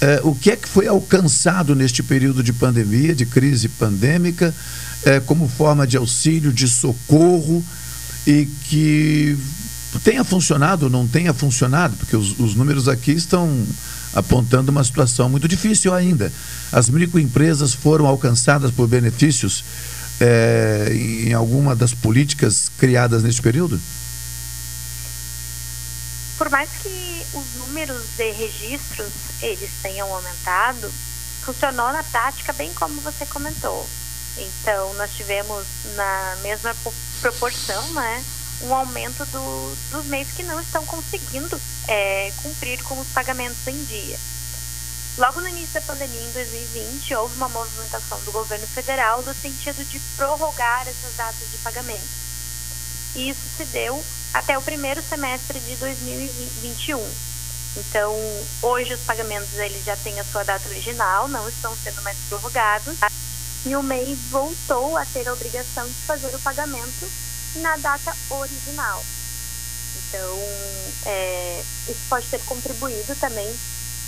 eh, 0.00 0.20
o 0.24 0.34
que 0.34 0.50
é 0.50 0.56
que 0.56 0.68
foi 0.68 0.88
alcançado 0.88 1.74
neste 1.76 2.02
período 2.02 2.42
de 2.42 2.52
pandemia, 2.52 3.14
de 3.14 3.24
crise 3.24 3.68
pandêmica, 3.68 4.52
eh, 5.04 5.20
como 5.20 5.48
forma 5.48 5.86
de 5.86 5.96
auxílio, 5.96 6.52
de 6.52 6.66
socorro 6.66 7.64
e 8.26 8.48
que 8.64 9.38
tenha 10.02 10.24
funcionado 10.24 10.86
ou 10.86 10.90
não 10.90 11.06
tenha 11.06 11.32
funcionado, 11.32 11.96
porque 11.96 12.16
os, 12.16 12.38
os 12.40 12.56
números 12.56 12.88
aqui 12.88 13.12
estão 13.12 13.64
apontando 14.12 14.72
uma 14.72 14.82
situação 14.82 15.28
muito 15.28 15.46
difícil 15.46 15.94
ainda. 15.94 16.32
As 16.72 16.88
microempresas 16.88 17.72
foram 17.72 18.06
alcançadas 18.06 18.72
por 18.72 18.88
benefícios 18.88 19.62
é, 20.20 20.92
em 20.92 21.32
alguma 21.32 21.74
das 21.74 21.94
políticas 21.94 22.70
criadas 22.76 23.22
neste 23.22 23.40
período? 23.40 23.80
Por 26.40 26.48
mais 26.48 26.70
que 26.70 27.26
os 27.34 27.54
números 27.56 28.02
de 28.16 28.30
registros 28.30 29.12
eles 29.42 29.70
tenham 29.82 30.10
aumentado, 30.10 30.90
funcionou 31.44 31.92
na 31.92 32.02
prática 32.02 32.50
bem 32.54 32.72
como 32.72 32.98
você 33.02 33.26
comentou. 33.26 33.86
Então, 34.38 34.94
nós 34.94 35.10
tivemos 35.10 35.66
na 35.96 36.38
mesma 36.40 36.74
proporção, 37.20 37.92
né, 37.92 38.24
um 38.62 38.74
aumento 38.74 39.22
do, 39.26 39.76
dos 39.90 40.06
meios 40.06 40.32
que 40.32 40.42
não 40.42 40.58
estão 40.62 40.82
conseguindo 40.86 41.60
é, 41.86 42.32
cumprir 42.42 42.82
com 42.84 42.98
os 42.98 43.08
pagamentos 43.08 43.66
em 43.66 43.84
dia. 43.84 44.18
Logo 45.18 45.42
no 45.42 45.48
início 45.48 45.74
da 45.74 45.82
pandemia, 45.82 46.22
em 46.22 46.32
2020, 46.32 47.16
houve 47.16 47.36
uma 47.36 47.50
movimentação 47.50 48.18
do 48.22 48.32
governo 48.32 48.66
federal 48.66 49.20
no 49.20 49.34
sentido 49.34 49.84
de 49.84 50.00
prorrogar 50.16 50.88
essas 50.88 51.14
datas 51.16 51.50
de 51.52 51.58
pagamento. 51.58 52.08
E 53.14 53.28
isso 53.28 53.42
se 53.58 53.66
deu 53.66 54.02
até 54.32 54.56
o 54.56 54.62
primeiro 54.62 55.02
semestre 55.02 55.58
de 55.60 55.76
2021. 55.76 57.30
Então, 57.76 58.14
hoje 58.62 58.94
os 58.94 59.00
pagamentos 59.00 59.52
eles 59.54 59.84
já 59.84 59.96
têm 59.96 60.18
a 60.18 60.24
sua 60.24 60.42
data 60.44 60.68
original, 60.68 61.28
não 61.28 61.48
estão 61.48 61.76
sendo 61.76 62.02
mais 62.02 62.16
prorrogados. 62.28 62.96
E 63.64 63.76
o 63.76 63.82
MEI 63.82 64.16
voltou 64.30 64.96
a 64.96 65.04
ter 65.04 65.28
a 65.28 65.32
obrigação 65.32 65.86
de 65.86 65.94
fazer 66.06 66.34
o 66.34 66.38
pagamento 66.40 67.10
na 67.56 67.76
data 67.76 68.16
original. 68.30 69.04
Então, 69.96 70.38
é, 71.04 71.62
isso 71.88 72.00
pode 72.08 72.26
ter 72.26 72.40
contribuído 72.44 73.14
também 73.16 73.54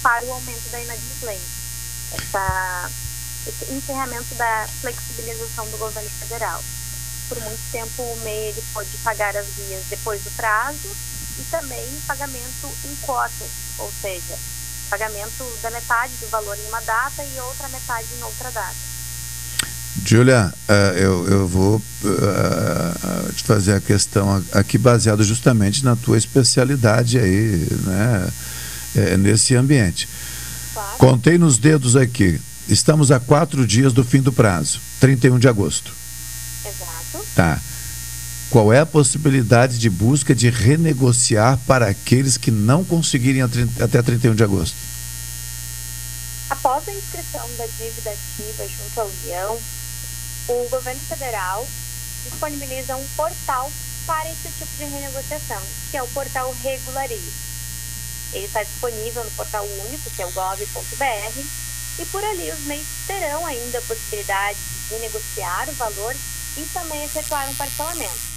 para 0.02 0.24
o 0.24 0.32
aumento 0.32 0.68
da 0.70 0.80
inadimplência. 0.80 1.62
Essa, 2.12 2.90
esse 3.46 3.72
encerramento 3.72 4.34
da 4.34 4.68
flexibilização 4.80 5.68
do 5.70 5.78
governo 5.78 6.10
federal. 6.10 6.62
Por 7.28 7.40
muito 7.40 7.60
tempo, 7.70 8.02
o 8.02 8.16
MEI 8.24 8.48
ele 8.48 8.62
pode 8.72 8.90
pagar 9.04 9.36
as 9.36 9.46
vias 9.46 9.82
depois 9.88 10.22
do 10.22 10.30
prazo 10.32 10.88
e 11.38 11.42
também 11.50 11.86
pagamento 12.06 12.68
em 12.84 12.94
cotas, 13.06 13.48
ou 13.78 13.90
seja, 14.00 14.36
pagamento 14.90 15.44
da 15.62 15.70
metade 15.70 16.12
do 16.20 16.28
valor 16.28 16.56
em 16.58 16.68
uma 16.68 16.80
data 16.80 17.24
e 17.24 17.40
outra 17.40 17.68
metade 17.68 18.06
em 18.18 18.22
outra 18.22 18.50
data. 18.50 18.92
Julia, 20.04 20.52
uh, 20.68 20.72
eu, 20.96 21.28
eu 21.28 21.48
vou 21.48 21.76
uh, 21.76 23.32
te 23.34 23.44
fazer 23.44 23.74
a 23.74 23.80
questão 23.80 24.44
aqui 24.52 24.78
baseado 24.78 25.22
justamente 25.22 25.84
na 25.84 25.94
tua 25.94 26.18
especialidade 26.18 27.18
aí, 27.18 27.66
né? 27.84 28.32
é, 28.94 29.16
nesse 29.16 29.54
ambiente. 29.54 30.08
Claro. 30.72 30.98
Contei 30.98 31.38
nos 31.38 31.58
dedos 31.58 31.96
aqui. 31.96 32.40
Estamos 32.68 33.10
a 33.10 33.18
quatro 33.18 33.66
dias 33.66 33.92
do 33.92 34.04
fim 34.04 34.20
do 34.20 34.32
prazo, 34.32 34.80
31 35.00 35.38
de 35.38 35.48
agosto. 35.48 35.92
Tá. 37.34 37.60
Qual 38.50 38.70
é 38.70 38.80
a 38.80 38.86
possibilidade 38.86 39.78
de 39.78 39.88
busca 39.88 40.34
de 40.34 40.50
renegociar 40.50 41.58
para 41.66 41.88
aqueles 41.88 42.36
que 42.36 42.50
não 42.50 42.84
conseguirem 42.84 43.40
até 43.42 44.02
31 44.02 44.34
de 44.34 44.44
agosto? 44.44 44.76
Após 46.50 46.86
a 46.86 46.92
inscrição 46.92 47.48
da 47.56 47.64
dívida 47.66 48.10
ativa 48.10 48.68
junto 48.68 49.00
à 49.00 49.04
União, 49.04 49.58
o 50.48 50.68
governo 50.68 51.00
federal 51.08 51.66
disponibiliza 52.24 52.94
um 52.94 53.06
portal 53.16 53.72
para 54.06 54.30
esse 54.30 54.48
tipo 54.58 54.76
de 54.76 54.84
renegociação, 54.84 55.62
que 55.90 55.96
é 55.96 56.02
o 56.02 56.08
portal 56.08 56.54
Regularize. 56.62 57.32
Ele 58.34 58.44
está 58.44 58.62
disponível 58.62 59.24
no 59.24 59.30
portal 59.30 59.66
único, 59.86 60.10
que 60.10 60.20
é 60.20 60.26
o 60.26 60.32
gov.br, 60.32 61.40
e 61.98 62.04
por 62.06 62.22
ali 62.22 62.50
os 62.50 62.60
meios 62.60 62.86
terão 63.06 63.46
ainda 63.46 63.78
a 63.78 63.82
possibilidade 63.82 64.58
de 64.90 64.96
negociar 64.96 65.68
o 65.70 65.72
valor 65.72 66.14
e 66.56 66.62
também 66.72 67.04
efetuar 67.04 67.48
um 67.48 67.54
parcelamento. 67.54 68.32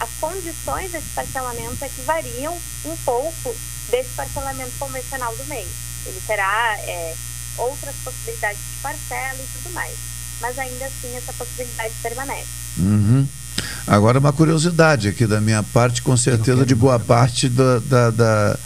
As 0.00 0.10
condições 0.20 0.90
desse 0.90 1.08
parcelamento 1.14 1.84
é 1.84 1.88
que 1.88 2.02
variam 2.02 2.56
um 2.84 2.96
pouco 3.04 3.54
desse 3.90 4.10
parcelamento 4.16 4.72
convencional 4.78 5.34
do 5.36 5.44
MEI. 5.44 5.66
Ele 6.06 6.20
terá 6.26 6.76
é, 6.80 7.14
outras 7.58 7.94
possibilidades 8.04 8.58
de 8.58 8.82
parcela 8.82 9.38
e 9.38 9.46
tudo 9.58 9.72
mais, 9.74 9.94
mas 10.40 10.58
ainda 10.58 10.86
assim 10.86 11.16
essa 11.16 11.32
possibilidade 11.32 11.94
permanece. 12.02 12.48
Uhum. 12.78 13.26
Agora 13.86 14.18
uma 14.18 14.32
curiosidade 14.32 15.08
aqui 15.08 15.26
da 15.26 15.40
minha 15.40 15.62
parte, 15.62 16.02
com 16.02 16.16
certeza 16.16 16.64
de 16.64 16.74
boa 16.74 16.98
parte 16.98 17.48
da, 17.48 17.78
da, 17.78 18.10
da 18.10 18.58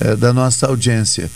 é, 0.00 0.16
da 0.16 0.32
nossa 0.32 0.66
audiência. 0.66 1.30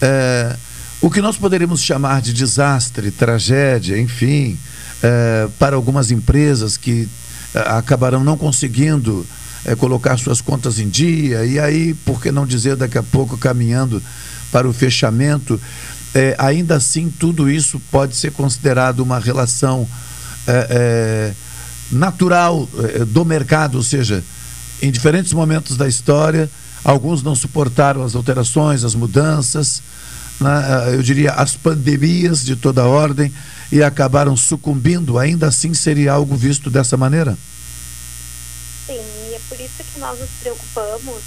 É, 0.00 0.56
o 1.00 1.10
que 1.10 1.20
nós 1.20 1.36
poderíamos 1.36 1.82
chamar 1.82 2.22
de 2.22 2.32
desastre, 2.32 3.10
tragédia, 3.10 3.98
enfim, 3.98 4.58
é, 5.02 5.48
para 5.58 5.76
algumas 5.76 6.10
empresas 6.10 6.76
que 6.76 7.08
acabarão 7.54 8.22
não 8.22 8.36
conseguindo 8.36 9.26
colocar 9.78 10.16
suas 10.16 10.40
contas 10.40 10.78
em 10.78 10.88
dia, 10.88 11.44
e 11.44 11.58
aí, 11.58 11.92
por 11.92 12.22
que 12.22 12.30
não 12.30 12.46
dizer 12.46 12.76
daqui 12.76 12.96
a 12.96 13.02
pouco, 13.02 13.36
caminhando 13.36 14.00
para 14.52 14.68
o 14.68 14.72
fechamento, 14.72 15.60
ainda 16.38 16.76
assim 16.76 17.10
tudo 17.10 17.50
isso 17.50 17.80
pode 17.90 18.16
ser 18.16 18.32
considerado 18.32 19.00
uma 19.00 19.18
relação 19.18 19.86
natural 21.90 22.68
do 23.08 23.24
mercado, 23.24 23.76
ou 23.76 23.82
seja, 23.82 24.24
em 24.80 24.90
diferentes 24.90 25.32
momentos 25.32 25.76
da 25.76 25.88
história, 25.88 26.48
Alguns 26.84 27.22
não 27.22 27.34
suportaram 27.34 28.02
as 28.02 28.14
alterações, 28.14 28.84
as 28.84 28.94
mudanças, 28.94 29.82
né, 30.40 30.94
eu 30.94 31.02
diria 31.02 31.32
as 31.32 31.54
pandemias 31.54 32.44
de 32.44 32.56
toda 32.56 32.84
ordem 32.84 33.32
e 33.70 33.82
acabaram 33.82 34.36
sucumbindo. 34.36 35.18
Ainda 35.18 35.48
assim 35.48 35.72
seria 35.74 36.12
algo 36.12 36.36
visto 36.36 36.70
dessa 36.70 36.96
maneira? 36.96 37.36
Sim, 38.86 39.00
e 39.30 39.34
é 39.34 39.40
por 39.48 39.60
isso 39.60 39.84
que 39.92 40.00
nós 40.00 40.18
nos 40.18 40.30
preocupamos 40.40 41.22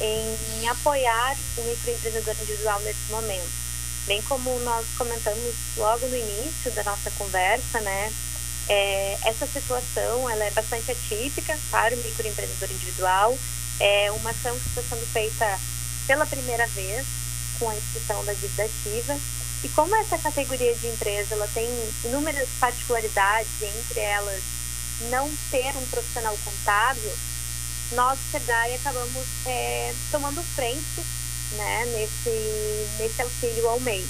em 0.00 0.68
apoiar 0.68 1.36
o 1.58 1.62
microempreendedor 1.62 2.34
individual 2.40 2.80
nesse 2.80 3.10
momento. 3.10 3.60
bem 4.06 4.22
como 4.22 4.58
nós 4.60 4.86
comentamos 4.96 5.54
logo 5.76 6.06
no 6.08 6.16
início 6.16 6.70
da 6.72 6.82
nossa 6.84 7.10
conversa, 7.12 7.80
né? 7.80 8.12
É, 8.68 9.18
essa 9.24 9.46
situação 9.46 10.30
ela 10.30 10.44
é 10.44 10.50
bastante 10.52 10.90
atípica 10.90 11.56
para 11.70 11.94
o 11.94 11.98
microempreendedor 11.98 12.70
individual. 12.70 13.38
É 13.78 14.10
uma 14.12 14.30
ação 14.30 14.58
que 14.58 14.68
está 14.68 14.82
sendo 14.82 15.06
feita 15.12 15.58
pela 16.06 16.26
primeira 16.26 16.66
vez 16.68 17.06
com 17.58 17.68
a 17.68 17.76
instituição 17.76 18.24
da 18.24 18.32
dívida 18.32 18.64
ativa. 18.64 19.16
E 19.62 19.68
como 19.70 19.94
essa 19.96 20.16
categoria 20.18 20.74
de 20.74 20.86
empresa 20.86 21.34
ela 21.34 21.48
tem 21.48 21.68
inúmeras 22.04 22.48
particularidades, 22.58 23.50
entre 23.60 24.00
elas 24.00 24.42
não 25.10 25.30
ter 25.50 25.76
um 25.76 25.86
profissional 25.86 26.36
contábil, 26.44 27.12
nós, 27.92 28.18
SEBRAE, 28.30 28.74
acabamos 28.74 29.26
é, 29.46 29.94
tomando 30.10 30.42
frente 30.54 31.04
né, 31.52 31.84
nesse, 31.86 32.88
nesse 32.98 33.20
auxílio 33.20 33.68
ao 33.68 33.80
MEI. 33.80 34.06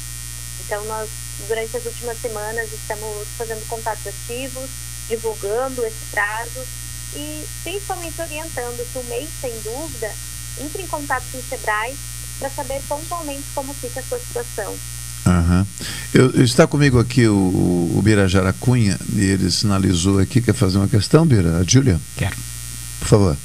Então, 0.61 0.85
nós, 0.85 1.09
durante 1.49 1.77
as 1.77 1.87
últimas 1.87 2.21
semanas, 2.21 2.71
estamos 2.73 3.27
fazendo 3.39 3.67
contatos 3.69 4.07
ativos, 4.07 4.69
divulgando 5.09 5.85
esse 5.85 6.05
prazo 6.11 6.67
e 7.15 7.45
principalmente 7.63 8.21
orientando 8.21 8.93
que 8.93 8.99
o 8.99 9.05
MEI, 9.05 9.29
sem 9.41 9.61
dúvida, 9.63 10.15
entre 10.61 10.83
em 10.83 10.87
contato 10.87 11.25
com 11.33 11.39
o 11.39 11.43
SEBRAE 11.43 11.97
para 12.39 12.51
saber 12.51 12.81
pontualmente 12.87 13.45
como 13.55 13.75
fica 13.75 14.01
a 14.01 14.03
sua 14.03 14.19
situação. 14.19 14.79
Uhum. 15.27 15.67
Eu, 16.15 16.43
está 16.43 16.67
comigo 16.67 16.99
aqui 16.99 17.27
o, 17.27 17.35
o 17.35 18.01
Birajara 18.03 18.53
Cunha 18.53 18.99
e 19.15 19.21
ele 19.21 19.51
sinalizou 19.51 20.19
aqui, 20.19 20.41
quer 20.41 20.55
fazer 20.55 20.79
uma 20.79 20.89
questão, 20.89 21.27
Bira? 21.27 21.59
A 21.59 21.65
Júlia? 21.65 22.01
Quero. 22.17 22.37
Por 23.01 23.09
favor. 23.09 23.37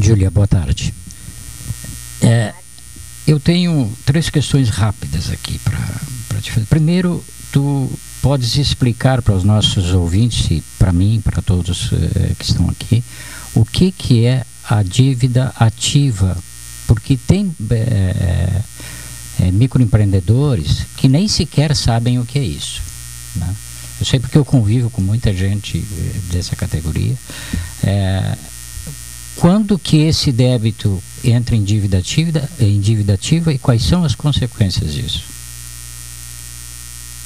Júlia, 0.00 0.30
boa 0.30 0.46
tarde. 0.46 0.94
É, 2.20 2.52
eu 3.26 3.40
tenho 3.40 3.92
três 4.04 4.30
questões 4.30 4.68
rápidas 4.68 5.30
aqui 5.30 5.58
para 5.58 6.40
te 6.40 6.52
fazer. 6.52 6.66
Primeiro, 6.66 7.24
tu 7.52 7.90
podes 8.22 8.56
explicar 8.56 9.22
para 9.22 9.34
os 9.34 9.44
nossos 9.44 9.92
ouvintes 9.92 10.50
e 10.50 10.62
para 10.78 10.92
mim, 10.92 11.20
para 11.22 11.42
todos 11.42 11.90
eh, 11.92 12.32
que 12.38 12.44
estão 12.44 12.68
aqui, 12.68 13.02
o 13.54 13.64
que, 13.64 13.92
que 13.92 14.24
é 14.26 14.44
a 14.68 14.82
dívida 14.82 15.52
ativa? 15.58 16.36
Porque 16.86 17.16
tem 17.16 17.54
é, 17.70 18.62
é, 19.40 19.50
microempreendedores 19.50 20.86
que 20.96 21.08
nem 21.08 21.28
sequer 21.28 21.74
sabem 21.76 22.18
o 22.18 22.24
que 22.24 22.38
é 22.38 22.42
isso. 22.42 22.82
Né? 23.36 23.54
Eu 24.00 24.06
sei 24.06 24.20
porque 24.20 24.38
eu 24.38 24.44
convivo 24.44 24.90
com 24.90 25.00
muita 25.00 25.32
gente 25.32 25.78
dessa 26.30 26.54
categoria. 26.54 27.16
É, 27.82 28.36
quando 29.36 29.78
que 29.78 29.98
esse 29.98 30.32
débito 30.32 31.02
entra 31.22 31.54
em 31.54 31.62
dívida 31.62 31.98
ativa, 31.98 32.48
em 32.60 32.80
dívida 32.80 33.14
ativa 33.14 33.52
e 33.52 33.58
quais 33.58 33.82
são 33.82 34.04
as 34.04 34.14
consequências 34.14 34.92
disso? 34.92 35.24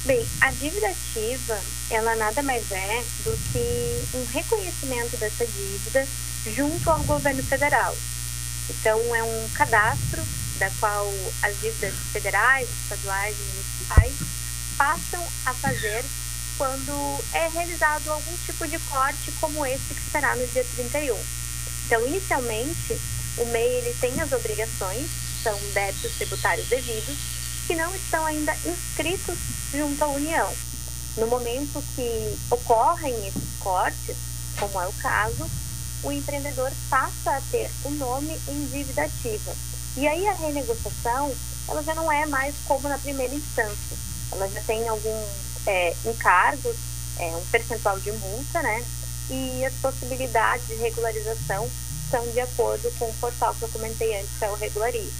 Bem, 0.05 0.23
a 0.41 0.51
dívida 0.51 0.87
ativa, 0.87 1.59
ela 1.89 2.15
nada 2.15 2.43
mais 2.43 2.71
é 2.71 3.03
do 3.23 3.37
que 3.51 4.17
um 4.17 4.25
reconhecimento 4.33 5.15
dessa 5.17 5.45
dívida 5.45 6.05
junto 6.55 6.89
ao 6.89 6.99
governo 7.03 7.41
federal. 7.43 7.95
Então, 8.69 9.15
é 9.15 9.23
um 9.23 9.49
cadastro 9.53 10.21
da 10.63 10.71
qual 10.79 11.13
as 11.41 11.59
dívidas 11.59 11.93
federais, 12.13 12.69
estaduais 12.83 13.35
e 13.37 13.43
municipais 13.43 14.13
passam 14.77 15.27
a 15.45 15.53
fazer 15.53 16.05
quando 16.57 17.23
é 17.33 17.49
realizado 17.49 18.09
algum 18.09 18.37
tipo 18.45 18.65
de 18.67 18.79
corte 18.79 19.31
como 19.41 19.65
esse 19.65 19.93
que 19.93 20.11
será 20.11 20.33
no 20.37 20.47
dia 20.47 20.65
31. 20.75 21.19
Então, 21.85 22.07
inicialmente, 22.07 22.97
o 23.39 23.45
MEI 23.47 23.73
ele 23.79 23.93
tem 23.99 24.21
as 24.21 24.31
obrigações, 24.31 25.05
são 25.43 25.59
débitos 25.73 26.13
tributários 26.13 26.67
devidos, 26.69 27.17
que 27.67 27.75
não 27.75 27.93
estão 27.93 28.25
ainda 28.25 28.55
inscritos 28.65 29.37
junto 29.73 30.01
à 30.01 30.07
União. 30.07 30.53
No 31.17 31.27
momento 31.27 31.83
que 31.93 32.39
ocorrem 32.49 33.27
esses 33.27 33.59
cortes, 33.59 34.15
como 34.57 34.79
é 34.79 34.87
o 34.87 34.93
caso, 34.93 35.49
o 36.03 36.11
empreendedor 36.11 36.71
passa 36.89 37.35
a 37.35 37.41
ter 37.51 37.69
o 37.83 37.89
nome 37.91 38.39
em 38.47 38.65
dívida 38.67 39.03
ativa. 39.03 39.53
E 39.95 40.07
aí 40.07 40.27
a 40.27 40.33
renegociação, 40.33 41.31
ela 41.67 41.83
já 41.83 41.93
não 41.93 42.11
é 42.11 42.25
mais 42.25 42.55
como 42.65 42.87
na 42.87 42.97
primeira 42.97 43.33
instância. 43.33 43.97
Ela 44.31 44.49
já 44.49 44.61
tem 44.61 44.87
alguns 44.87 45.27
é, 45.67 45.95
é, 47.19 47.35
um 47.35 47.45
percentual 47.51 47.99
de 47.99 48.11
multa, 48.11 48.61
né? 48.61 48.83
E 49.29 49.65
as 49.65 49.73
possibilidades 49.75 50.67
de 50.67 50.75
regularização 50.75 51.69
são 52.09 52.27
de 52.31 52.39
acordo 52.39 52.91
com 52.99 53.05
o 53.05 53.13
portal 53.15 53.55
que 53.55 53.63
eu 53.63 53.69
comentei 53.69 54.15
antes, 54.19 54.29
que 54.37 54.45
é 54.45 54.49
o 54.49 54.55
Regularize. 54.55 55.11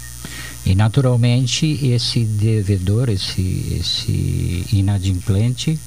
E 0.66 0.76
naturalmente 0.76 1.66
esse 1.88 2.24
devedor, 2.24 3.10
esse, 3.10 3.80
esse 3.80 4.66
inadimplente, 4.72 5.80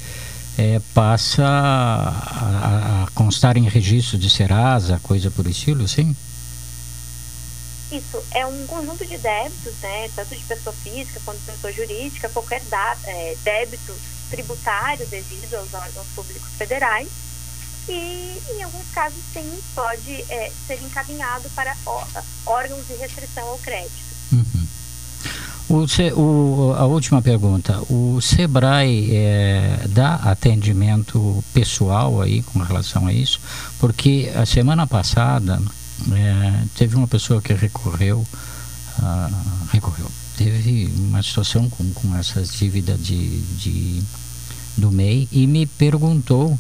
é, 0.59 0.81
passa 0.95 1.45
a, 1.45 3.05
a, 3.05 3.11
constar 3.15 3.57
em 3.57 3.69
registro 3.69 4.19
de 4.19 4.29
Serasa, 4.29 4.99
coisa 5.03 5.31
por 5.31 5.47
estilo, 5.47 5.87
sim? 5.87 6.15
Isso, 7.93 8.23
é 8.33 8.45
um 8.45 8.67
conjunto 8.67 9.07
de 9.07 9.17
débitos, 9.17 9.75
né, 9.81 10.11
tanto 10.15 10.35
de 10.35 10.43
pessoa 10.43 10.75
física 10.75 11.21
quanto 11.25 11.39
de 11.39 11.47
pessoa 11.47 11.73
jurídica, 11.73 12.29
qualquer 12.29 12.61
da, 12.65 12.97
é, 13.05 13.37
débito 13.45 13.95
tributário 14.29 15.07
devido 15.07 15.55
aos 15.55 15.73
órgãos 15.73 16.07
públicos 16.15 16.49
federais. 16.59 17.09
E, 17.89 18.43
em 18.51 18.63
alguns 18.65 18.89
casos, 18.93 19.21
sim, 19.33 19.59
pode 19.75 20.13
é, 20.29 20.51
ser 20.67 20.83
encaminhado 20.83 21.49
para 21.51 21.77
órgãos 22.45 22.87
de 22.89 22.95
restrição 22.95 23.47
ao 23.47 23.59
crédito. 23.59 23.95
Uhum. 24.33 24.67
O, 25.69 26.21
o, 26.21 26.75
a 26.75 26.87
última 26.87 27.23
pergunta. 27.23 27.81
O 27.89 28.21
Sebrae 28.21 29.15
é, 29.15 29.85
dá 29.89 30.15
atendimento 30.17 31.45
pessoal 31.55 32.21
aí 32.21 32.43
com 32.43 32.59
relação 32.59 33.07
a 33.07 33.13
isso? 33.13 33.41
Porque 33.79 34.33
a 34.35 34.45
semana 34.45 34.87
passada 34.87 35.61
é, 36.13 36.65
teve 36.77 36.97
uma 36.97 37.09
pessoa 37.09 37.41
que 37.41 37.53
recorreu, 37.53 38.27
uh, 38.99 39.69
recorreu, 39.73 40.11
teve 40.37 40.93
uma 40.99 41.23
situação 41.23 41.69
com, 41.69 41.91
com 41.93 42.17
essas 42.17 42.53
dívidas 42.53 43.03
de, 43.03 43.41
de, 43.57 44.03
do 44.77 44.91
MEI 44.91 45.29
e 45.33 45.47
me 45.47 45.67
perguntou 45.67 46.59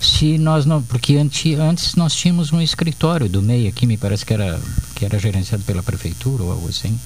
se 0.00 0.38
nós 0.38 0.66
não, 0.66 0.82
porque 0.82 1.16
antes, 1.16 1.58
antes 1.58 1.94
nós 1.94 2.14
tínhamos 2.14 2.52
um 2.52 2.60
escritório 2.60 3.28
do 3.28 3.42
MEI 3.42 3.68
aqui, 3.68 3.86
me 3.86 3.96
parece 3.96 4.24
que 4.24 4.34
era, 4.34 4.60
que 4.94 5.04
era 5.04 5.18
gerenciado 5.18 5.64
pela 5.64 5.82
prefeitura 5.82 6.42
ou 6.42 6.52
algo 6.52 6.68
assim, 6.68 6.98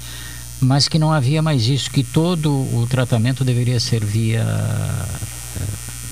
mas 0.60 0.88
que 0.88 0.98
não 0.98 1.12
havia 1.12 1.40
mais 1.40 1.66
isso, 1.66 1.90
que 1.90 2.04
todo 2.04 2.50
o 2.50 2.86
tratamento 2.88 3.44
deveria 3.44 3.80
ser 3.80 4.04
via, 4.04 4.44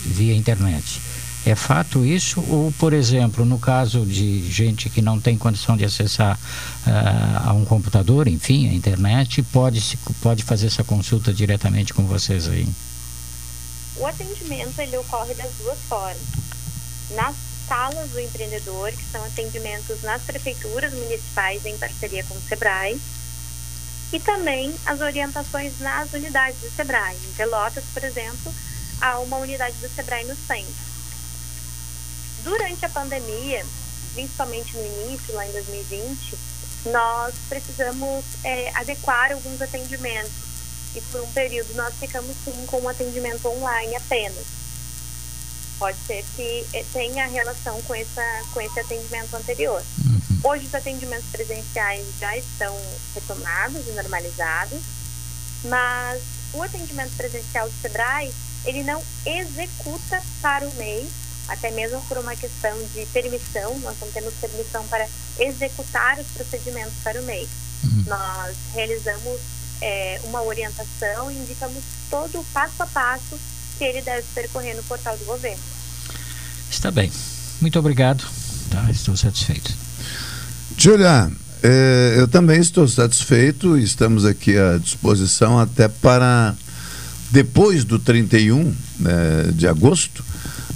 via 0.06 0.34
internet. 0.34 1.00
É 1.46 1.54
fato 1.54 2.04
isso? 2.04 2.40
Ou, 2.48 2.72
por 2.72 2.92
exemplo, 2.92 3.44
no 3.44 3.58
caso 3.58 4.04
de 4.04 4.50
gente 4.50 4.90
que 4.90 5.00
não 5.00 5.20
tem 5.20 5.38
condição 5.38 5.76
de 5.76 5.84
acessar 5.84 6.38
uh, 6.86 7.48
a 7.48 7.52
um 7.52 7.64
computador, 7.64 8.28
enfim, 8.28 8.68
a 8.68 8.74
internet, 8.74 9.42
pode, 9.44 9.98
pode 10.20 10.42
fazer 10.42 10.66
essa 10.66 10.84
consulta 10.84 11.32
diretamente 11.32 11.94
com 11.94 12.04
vocês 12.06 12.48
aí? 12.48 12.68
O 13.96 14.06
atendimento 14.06 14.78
ele 14.80 14.96
ocorre 14.98 15.34
das 15.34 15.50
duas 15.62 15.78
formas. 15.88 16.18
Nas 17.14 17.34
salas 17.68 18.10
do 18.10 18.20
empreendedor, 18.20 18.90
que 18.92 19.04
são 19.10 19.22
atendimentos 19.24 20.02
nas 20.02 20.22
prefeituras 20.22 20.92
municipais 20.92 21.64
em 21.66 21.76
parceria 21.76 22.24
com 22.24 22.34
o 22.34 22.40
SEBRAE, 22.40 23.00
e 24.12 24.18
também 24.20 24.74
as 24.86 25.00
orientações 25.00 25.78
nas 25.80 26.12
unidades 26.12 26.60
do 26.60 26.70
SEBRAE. 26.70 27.16
Em 27.16 27.32
Pelotas, 27.36 27.84
por 27.92 28.02
exemplo, 28.02 28.54
há 29.00 29.18
uma 29.20 29.36
unidade 29.36 29.76
do 29.76 29.88
SEBRAE 29.88 30.24
no 30.24 30.36
centro. 30.46 30.87
Durante 32.48 32.82
a 32.86 32.88
pandemia, 32.88 33.62
principalmente 34.14 34.74
no 34.74 34.86
início, 34.86 35.34
lá 35.34 35.46
em 35.46 35.52
2020, 35.52 36.38
nós 36.86 37.34
precisamos 37.46 38.24
é, 38.42 38.70
adequar 38.74 39.32
alguns 39.32 39.60
atendimentos. 39.60 40.32
E 40.94 41.00
por 41.12 41.20
um 41.20 41.32
período 41.32 41.74
nós 41.74 41.94
ficamos 42.00 42.34
sim 42.42 42.64
com 42.66 42.80
um 42.80 42.88
atendimento 42.88 43.46
online 43.48 43.94
apenas. 43.96 44.46
Pode 45.78 45.98
ser 46.06 46.24
que 46.34 46.66
é, 46.72 46.82
tenha 46.90 47.26
relação 47.26 47.82
com, 47.82 47.94
essa, 47.94 48.24
com 48.54 48.62
esse 48.62 48.80
atendimento 48.80 49.34
anterior. 49.36 49.82
Uhum. 50.06 50.50
Hoje 50.50 50.64
os 50.64 50.74
atendimentos 50.74 51.28
presenciais 51.30 52.06
já 52.18 52.34
estão 52.34 52.74
retomados 53.14 53.86
e 53.86 53.90
normalizados, 53.90 54.80
mas 55.64 56.22
o 56.54 56.62
atendimento 56.62 57.14
presencial 57.14 57.68
do 57.68 57.74
SEBRAE, 57.82 58.32
ele 58.64 58.82
não 58.84 59.04
executa 59.26 60.22
para 60.40 60.66
o 60.66 60.74
MEI 60.76 61.06
até 61.48 61.70
mesmo 61.70 62.00
por 62.02 62.18
uma 62.18 62.36
questão 62.36 62.76
de 62.94 63.06
permissão, 63.06 63.78
nós 63.80 63.96
não 64.00 64.10
temos 64.10 64.34
permissão 64.34 64.86
para 64.88 65.06
executar 65.38 66.18
os 66.18 66.26
procedimentos 66.28 66.94
para 67.02 67.20
o 67.20 67.24
MEI. 67.24 67.48
Uhum. 67.84 68.04
Nós 68.06 68.56
realizamos 68.74 69.40
é, 69.80 70.20
uma 70.24 70.42
orientação 70.42 71.30
e 71.30 71.38
indicamos 71.38 71.82
todo 72.10 72.40
o 72.40 72.44
passo 72.52 72.82
a 72.82 72.86
passo 72.86 73.38
que 73.78 73.84
ele 73.84 74.02
deve 74.02 74.26
percorrer 74.34 74.74
no 74.74 74.82
portal 74.82 75.16
do 75.16 75.24
governo. 75.24 75.62
Está 76.70 76.90
bem. 76.90 77.10
Muito 77.60 77.78
obrigado. 77.78 78.24
Tá, 78.70 78.90
estou 78.90 79.16
satisfeito. 79.16 79.72
Julia, 80.76 81.30
eh, 81.62 82.14
eu 82.18 82.28
também 82.28 82.60
estou 82.60 82.86
satisfeito 82.86 83.76
estamos 83.78 84.24
aqui 84.24 84.56
à 84.56 84.78
disposição 84.78 85.58
até 85.58 85.88
para 85.88 86.54
depois 87.30 87.84
do 87.84 87.98
31 87.98 88.74
né, 88.98 89.12
de 89.52 89.66
agosto, 89.66 90.24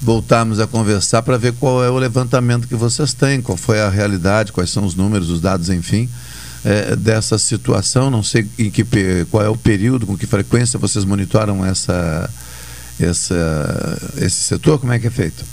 voltarmos 0.02 0.58
a 0.58 0.66
conversar 0.66 1.22
para 1.22 1.38
ver 1.38 1.52
qual 1.54 1.82
é 1.82 1.88
o 1.88 1.96
levantamento 1.96 2.66
que 2.66 2.74
vocês 2.74 3.14
têm, 3.14 3.40
qual 3.40 3.56
foi 3.56 3.80
a 3.80 3.88
realidade, 3.88 4.50
quais 4.50 4.68
são 4.68 4.84
os 4.84 4.96
números, 4.96 5.30
os 5.30 5.40
dados, 5.40 5.70
enfim, 5.70 6.10
é, 6.64 6.96
dessa 6.96 7.38
situação. 7.38 8.10
Não 8.10 8.22
sei 8.22 8.48
em 8.58 8.68
que, 8.68 8.84
qual 9.30 9.44
é 9.44 9.48
o 9.48 9.56
período, 9.56 10.04
com 10.04 10.18
que 10.18 10.26
frequência 10.26 10.76
vocês 10.76 11.04
monitoram 11.04 11.64
essa, 11.64 12.28
essa, 12.98 13.98
esse 14.16 14.42
setor, 14.42 14.80
como 14.80 14.92
é 14.92 14.98
que 14.98 15.06
é 15.06 15.10
feito? 15.10 15.44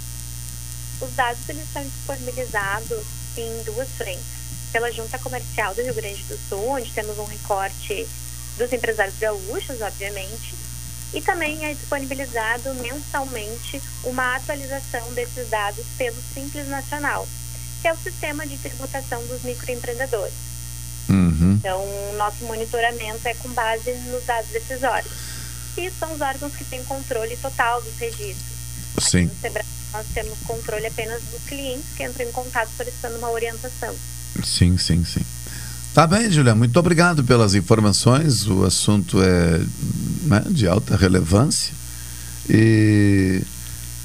Os 1.00 1.14
dados 1.16 1.48
eles 1.48 1.66
são 1.72 1.84
disponibilizados 1.84 3.04
em 3.38 3.64
duas 3.66 3.88
frentes. 3.90 4.40
Pela 4.72 4.92
Junta 4.92 5.18
Comercial 5.20 5.74
do 5.76 5.82
Rio 5.82 5.94
Grande 5.94 6.24
do 6.24 6.38
Sul, 6.50 6.70
onde 6.70 6.92
temos 6.92 7.18
um 7.20 7.26
recorte 7.26 8.08
dos 8.58 8.74
empresários 8.74 9.16
gaúchos, 9.20 9.82
obviamente, 9.82 10.56
e 11.14 11.22
também 11.22 11.66
é 11.66 11.74
disponibilizado 11.74 12.74
mensalmente 12.76 13.82
uma 14.04 14.36
atualização 14.36 15.12
desses 15.14 15.50
dados 15.50 15.86
pelo 15.98 16.18
Simples 16.34 16.68
Nacional, 16.68 17.28
que 17.82 17.88
é 17.88 17.94
o 17.94 17.98
sistema 17.98 18.46
de 18.46 18.58
tributação 18.58 19.26
dos 19.28 19.42
microempreendedores. 19.44 20.34
Uhum. 21.10 21.56
Então, 21.58 21.84
nosso 22.18 22.44
monitoramento 22.46 23.28
é 23.28 23.34
com 23.36 23.50
base 23.50 23.92
nos 24.12 24.24
dados 24.26 24.50
desses 24.52 24.84
órgãos. 24.84 25.30
E 25.78 25.90
são 25.92 26.14
os 26.14 26.22
órgãos 26.22 26.56
que 26.56 26.64
têm 26.66 26.84
controle 26.84 27.36
total 27.38 27.82
dos 27.82 27.98
registros. 27.98 28.60
Sim. 29.00 29.26
Aqui 29.26 29.34
no 29.34 29.42
Sebrae, 29.42 29.66
nós 29.94 30.06
temos 30.14 30.38
controle 30.46 30.86
apenas 30.86 31.24
dos 31.24 31.44
clientes 31.44 31.86
que 31.96 32.04
entram 32.04 32.28
em 32.28 32.32
contato 32.32 32.70
solicitando 32.76 33.18
uma 33.18 33.32
orientação. 33.32 33.96
Sim, 34.44 34.78
sim, 34.78 35.04
sim. 35.04 35.26
Tá 35.94 36.06
bem, 36.06 36.32
Julia, 36.32 36.54
muito 36.54 36.78
obrigado 36.78 37.24
pelas 37.24 37.56
informações. 37.56 38.48
O 38.48 38.64
assunto 38.64 39.22
é 39.22 39.60
né, 40.24 40.44
de 40.50 40.68
alta 40.68 40.96
relevância 40.96 41.74
e, 42.48 43.42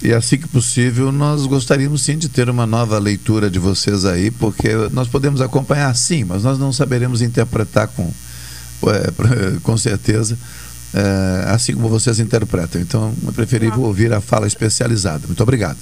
e 0.03 0.13
assim 0.13 0.39
que 0.39 0.49
possível 0.49 1.13
nós 1.13 1.47
gostaríamos 1.47 2.03
sim 2.03 2.17
de 2.17 2.29
ter 2.29 2.49
uma 2.49 2.67
nova 2.67 2.99
leitura 2.99 3.51
de 3.51 3.59
vocês 3.59 4.05
aí, 4.05 4.31
porque 4.31 4.69
nós 4.93 5.09
podemos 5.09 5.41
acompanhar 5.41 5.95
sim, 5.95 6.25
mas 6.25 6.43
nós 6.43 6.59
não 6.59 6.73
saberemos 6.73 7.21
interpretar 7.21 7.89
com, 7.89 8.13
é, 8.89 9.61
com 9.63 9.77
certeza 9.77 10.39
é, 10.95 11.51
assim 11.51 11.75
como 11.75 11.89
vocês 11.89 12.19
interpretam. 12.21 12.81
Então 12.81 13.13
é 13.29 13.33
preferível 13.33 13.83
ouvir 13.83 14.13
a 14.13 14.21
fala 14.21 14.47
especializada. 14.47 15.27
Muito 15.27 15.43
obrigado. 15.43 15.79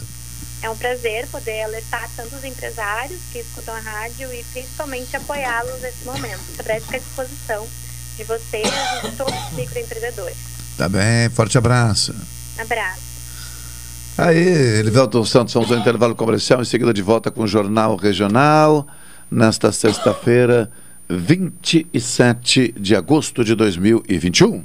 É 0.63 0.71
um 0.71 0.77
prazer 0.77 1.27
poder 1.27 1.63
alertar 1.63 2.09
tantos 2.17 2.45
empresários 2.45 3.21
que 3.33 3.41
escutam 3.41 3.75
a 3.75 3.81
rádio 3.81 4.33
e 4.33 4.45
principalmente 4.53 5.17
apoiá-los 5.17 5.81
nesse 5.81 6.05
momento. 6.05 6.39
Fica 6.39 6.97
à 6.97 6.99
disposição 6.99 7.67
de 8.17 8.25
vocês 8.25 8.69
e 8.69 9.11
de 9.11 9.17
todos 9.17 9.35
os 9.35 9.53
microempreendedores. 9.55 10.37
Tá 10.79 10.89
bem, 10.89 11.29
forte 11.31 11.59
abraço. 11.59 12.15
Abraço. 12.59 13.13
Aí, 14.17 14.37
Elivelton 14.79 15.25
Santos, 15.25 15.55
vamos 15.55 15.73
ao 15.73 15.79
intervalo 15.79 16.15
comercial, 16.15 16.61
em 16.61 16.65
seguida 16.65 16.93
de 16.93 17.03
volta 17.03 17.31
com 17.31 17.43
o 17.43 17.49
Jornal 17.49 17.97
Regional, 17.97 18.87
nesta 19.31 19.73
sexta-feira, 19.73 20.71
27 21.09 22.75
de 22.79 22.95
agosto 22.95 23.43
de 23.43 23.55
2021. 23.55 24.65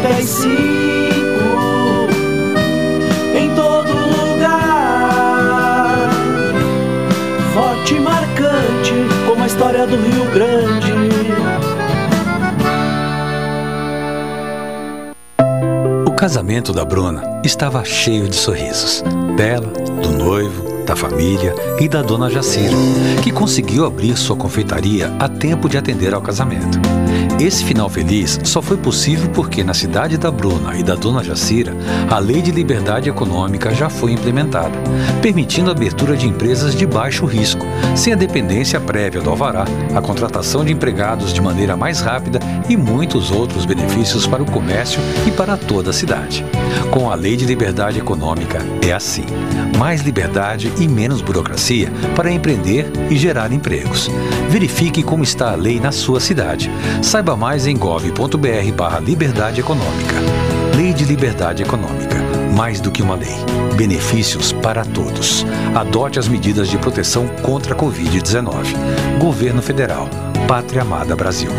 45 0.00 0.48
em 3.34 3.54
todo 3.54 3.92
lugar. 3.92 5.20
Forte 7.52 7.94
e 7.96 8.00
marcante 8.00 8.94
como 9.26 9.44
a 9.44 9.46
história 9.46 9.86
do 9.86 9.96
Rio 9.96 10.24
Grande. 10.32 10.92
O 16.06 16.12
casamento 16.12 16.72
da 16.72 16.84
Bruna 16.84 17.40
estava 17.44 17.84
cheio 17.84 18.26
de 18.26 18.36
sorrisos. 18.36 19.04
Dela, 19.36 19.66
do 20.02 20.12
noivo, 20.12 20.84
da 20.86 20.96
família 20.96 21.54
e 21.78 21.88
da 21.88 22.00
dona 22.00 22.30
Jacira, 22.30 22.74
que 23.22 23.30
conseguiu 23.30 23.84
abrir 23.84 24.16
sua 24.16 24.36
confeitaria 24.36 25.14
a 25.18 25.28
tempo 25.28 25.68
de 25.68 25.76
atender 25.76 26.14
ao 26.14 26.22
casamento. 26.22 26.78
Esse 27.40 27.64
final 27.64 27.88
feliz 27.88 28.38
só 28.44 28.60
foi 28.60 28.76
possível 28.76 29.30
porque 29.30 29.64
na 29.64 29.72
cidade 29.72 30.18
da 30.18 30.30
Bruna 30.30 30.76
e 30.76 30.82
da 30.82 30.94
dona 30.94 31.24
Jacira, 31.24 31.74
a 32.10 32.18
Lei 32.18 32.42
de 32.42 32.50
Liberdade 32.50 33.08
Econômica 33.08 33.74
já 33.74 33.88
foi 33.88 34.12
implementada, 34.12 34.78
permitindo 35.22 35.70
a 35.70 35.72
abertura 35.72 36.18
de 36.18 36.28
empresas 36.28 36.74
de 36.74 36.86
baixo 36.86 37.24
risco, 37.24 37.64
sem 37.96 38.12
a 38.12 38.16
dependência 38.16 38.78
prévia 38.78 39.22
do 39.22 39.30
alvará, 39.30 39.64
a 39.96 40.02
contratação 40.02 40.62
de 40.62 40.74
empregados 40.74 41.32
de 41.32 41.40
maneira 41.40 41.78
mais 41.78 42.02
rápida 42.02 42.40
e 42.68 42.76
muitos 42.76 43.30
outros 43.30 43.64
benefícios 43.64 44.26
para 44.26 44.42
o 44.42 44.50
comércio 44.50 45.00
e 45.26 45.30
para 45.30 45.56
toda 45.56 45.88
a 45.88 45.94
cidade. 45.94 46.44
Com 46.90 47.10
a 47.10 47.14
Lei 47.14 47.36
de 47.36 47.44
Liberdade 47.44 47.98
Econômica 47.98 48.58
é 48.86 48.92
assim: 48.92 49.24
mais 49.78 50.02
liberdade 50.02 50.72
e 50.78 50.88
menos 50.88 51.22
burocracia 51.22 51.90
para 52.14 52.30
empreender 52.30 52.90
e 53.10 53.16
gerar 53.16 53.52
empregos. 53.52 54.10
Verifique 54.48 55.02
como 55.02 55.22
está 55.22 55.52
a 55.52 55.56
lei 55.56 55.80
na 55.80 55.92
sua 55.92 56.20
cidade. 56.20 56.70
Saiba 57.02 57.36
mais 57.36 57.66
em 57.66 57.76
gov.br 57.76 58.72
barra 58.76 59.00
Liberdade 59.00 59.60
Econômica. 59.60 60.14
Lei 60.76 60.92
de 60.92 61.04
Liberdade 61.04 61.62
Econômica. 61.62 62.16
Mais 62.54 62.80
do 62.80 62.90
que 62.90 63.02
uma 63.02 63.14
lei. 63.14 63.36
Benefícios 63.76 64.52
para 64.52 64.84
todos. 64.84 65.46
Adote 65.74 66.18
as 66.18 66.28
medidas 66.28 66.68
de 66.68 66.76
proteção 66.78 67.26
contra 67.42 67.74
a 67.74 67.76
Covid-19. 67.76 69.18
Governo 69.18 69.62
Federal. 69.62 70.08
Pátria 70.46 70.82
Amada 70.82 71.14
Brasil. 71.14 71.50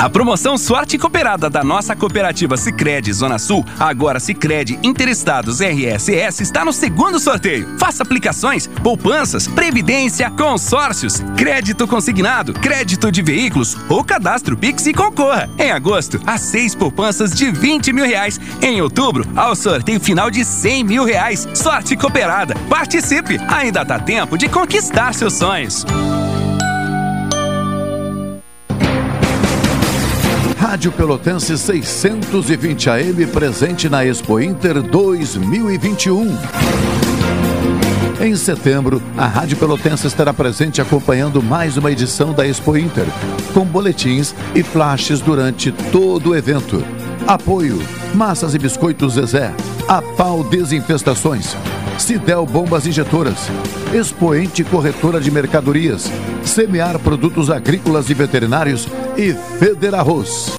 A 0.00 0.08
promoção 0.08 0.56
Sorte 0.56 0.96
Cooperada 0.96 1.50
da 1.50 1.62
nossa 1.62 1.94
cooperativa 1.94 2.56
Sicredi 2.56 3.12
Zona 3.12 3.38
Sul, 3.38 3.62
agora 3.78 4.18
Sicredi 4.18 4.78
Interestados 4.82 5.60
RSS 5.60 6.42
está 6.42 6.64
no 6.64 6.72
segundo 6.72 7.20
sorteio. 7.20 7.78
Faça 7.78 8.02
aplicações, 8.02 8.66
poupanças, 8.66 9.46
previdência, 9.46 10.30
consórcios, 10.30 11.22
crédito 11.36 11.86
consignado, 11.86 12.54
crédito 12.54 13.12
de 13.12 13.20
veículos 13.20 13.76
ou 13.90 14.02
cadastro 14.02 14.56
Pix 14.56 14.86
e 14.86 14.94
concorra. 14.94 15.50
Em 15.58 15.70
agosto, 15.70 16.18
a 16.26 16.38
seis 16.38 16.74
poupanças 16.74 17.34
de 17.34 17.50
20 17.50 17.92
mil 17.92 18.06
reais. 18.06 18.40
Em 18.62 18.80
outubro, 18.80 19.28
ao 19.36 19.54
sorteio 19.54 20.00
final 20.00 20.30
de 20.30 20.46
100 20.46 20.82
mil 20.82 21.04
reais. 21.04 21.46
Sorte 21.52 21.94
Cooperada. 21.94 22.54
Participe! 22.70 23.38
Ainda 23.48 23.84
dá 23.84 23.98
tempo 23.98 24.38
de 24.38 24.48
conquistar 24.48 25.12
seus 25.12 25.34
sonhos. 25.34 25.84
Rádio 30.70 30.92
Pelotense 30.92 31.58
620 31.58 32.90
AM 32.90 33.26
presente 33.26 33.88
na 33.88 34.04
Expo 34.04 34.38
Inter 34.38 34.80
2021. 34.80 36.38
Em 38.20 38.36
setembro, 38.36 39.02
a 39.18 39.26
Rádio 39.26 39.56
Pelotense 39.56 40.06
estará 40.06 40.32
presente 40.32 40.80
acompanhando 40.80 41.42
mais 41.42 41.76
uma 41.76 41.90
edição 41.90 42.32
da 42.32 42.46
Expo 42.46 42.76
Inter, 42.76 43.06
com 43.52 43.64
boletins 43.64 44.32
e 44.54 44.62
flashes 44.62 45.20
durante 45.20 45.72
todo 45.90 46.30
o 46.30 46.36
evento. 46.36 46.84
Apoio: 47.30 47.78
Massas 48.12 48.56
e 48.56 48.58
Biscoitos 48.58 49.12
Zezé, 49.12 49.54
A 49.86 50.02
Pau 50.02 50.42
Desinfestações, 50.42 51.56
Cidel 51.96 52.44
Bombas 52.44 52.88
Injetoras, 52.88 53.48
Expoente 53.94 54.64
Corretora 54.64 55.20
de 55.20 55.30
Mercadorias, 55.30 56.10
Semear 56.42 56.98
Produtos 56.98 57.48
Agrícolas 57.48 58.10
e 58.10 58.14
Veterinários 58.14 58.88
e 59.16 59.32
Federarroz. 59.32 60.58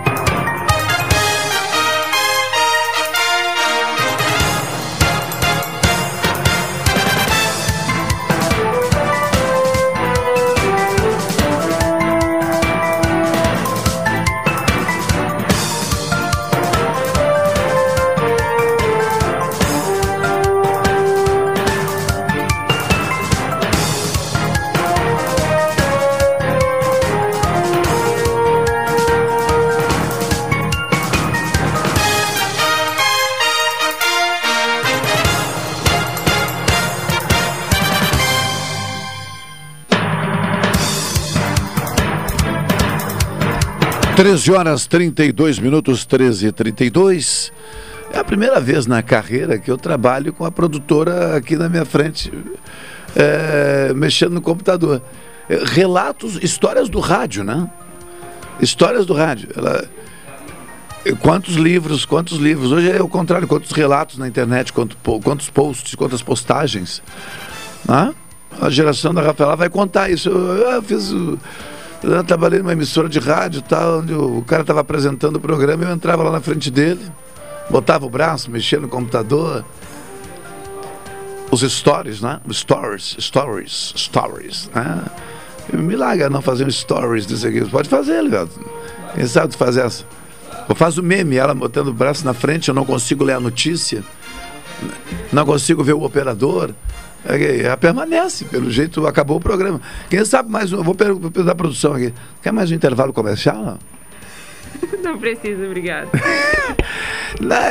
13 44.21 44.51
horas 44.51 44.85
32 44.85 45.57
minutos, 45.57 46.05
13 46.05 46.45
e 46.45 46.51
32. 46.51 47.51
É 48.13 48.19
a 48.19 48.23
primeira 48.23 48.59
vez 48.59 48.85
na 48.85 49.01
carreira 49.01 49.57
que 49.57 49.71
eu 49.71 49.79
trabalho 49.79 50.31
com 50.31 50.45
a 50.45 50.51
produtora 50.51 51.35
aqui 51.35 51.55
na 51.55 51.67
minha 51.67 51.85
frente, 51.85 52.31
é, 53.15 53.91
mexendo 53.95 54.33
no 54.33 54.41
computador. 54.41 55.01
É, 55.49 55.63
relatos, 55.65 56.35
histórias 56.35 56.87
do 56.87 56.99
rádio, 56.99 57.43
né? 57.43 57.67
Histórias 58.61 59.07
do 59.07 59.15
rádio. 59.15 59.49
Ela, 59.57 59.89
quantos 61.19 61.55
livros, 61.55 62.05
quantos 62.05 62.37
livros. 62.37 62.71
Hoje 62.71 62.91
é 62.91 63.01
o 63.01 63.09
contrário, 63.09 63.47
quantos 63.47 63.71
relatos 63.71 64.19
na 64.19 64.27
internet, 64.27 64.71
quantos, 64.71 65.49
posts, 65.49 65.95
quantas 65.95 66.21
postagens. 66.21 67.01
Né? 67.89 68.13
A 68.61 68.69
geração 68.69 69.15
da 69.15 69.21
Rafaela 69.23 69.55
vai 69.55 69.67
contar 69.67 70.11
isso. 70.11 70.29
Eu, 70.29 70.73
eu 70.73 70.83
fiz. 70.83 71.11
Eu 72.03 72.23
trabalhei 72.23 72.59
numa 72.59 72.73
emissora 72.73 73.07
de 73.07 73.19
rádio, 73.19 73.61
tal, 73.61 73.99
onde 73.99 74.13
o 74.13 74.41
cara 74.41 74.63
estava 74.63 74.79
apresentando 74.79 75.35
o 75.35 75.39
programa, 75.39 75.83
eu 75.83 75.91
entrava 75.91 76.23
lá 76.23 76.31
na 76.31 76.41
frente 76.41 76.71
dele, 76.71 77.01
botava 77.69 78.05
o 78.05 78.09
braço, 78.09 78.49
mexia 78.49 78.79
no 78.79 78.87
computador. 78.87 79.63
Os 81.51 81.61
stories, 81.61 82.21
né? 82.21 82.39
Stories, 82.51 83.17
stories, 83.19 83.93
stories, 83.95 84.69
né? 84.73 85.03
Larga 85.95 86.29
não 86.29 86.41
fazer 86.41 86.65
um 86.65 86.71
stories 86.71 87.27
disso 87.27 87.47
aqui. 87.47 87.63
Pode 87.65 87.87
fazer, 87.87 88.27
velho. 88.27 88.49
Quem 89.13 89.27
sabe 89.27 89.55
fazer 89.55 89.81
essa? 89.81 90.05
Eu 90.67 90.75
faço 90.75 91.01
o 91.01 91.03
meme, 91.03 91.35
ela 91.35 91.53
botando 91.53 91.89
o 91.89 91.93
braço 91.93 92.25
na 92.25 92.33
frente, 92.33 92.69
eu 92.69 92.73
não 92.73 92.85
consigo 92.85 93.23
ler 93.23 93.33
a 93.33 93.39
notícia, 93.39 94.03
não 95.31 95.45
consigo 95.45 95.83
ver 95.83 95.93
o 95.93 96.03
operador. 96.03 96.71
Ela 97.23 97.77
permanece, 97.77 98.45
pelo 98.45 98.71
jeito 98.71 99.05
acabou 99.05 99.37
o 99.37 99.39
programa. 99.39 99.79
Quem 100.09 100.25
sabe 100.25 100.49
mais 100.49 100.73
um, 100.73 100.77
eu 100.77 100.83
vou 100.83 100.95
perguntar 100.95 101.43
da 101.43 101.53
produção 101.53 101.93
aqui. 101.93 102.13
Quer 102.41 102.51
mais 102.51 102.71
um 102.71 102.75
intervalo 102.75 103.13
comercial? 103.13 103.77
Não 105.03 105.19
precisa, 105.19 105.65
obrigado. 105.65 106.09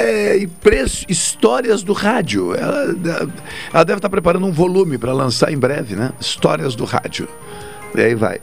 é, 0.01 0.47
preço, 0.61 1.05
histórias 1.09 1.83
do 1.83 1.93
rádio. 1.93 2.55
Ela, 2.55 2.97
ela 3.73 3.85
deve 3.85 3.99
estar 3.99 4.09
preparando 4.09 4.47
um 4.47 4.53
volume 4.53 4.99
para 4.99 5.13
lançar 5.13 5.53
em 5.53 5.59
breve, 5.59 5.97
né? 5.97 6.13
Histórias 6.21 6.77
do 6.77 6.85
rádio. 6.85 7.29
E 7.95 8.01
aí 8.01 8.15
vai. 8.15 8.41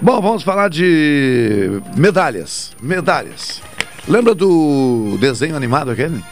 Bom, 0.00 0.20
vamos 0.22 0.42
falar 0.42 0.68
de 0.68 1.82
medalhas. 1.96 2.74
Medalhas. 2.80 3.60
Lembra 4.08 4.34
do 4.34 5.18
desenho 5.20 5.56
animado 5.56 5.90
aquele? 5.90 6.24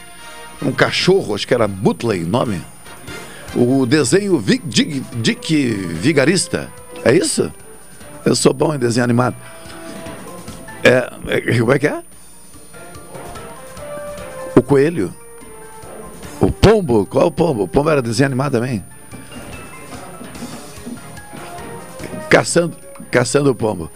Um 0.63 0.71
cachorro, 0.71 1.35
acho 1.35 1.47
que 1.47 1.53
era 1.53 1.67
Butley 1.67 2.23
nome 2.23 2.61
o 3.55 3.85
desenho 3.85 4.37
Vic, 4.37 4.67
Dick, 4.67 4.99
Dick 5.21 5.69
Vigarista. 5.71 6.69
É 7.03 7.13
isso? 7.13 7.51
Eu 8.25 8.35
sou 8.35 8.53
bom 8.53 8.73
em 8.73 8.79
desenho 8.79 9.03
animado. 9.03 9.35
É, 10.83 11.09
é, 11.27 11.59
como 11.59 11.71
é 11.71 11.79
que 11.79 11.87
é? 11.87 12.03
O 14.55 14.61
coelho. 14.61 15.13
O 16.41 16.51
pombo. 16.51 17.05
Qual 17.05 17.23
é 17.23 17.27
o 17.27 17.31
pombo? 17.31 17.63
O 17.63 17.67
pombo 17.67 17.89
era 17.89 18.01
desenho 18.01 18.27
animado 18.27 18.53
também. 18.53 18.83
Caçando, 22.29 22.75
caçando 23.09 23.51
o 23.51 23.55
pombo. 23.55 23.89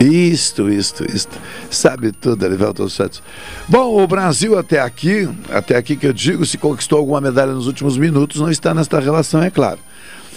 Isto, 0.00 0.68
isto, 0.68 1.04
isto. 1.04 1.38
Sabe 1.70 2.12
tudo, 2.12 2.44
Arivelto 2.44 2.88
Santos. 2.90 3.22
Bom, 3.68 4.02
o 4.02 4.06
Brasil 4.06 4.58
até 4.58 4.80
aqui, 4.80 5.28
até 5.50 5.76
aqui 5.76 5.96
que 5.96 6.06
eu 6.06 6.12
digo, 6.12 6.44
se 6.44 6.58
conquistou 6.58 6.98
alguma 6.98 7.20
medalha 7.20 7.52
nos 7.52 7.66
últimos 7.66 7.96
minutos, 7.96 8.40
não 8.40 8.50
está 8.50 8.74
nesta 8.74 8.98
relação, 8.98 9.42
é 9.42 9.50
claro. 9.50 9.78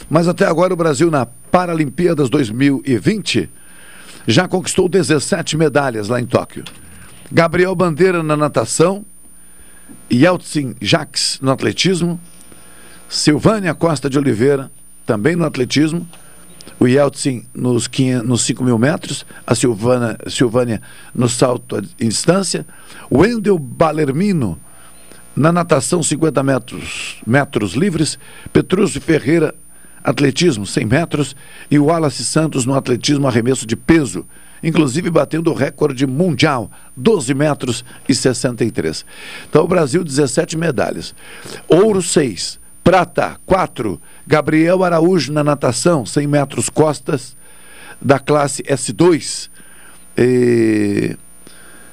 Mas 0.10 0.28
até 0.28 0.46
agora 0.46 0.74
o 0.74 0.78
Brasil 0.78 1.12
na 1.12 1.26
Paralimpíadas 1.26 2.30
2020 2.30 3.50
já 4.28 4.48
conquistou 4.48 4.88
17 4.88 5.58
medalhas 5.58 6.08
lá 6.08 6.20
em 6.20 6.26
Tóquio. 6.26 6.64
Gabriel 7.32 7.76
Bandeira 7.76 8.22
na 8.24 8.38
natação, 8.38 9.06
Yeltsin 10.12 10.76
Jacques 10.82 11.40
no 11.42 11.52
atletismo, 11.52 12.20
Silvânia 13.10 13.74
Costa 13.74 14.10
de 14.10 14.18
Oliveira 14.18 14.72
também 15.06 15.36
no 15.36 15.46
atletismo, 15.46 16.08
o 16.80 16.88
Yeltsin 16.88 17.46
nos, 17.54 17.90
5, 17.92 18.24
nos 18.24 18.44
5 18.44 18.64
mil 18.64 18.78
metros, 18.78 19.26
a 19.46 19.56
Silvana, 19.56 20.18
Silvânia 20.28 20.82
no 21.14 21.28
salto 21.28 21.78
à 21.78 21.82
distância, 21.98 22.66
o 23.10 23.20
Wendel 23.20 23.58
Balermino 23.58 24.60
na 25.36 25.52
natação 25.52 26.02
50 26.02 26.42
metros, 26.44 27.18
metros 27.26 27.74
livres, 27.74 28.18
Petrúcio 28.52 29.00
Ferreira 29.00 29.54
atletismo 30.08 30.66
100 30.66 30.86
metros. 30.86 31.36
E 31.70 31.78
o 31.78 31.86
Wallace 31.86 32.24
Santos 32.24 32.66
no 32.66 32.74
atletismo 32.74 33.28
arremesso 33.28 33.68
de 33.68 33.76
peso, 33.76 34.26
inclusive 34.64 35.10
batendo 35.10 35.52
o 35.52 35.54
recorde 35.54 36.08
mundial, 36.08 36.72
12 36.96 37.34
metros 37.34 37.84
e 38.08 38.16
63. 38.16 39.06
Então 39.50 39.66
o 39.66 39.68
Brasil 39.68 40.04
17 40.04 40.58
medalhas. 40.58 41.14
Ouro 41.68 42.02
6, 42.02 42.58
Prata, 42.88 43.36
4. 43.46 44.00
Gabriel 44.26 44.82
Araújo 44.82 45.34
na 45.34 45.44
natação, 45.44 46.06
100 46.06 46.26
metros 46.26 46.70
costas, 46.70 47.36
da 48.02 48.18
classe 48.18 48.64
S2. 48.64 49.50
E 50.18 51.18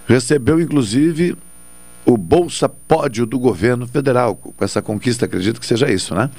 recebeu, 0.06 0.60
inclusive, 0.60 1.36
o 2.06 2.16
Bolsa 2.16 2.68
Pódio 2.68 3.26
do 3.26 3.40
governo 3.40 3.88
federal, 3.88 4.36
com 4.36 4.64
essa 4.64 4.80
conquista, 4.80 5.24
acredito 5.24 5.58
que 5.58 5.66
seja 5.66 5.90
isso, 5.90 6.14
né? 6.14 6.30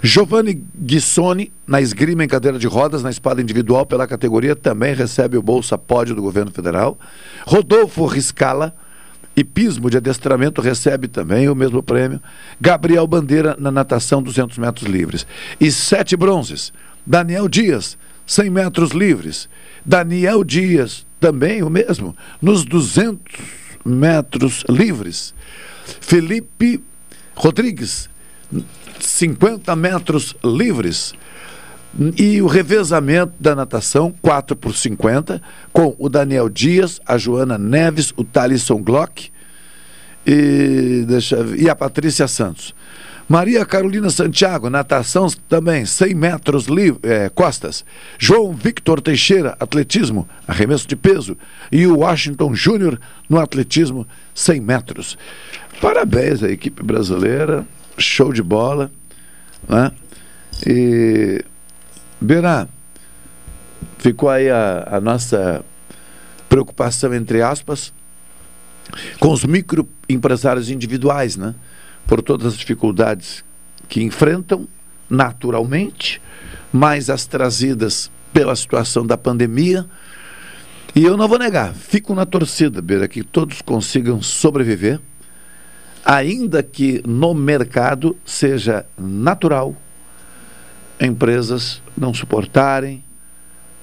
Giovanni 0.00 0.62
Guissoni, 0.76 1.50
na 1.66 1.80
esgrima 1.80 2.22
em 2.22 2.28
cadeira 2.28 2.56
de 2.56 2.68
rodas, 2.68 3.02
na 3.02 3.10
espada 3.10 3.42
individual 3.42 3.84
pela 3.84 4.06
categoria, 4.06 4.54
também 4.54 4.94
recebe 4.94 5.36
o 5.36 5.42
Bolsa 5.42 5.76
Pódio 5.76 6.14
do 6.14 6.22
governo 6.22 6.52
federal. 6.52 6.96
Rodolfo 7.44 8.06
Riscala, 8.06 8.76
Hipismo 9.38 9.88
de 9.88 9.96
adestramento 9.98 10.60
recebe 10.60 11.06
também 11.06 11.48
o 11.48 11.54
mesmo 11.54 11.80
prêmio. 11.80 12.20
Gabriel 12.60 13.06
Bandeira 13.06 13.56
na 13.56 13.70
natação 13.70 14.20
200 14.20 14.58
metros 14.58 14.90
livres. 14.90 15.24
E 15.60 15.70
sete 15.70 16.16
bronzes. 16.16 16.72
Daniel 17.06 17.48
Dias, 17.48 17.96
100 18.26 18.50
metros 18.50 18.90
livres. 18.90 19.48
Daniel 19.86 20.42
Dias, 20.42 21.06
também 21.20 21.62
o 21.62 21.70
mesmo, 21.70 22.16
nos 22.42 22.64
200 22.64 23.36
metros 23.84 24.64
livres. 24.68 25.32
Felipe 26.00 26.82
Rodrigues, 27.36 28.10
50 28.98 29.76
metros 29.76 30.34
livres. 30.42 31.14
E 32.16 32.40
o 32.42 32.46
revezamento 32.46 33.32
da 33.40 33.54
natação, 33.54 34.14
4 34.22 34.54
por 34.54 34.74
50, 34.74 35.40
com 35.72 35.96
o 35.98 36.08
Daniel 36.08 36.48
Dias, 36.48 37.00
a 37.06 37.16
Joana 37.16 37.56
Neves, 37.56 38.12
o 38.16 38.22
Thalisson 38.22 38.82
Glock 38.82 39.30
e, 40.26 41.04
deixa, 41.08 41.38
e 41.56 41.68
a 41.68 41.74
Patrícia 41.74 42.28
Santos. 42.28 42.74
Maria 43.28 43.64
Carolina 43.66 44.08
Santiago, 44.08 44.70
natação 44.70 45.26
também, 45.48 45.84
100 45.84 46.14
metros 46.14 46.66
é, 47.02 47.28
costas. 47.28 47.84
João 48.18 48.52
Victor 48.52 49.02
Teixeira, 49.02 49.54
atletismo, 49.60 50.26
arremesso 50.46 50.88
de 50.88 50.96
peso. 50.96 51.36
E 51.70 51.86
o 51.86 51.98
Washington 51.98 52.54
Júnior 52.54 52.98
no 53.28 53.38
atletismo, 53.38 54.06
100 54.34 54.60
metros. 54.60 55.18
Parabéns 55.80 56.42
à 56.42 56.50
equipe 56.50 56.82
brasileira, 56.82 57.66
show 57.98 58.32
de 58.32 58.42
bola. 58.42 58.90
Né? 59.68 59.92
E 60.66 61.44
Berá, 62.20 62.66
ficou 63.98 64.28
aí 64.28 64.50
a, 64.50 64.96
a 64.96 65.00
nossa 65.00 65.64
preocupação, 66.48 67.14
entre 67.14 67.42
aspas, 67.42 67.92
com 69.20 69.32
os 69.32 69.44
microempresários 69.44 70.70
individuais, 70.70 71.36
né? 71.36 71.54
Por 72.06 72.22
todas 72.22 72.46
as 72.46 72.56
dificuldades 72.58 73.44
que 73.88 74.02
enfrentam 74.02 74.66
naturalmente, 75.08 76.20
mais 76.72 77.08
as 77.08 77.26
trazidas 77.26 78.10
pela 78.32 78.54
situação 78.56 79.06
da 79.06 79.16
pandemia. 79.16 79.86
E 80.94 81.04
eu 81.04 81.16
não 81.16 81.28
vou 81.28 81.38
negar, 81.38 81.74
fico 81.74 82.14
na 82.14 82.26
torcida, 82.26 82.82
Beira, 82.82 83.06
que 83.06 83.22
todos 83.22 83.62
consigam 83.62 84.20
sobreviver, 84.20 85.00
ainda 86.04 86.62
que 86.62 87.02
no 87.06 87.34
mercado 87.34 88.16
seja 88.24 88.84
natural 88.98 89.76
empresas 91.00 91.82
não 91.96 92.12
suportarem 92.12 93.02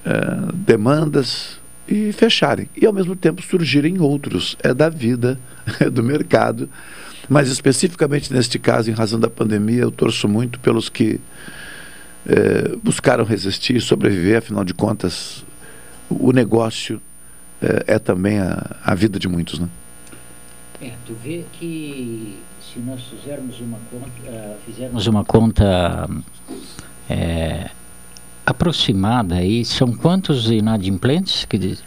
eh, 0.04 0.52
demandas 0.54 1.58
e 1.88 2.12
fecharem. 2.12 2.68
E 2.76 2.86
ao 2.86 2.92
mesmo 2.92 3.16
tempo 3.16 3.42
surgirem 3.42 4.00
outros. 4.00 4.56
É 4.62 4.72
da 4.72 4.88
vida, 4.88 5.38
é 5.80 5.90
do 5.90 6.02
mercado. 6.02 6.68
Mas 7.28 7.48
especificamente 7.48 8.32
neste 8.32 8.58
caso, 8.58 8.90
em 8.90 8.94
razão 8.94 9.18
da 9.18 9.28
pandemia, 9.28 9.82
eu 9.82 9.90
torço 9.90 10.28
muito 10.28 10.60
pelos 10.60 10.88
que 10.88 11.20
eh, 12.28 12.76
buscaram 12.82 13.24
resistir 13.24 13.80
sobreviver, 13.80 14.38
afinal 14.38 14.64
de 14.64 14.74
contas, 14.74 15.44
o 16.08 16.32
negócio 16.32 17.00
eh, 17.60 17.84
é 17.86 17.98
também 17.98 18.38
a, 18.38 18.76
a, 18.84 18.94
vida 18.94 19.18
de 19.18 19.28
muitos. 19.28 19.58
Né? 19.58 19.68
É, 20.80 20.92
tu 21.04 21.14
vê 21.14 21.44
que 21.52 22.36
se 22.60 22.78
nós 22.78 23.00
fizermos 23.02 23.60
uma 23.60 23.78
conta, 23.90 24.56
fizermos 24.66 25.06
uma 25.06 25.24
conta 25.24 26.08
é, 27.08 27.70
aproximada 28.44 29.36
aí, 29.36 29.64
são 29.64 29.92
quantos 29.92 30.50
inadimplentes 30.50 31.44
que 31.44 31.58
diz? 31.58 31.82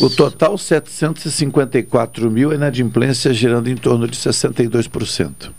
O 0.00 0.08
total 0.08 0.56
754 0.56 2.30
mil 2.30 2.52
inadimplência 2.52 3.32
girando 3.34 3.68
em 3.68 3.76
torno 3.76 4.06
de 4.06 4.16
62%. 4.16 5.50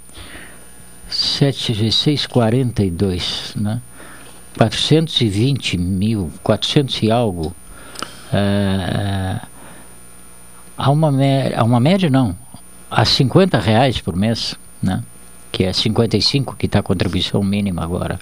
7 1.09 1.73
vezes 1.73 1.95
6, 1.95 2.27
42, 2.27 3.53
né? 3.57 3.81
420 4.57 5.77
mil, 5.77 6.31
400 6.43 7.03
e 7.03 7.11
algo. 7.11 7.53
É, 8.31 9.39
há, 10.77 10.89
uma, 10.89 11.11
há 11.55 11.63
uma 11.63 11.79
média, 11.81 12.09
não, 12.09 12.35
a 12.89 13.03
50 13.03 13.59
reais 13.59 13.99
por 13.99 14.15
mês, 14.15 14.55
né? 14.81 15.03
que 15.51 15.65
é 15.65 15.73
55 15.73 16.55
que 16.55 16.65
está 16.65 16.79
a 16.79 16.83
contribuição 16.83 17.43
mínima 17.43 17.83
agora 17.83 18.17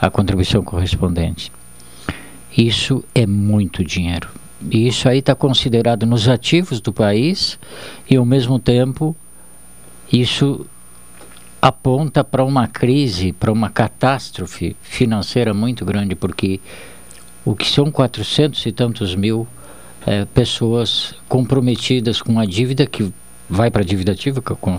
a 0.00 0.10
contribuição 0.10 0.62
correspondente. 0.62 1.52
Isso 2.56 3.04
é 3.14 3.26
muito 3.26 3.84
dinheiro. 3.84 4.28
E 4.70 4.86
isso 4.86 5.08
aí 5.08 5.18
está 5.18 5.34
considerado 5.34 6.06
nos 6.06 6.28
ativos 6.28 6.80
do 6.80 6.92
país 6.92 7.58
e, 8.08 8.16
ao 8.16 8.24
mesmo 8.24 8.58
tempo, 8.58 9.14
isso 10.10 10.66
aponta 11.60 12.22
para 12.24 12.44
uma 12.44 12.66
crise, 12.66 13.32
para 13.32 13.52
uma 13.52 13.68
catástrofe 13.68 14.76
financeira 14.82 15.52
muito 15.52 15.84
grande, 15.84 16.14
porque 16.14 16.60
o 17.44 17.54
que 17.54 17.66
são 17.66 17.90
400 17.90 18.64
e 18.66 18.72
tantos 18.72 19.14
mil 19.14 19.46
é, 20.06 20.24
pessoas 20.24 21.14
comprometidas 21.28 22.22
com 22.22 22.38
a 22.38 22.46
dívida 22.46 22.86
que 22.86 23.12
vai 23.48 23.70
para 23.70 23.82
a 23.82 23.84
dívida 23.84 24.12
ativa, 24.12 24.40
com, 24.40 24.78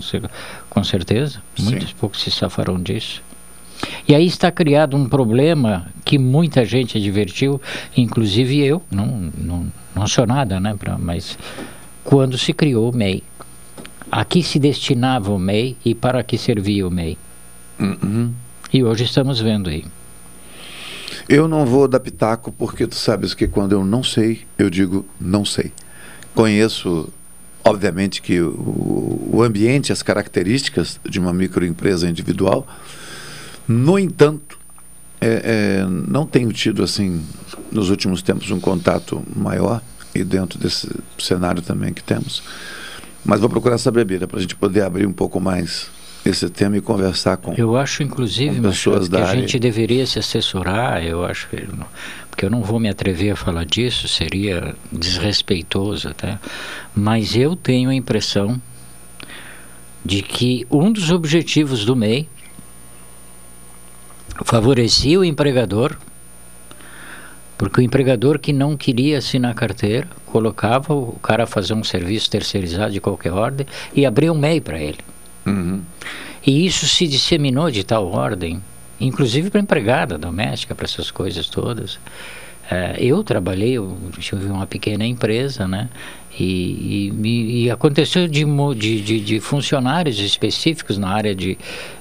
com 0.68 0.84
certeza, 0.84 1.42
Sim. 1.56 1.64
muitos 1.64 1.92
poucos 1.92 2.22
se 2.22 2.30
safarão 2.30 2.80
disso. 2.82 3.22
E 4.06 4.14
aí 4.14 4.26
está 4.26 4.50
criado 4.50 4.96
um 4.96 5.08
problema 5.08 5.86
que 6.04 6.18
muita 6.18 6.64
gente 6.64 6.96
advertiu, 6.96 7.60
inclusive 7.96 8.64
eu, 8.64 8.82
não, 8.90 9.30
não, 9.36 9.66
não 9.94 10.06
sou 10.06 10.26
nada, 10.26 10.58
né, 10.58 10.74
pra, 10.78 10.96
mas 10.98 11.38
quando 12.02 12.38
se 12.38 12.52
criou 12.52 12.90
o 12.90 12.96
MEI. 12.96 13.22
A 14.10 14.24
que 14.24 14.42
se 14.42 14.58
destinava 14.58 15.30
o 15.30 15.38
MEI 15.38 15.76
e 15.84 15.94
para 15.94 16.22
que 16.22 16.38
servia 16.38 16.86
o 16.86 16.90
MEI? 16.90 17.18
Uhum. 17.78 18.32
E 18.72 18.82
hoje 18.82 19.04
estamos 19.04 19.38
vendo 19.38 19.68
aí. 19.68 19.84
Eu 21.28 21.46
não 21.46 21.66
vou 21.66 21.86
dar 21.86 22.00
pitaco 22.00 22.50
porque 22.50 22.86
tu 22.86 22.94
sabes 22.94 23.34
que 23.34 23.46
quando 23.46 23.72
eu 23.72 23.84
não 23.84 24.02
sei, 24.02 24.46
eu 24.56 24.70
digo 24.70 25.04
não 25.20 25.44
sei. 25.44 25.72
Conheço, 26.34 27.10
obviamente, 27.62 28.22
que 28.22 28.40
o, 28.40 29.28
o 29.30 29.42
ambiente, 29.42 29.92
as 29.92 30.02
características 30.02 30.98
de 31.06 31.18
uma 31.18 31.34
microempresa 31.34 32.08
individual, 32.08 32.66
no 33.68 33.98
entanto, 33.98 34.58
é, 35.20 35.82
é, 35.82 35.86
não 35.86 36.26
tenho 36.26 36.52
tido, 36.52 36.82
assim, 36.82 37.22
nos 37.70 37.90
últimos 37.90 38.22
tempos, 38.22 38.50
um 38.50 38.60
contato 38.60 39.22
maior, 39.36 39.82
e 40.14 40.24
dentro 40.24 40.58
desse 40.58 40.88
cenário 41.18 41.62
também 41.62 41.92
que 41.92 42.02
temos. 42.02 42.42
Mas 43.24 43.40
vou 43.40 43.48
procurar 43.48 43.78
saber, 43.78 44.04
Bira, 44.04 44.26
para 44.26 44.38
a 44.38 44.40
gente 44.40 44.56
poder 44.56 44.82
abrir 44.82 45.06
um 45.06 45.12
pouco 45.12 45.38
mais 45.38 45.90
esse 46.24 46.48
tema 46.48 46.76
e 46.76 46.80
conversar 46.80 47.36
com 47.36 47.54
Eu 47.54 47.76
acho, 47.76 48.02
inclusive, 48.02 48.60
pessoas 48.60 49.08
Machado, 49.08 49.10
da 49.10 49.18
que 49.18 49.24
área. 49.24 49.38
a 49.38 49.40
gente 49.40 49.58
deveria 49.58 50.06
se 50.06 50.18
assessorar, 50.18 51.04
eu 51.04 51.24
acho 51.24 51.48
que 51.48 51.66
porque 52.30 52.46
eu 52.46 52.50
não 52.50 52.62
vou 52.62 52.78
me 52.78 52.88
atrever 52.88 53.32
a 53.32 53.36
falar 53.36 53.64
disso, 53.64 54.06
seria 54.06 54.74
desrespeitoso 54.92 56.08
até, 56.08 56.38
mas 56.94 57.34
eu 57.34 57.56
tenho 57.56 57.90
a 57.90 57.94
impressão 57.94 58.60
de 60.04 60.22
que 60.22 60.64
um 60.70 60.92
dos 60.92 61.10
objetivos 61.10 61.84
do 61.84 61.96
MEI 61.96 62.28
favorecia 64.44 65.18
o 65.18 65.24
empregador, 65.24 65.96
porque 67.56 67.80
o 67.80 67.82
empregador 67.82 68.38
que 68.38 68.52
não 68.52 68.76
queria 68.76 69.18
assinar 69.18 69.54
carteira 69.54 70.06
colocava 70.26 70.94
o 70.94 71.18
cara 71.20 71.44
a 71.44 71.46
fazer 71.46 71.74
um 71.74 71.82
serviço 71.82 72.30
terceirizado 72.30 72.92
de 72.92 73.00
qualquer 73.00 73.32
ordem 73.32 73.66
e 73.94 74.06
abria 74.06 74.32
um 74.32 74.38
MEI 74.38 74.60
para 74.60 74.78
ele. 74.78 74.98
Uhum. 75.44 75.82
E 76.46 76.66
isso 76.66 76.86
se 76.86 77.06
disseminou 77.06 77.70
de 77.70 77.82
tal 77.82 78.06
ordem, 78.06 78.62
inclusive 79.00 79.50
para 79.50 79.60
empregada 79.60 80.16
doméstica, 80.16 80.74
para 80.74 80.84
essas 80.84 81.10
coisas 81.10 81.48
todas. 81.48 81.98
É, 82.70 82.96
eu 83.00 83.24
trabalhei, 83.24 83.72
eu 83.72 83.96
tive 84.18 84.46
uma 84.46 84.66
pequena 84.66 85.04
empresa, 85.04 85.66
né? 85.66 85.88
E, 86.38 87.12
e, 87.22 87.64
e 87.64 87.70
aconteceu 87.70 88.28
de, 88.28 88.44
de, 88.74 89.20
de, 89.20 89.40
funcionários 89.40 90.20
específicos 90.20 90.96
na 90.96 91.08
área 91.08 91.34
de, 91.34 91.58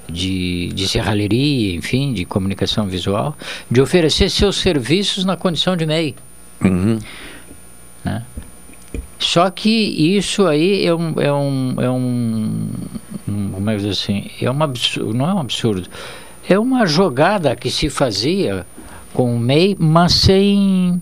de, 0.08 0.68
de 0.68 0.88
serralheria, 0.88 1.76
enfim, 1.76 2.14
de 2.14 2.24
comunicação 2.24 2.88
visual, 2.88 3.36
de 3.70 3.82
oferecer 3.82 4.30
seus 4.30 4.58
serviços 4.58 5.26
na 5.26 5.36
condição 5.36 5.76
de 5.76 5.88
MEI. 5.88 6.16
Uhum. 6.64 7.00
Né? 8.06 8.24
Só 9.18 9.50
que 9.50 9.70
isso 9.70 10.46
aí 10.46 10.86
é 10.86 10.94
um, 10.94 11.14
é 11.20 11.34
um, 11.34 11.76
é 11.80 11.90
um, 11.90 12.70
um 13.28 13.50
como 13.52 13.70
é 13.72 13.76
que 13.76 13.82
diz 13.82 14.00
assim, 14.00 14.30
é 14.40 14.52
um 14.52 14.62
absurdo, 14.62 15.14
não 15.14 15.30
é 15.30 15.34
um 15.34 15.40
absurdo, 15.40 15.90
é 16.48 16.60
uma 16.60 16.86
jogada 16.86 17.56
que 17.56 17.72
se 17.72 17.90
fazia 17.90 18.66
com 19.14 19.36
o 19.36 19.40
MEI, 19.40 19.76
mas 19.80 20.14
sem 20.14 21.02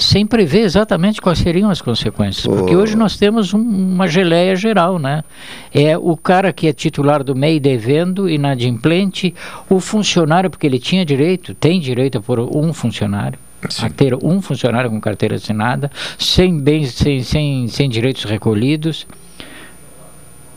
sem 0.00 0.26
prever 0.26 0.60
exatamente 0.60 1.20
quais 1.20 1.38
seriam 1.38 1.70
as 1.70 1.80
consequências. 1.80 2.46
Porque 2.46 2.74
hoje 2.74 2.96
nós 2.96 3.16
temos 3.16 3.54
um, 3.54 3.60
uma 3.60 4.08
geleia 4.08 4.56
geral, 4.56 4.98
né? 4.98 5.22
É 5.72 5.96
o 5.96 6.16
cara 6.16 6.52
que 6.52 6.66
é 6.66 6.72
titular 6.72 7.22
do 7.22 7.36
MEI 7.36 7.60
devendo, 7.60 8.28
inadimplente, 8.28 9.34
o 9.68 9.78
funcionário, 9.80 10.50
porque 10.50 10.66
ele 10.66 10.78
tinha 10.78 11.04
direito, 11.04 11.54
tem 11.54 11.80
direito 11.80 12.18
a 12.18 12.20
pôr 12.20 12.40
um 12.40 12.72
funcionário. 12.72 13.38
Sim. 13.68 13.86
A 13.86 13.90
ter 13.90 14.14
um 14.14 14.40
funcionário 14.40 14.88
com 14.88 14.98
carteira 14.98 15.34
assinada, 15.36 15.90
sem 16.18 16.58
bens, 16.58 16.94
sem, 16.94 17.22
sem, 17.22 17.68
sem 17.68 17.90
direitos 17.90 18.24
recolhidos. 18.24 19.06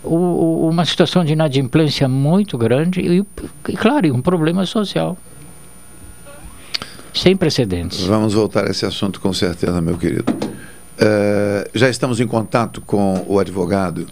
O, 0.02 0.16
o, 0.16 0.70
uma 0.70 0.86
situação 0.86 1.24
de 1.24 1.34
inadimplência 1.34 2.08
muito 2.08 2.58
grande 2.58 3.02
e, 3.02 3.26
e 3.70 3.78
claro, 3.78 4.14
um 4.14 4.22
problema 4.22 4.65
social 4.65 5.18
sem 7.14 7.35
precedentes. 7.35 8.02
Vamos 8.06 8.34
voltar 8.34 8.68
a 8.68 8.72
esse 8.72 8.85
assunto 8.85 9.19
com 9.19 9.34
certeza, 9.34 9.80
meu 9.81 9.98
querido. 9.98 10.34
Uh, 10.34 11.69
já 11.73 11.90
estamos 11.90 12.19
em 12.19 12.27
contato 12.27 12.81
com 12.81 13.26
o 13.27 13.40
advogado 13.40 14.07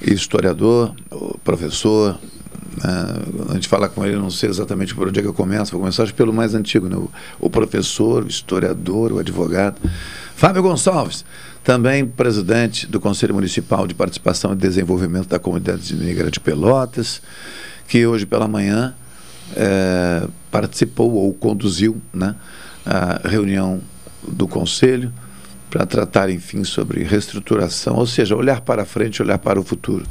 e 0.00 0.12
historiador, 0.12 0.94
o 1.10 1.38
professor. 1.38 2.18
Uh, 2.78 3.50
a 3.50 3.54
gente 3.54 3.68
fala 3.68 3.88
com 3.88 4.04
ele, 4.04 4.16
não 4.16 4.30
sei 4.30 4.48
exatamente 4.48 4.94
por 4.94 5.08
onde 5.08 5.18
é 5.18 5.22
que 5.22 5.28
eu 5.28 5.34
começo, 5.34 5.72
vou 5.72 5.80
começar 5.80 6.10
pelo 6.12 6.32
mais 6.32 6.54
antigo, 6.54 6.88
né? 6.88 6.96
o, 6.96 7.10
o 7.38 7.50
professor, 7.50 8.24
o 8.24 8.28
historiador, 8.28 9.12
o 9.12 9.18
advogado. 9.18 9.76
Fábio 10.34 10.62
Gonçalves, 10.62 11.24
também 11.62 12.04
presidente 12.04 12.86
do 12.86 12.98
Conselho 12.98 13.34
Municipal 13.34 13.86
de 13.86 13.94
Participação 13.94 14.52
e 14.52 14.56
Desenvolvimento 14.56 15.28
da 15.28 15.38
Comunidade 15.38 15.94
Negra 15.94 16.30
de 16.30 16.40
Pelotas, 16.40 17.22
que 17.86 18.06
hoje 18.06 18.26
pela 18.26 18.48
manhã 18.48 18.94
é, 19.56 20.26
participou 20.50 21.12
ou 21.12 21.32
conduziu 21.34 22.00
né, 22.12 22.34
a 22.84 23.28
reunião 23.28 23.80
do 24.26 24.46
Conselho 24.46 25.12
para 25.70 25.86
tratar, 25.86 26.28
enfim, 26.28 26.64
sobre 26.64 27.02
reestruturação, 27.02 27.96
ou 27.96 28.06
seja, 28.06 28.36
olhar 28.36 28.60
para 28.60 28.84
frente, 28.84 29.22
olhar 29.22 29.38
para 29.38 29.58
o 29.58 29.64
futuro. 29.64 30.04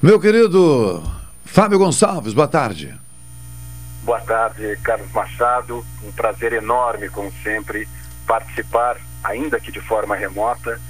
Meu 0.00 0.20
querido 0.20 1.02
Fábio 1.44 1.78
Gonçalves, 1.78 2.34
boa 2.34 2.48
tarde. 2.48 2.94
Boa 4.02 4.20
tarde, 4.20 4.76
Carlos 4.82 5.10
Machado. 5.12 5.84
Um 6.04 6.12
prazer 6.12 6.52
enorme, 6.52 7.08
como 7.08 7.32
sempre, 7.42 7.88
participar, 8.26 8.96
ainda 9.22 9.60
que 9.60 9.70
de 9.70 9.80
forma 9.80 10.16
remota, 10.16 10.80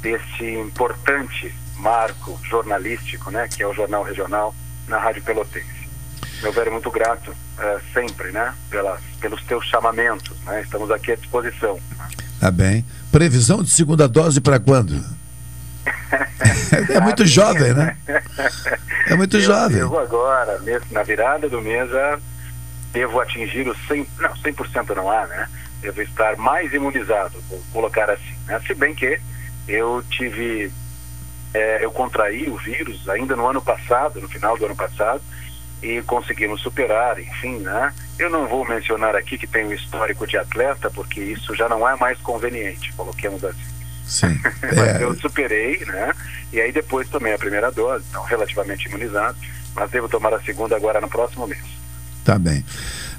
deste 0.00 0.44
importante 0.44 1.54
marco 1.78 2.38
jornalístico, 2.44 3.30
né, 3.30 3.48
que 3.48 3.62
é 3.62 3.66
o 3.66 3.72
Jornal 3.72 4.02
Regional 4.02 4.54
na 4.86 4.98
Rádio 4.98 5.22
Pelotense. 5.22 5.81
Meu 6.42 6.52
velho, 6.52 6.72
muito 6.72 6.90
grato 6.90 7.32
é, 7.58 7.78
sempre, 7.94 8.32
né, 8.32 8.52
pelas, 8.68 9.00
pelos 9.20 9.42
teus 9.44 9.64
chamamentos, 9.66 10.36
né, 10.40 10.62
estamos 10.62 10.90
aqui 10.90 11.12
à 11.12 11.16
disposição. 11.16 11.78
Tá 12.40 12.50
bem. 12.50 12.84
Previsão 13.12 13.62
de 13.62 13.70
segunda 13.70 14.08
dose 14.08 14.40
para 14.40 14.58
quando? 14.58 14.92
é 16.90 17.00
muito 17.00 17.24
jovem, 17.24 17.72
né? 17.72 17.96
É 19.06 19.14
muito 19.14 19.36
eu 19.36 19.40
jovem. 19.40 19.78
Eu 19.78 19.98
agora, 19.98 20.60
na 20.90 21.02
virada 21.02 21.48
do 21.48 21.60
mês, 21.60 21.88
devo 22.92 23.20
atingir 23.20 23.68
o 23.68 23.74
100%, 23.74 24.06
não, 24.18 24.30
100% 24.30 24.96
não 24.96 25.10
há, 25.10 25.26
né? 25.26 25.48
Devo 25.80 26.02
estar 26.02 26.36
mais 26.36 26.72
imunizado, 26.72 27.40
vou 27.48 27.62
colocar 27.72 28.10
assim. 28.10 28.34
Né? 28.46 28.60
Se 28.66 28.74
bem 28.74 28.94
que 28.94 29.18
eu 29.68 30.02
tive, 30.10 30.72
é, 31.54 31.84
eu 31.84 31.90
contraí 31.90 32.48
o 32.48 32.56
vírus 32.56 33.08
ainda 33.08 33.34
no 33.34 33.46
ano 33.46 33.62
passado, 33.62 34.20
no 34.20 34.28
final 34.28 34.56
do 34.56 34.66
ano 34.66 34.76
passado, 34.76 35.22
e 35.82 36.00
conseguimos 36.02 36.60
superar, 36.60 37.18
enfim, 37.18 37.58
né? 37.58 37.92
Eu 38.18 38.30
não 38.30 38.46
vou 38.46 38.66
mencionar 38.66 39.16
aqui 39.16 39.36
que 39.36 39.46
tem 39.46 39.66
um 39.66 39.72
histórico 39.72 40.26
de 40.26 40.38
atleta, 40.38 40.90
porque 40.90 41.20
isso 41.20 41.54
já 41.54 41.68
não 41.68 41.88
é 41.88 41.96
mais 41.96 42.18
conveniente, 42.18 42.92
coloquemos 42.92 43.44
assim. 43.44 43.72
Sim. 44.06 44.40
mas 44.62 45.00
é... 45.00 45.02
eu 45.02 45.14
superei, 45.18 45.84
né? 45.84 46.12
E 46.52 46.60
aí 46.60 46.70
depois 46.70 47.08
tomei 47.08 47.32
a 47.32 47.38
primeira 47.38 47.72
dose, 47.72 48.04
então 48.08 48.22
relativamente 48.24 48.86
imunizado, 48.88 49.36
mas 49.74 49.90
devo 49.90 50.08
tomar 50.08 50.32
a 50.34 50.40
segunda 50.42 50.76
agora 50.76 51.00
no 51.00 51.08
próximo 51.08 51.46
mês. 51.46 51.64
Tá 52.24 52.38
bem. 52.38 52.64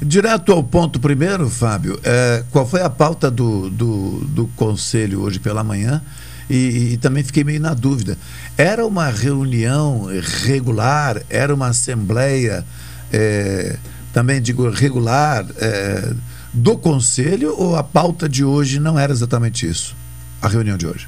Direto 0.01 0.53
ao 0.53 0.63
ponto 0.63 0.99
primeiro, 0.99 1.49
Fábio, 1.49 1.99
é, 2.03 2.43
qual 2.51 2.65
foi 2.65 2.81
a 2.81 2.89
pauta 2.89 3.29
do, 3.29 3.69
do, 3.69 4.19
do 4.25 4.47
conselho 4.55 5.21
hoje 5.21 5.39
pela 5.39 5.63
manhã? 5.63 6.01
E, 6.49 6.93
e, 6.93 6.97
também 6.97 7.23
fiquei 7.23 7.43
meio 7.43 7.59
na 7.59 7.73
dúvida. 7.73 8.17
Era 8.57 8.85
uma 8.85 9.09
reunião 9.09 10.07
regular? 10.43 11.21
Era 11.29 11.53
uma 11.53 11.67
assembleia, 11.67 12.65
é, 13.11 13.77
também 14.13 14.41
digo, 14.41 14.69
regular 14.69 15.45
é, 15.57 16.13
do 16.53 16.77
conselho? 16.77 17.55
Ou 17.57 17.75
a 17.75 17.83
pauta 17.83 18.27
de 18.27 18.43
hoje 18.43 18.79
não 18.79 18.99
era 18.99 19.11
exatamente 19.11 19.67
isso? 19.67 19.95
A 20.41 20.47
reunião 20.47 20.77
de 20.77 20.85
hoje? 20.85 21.07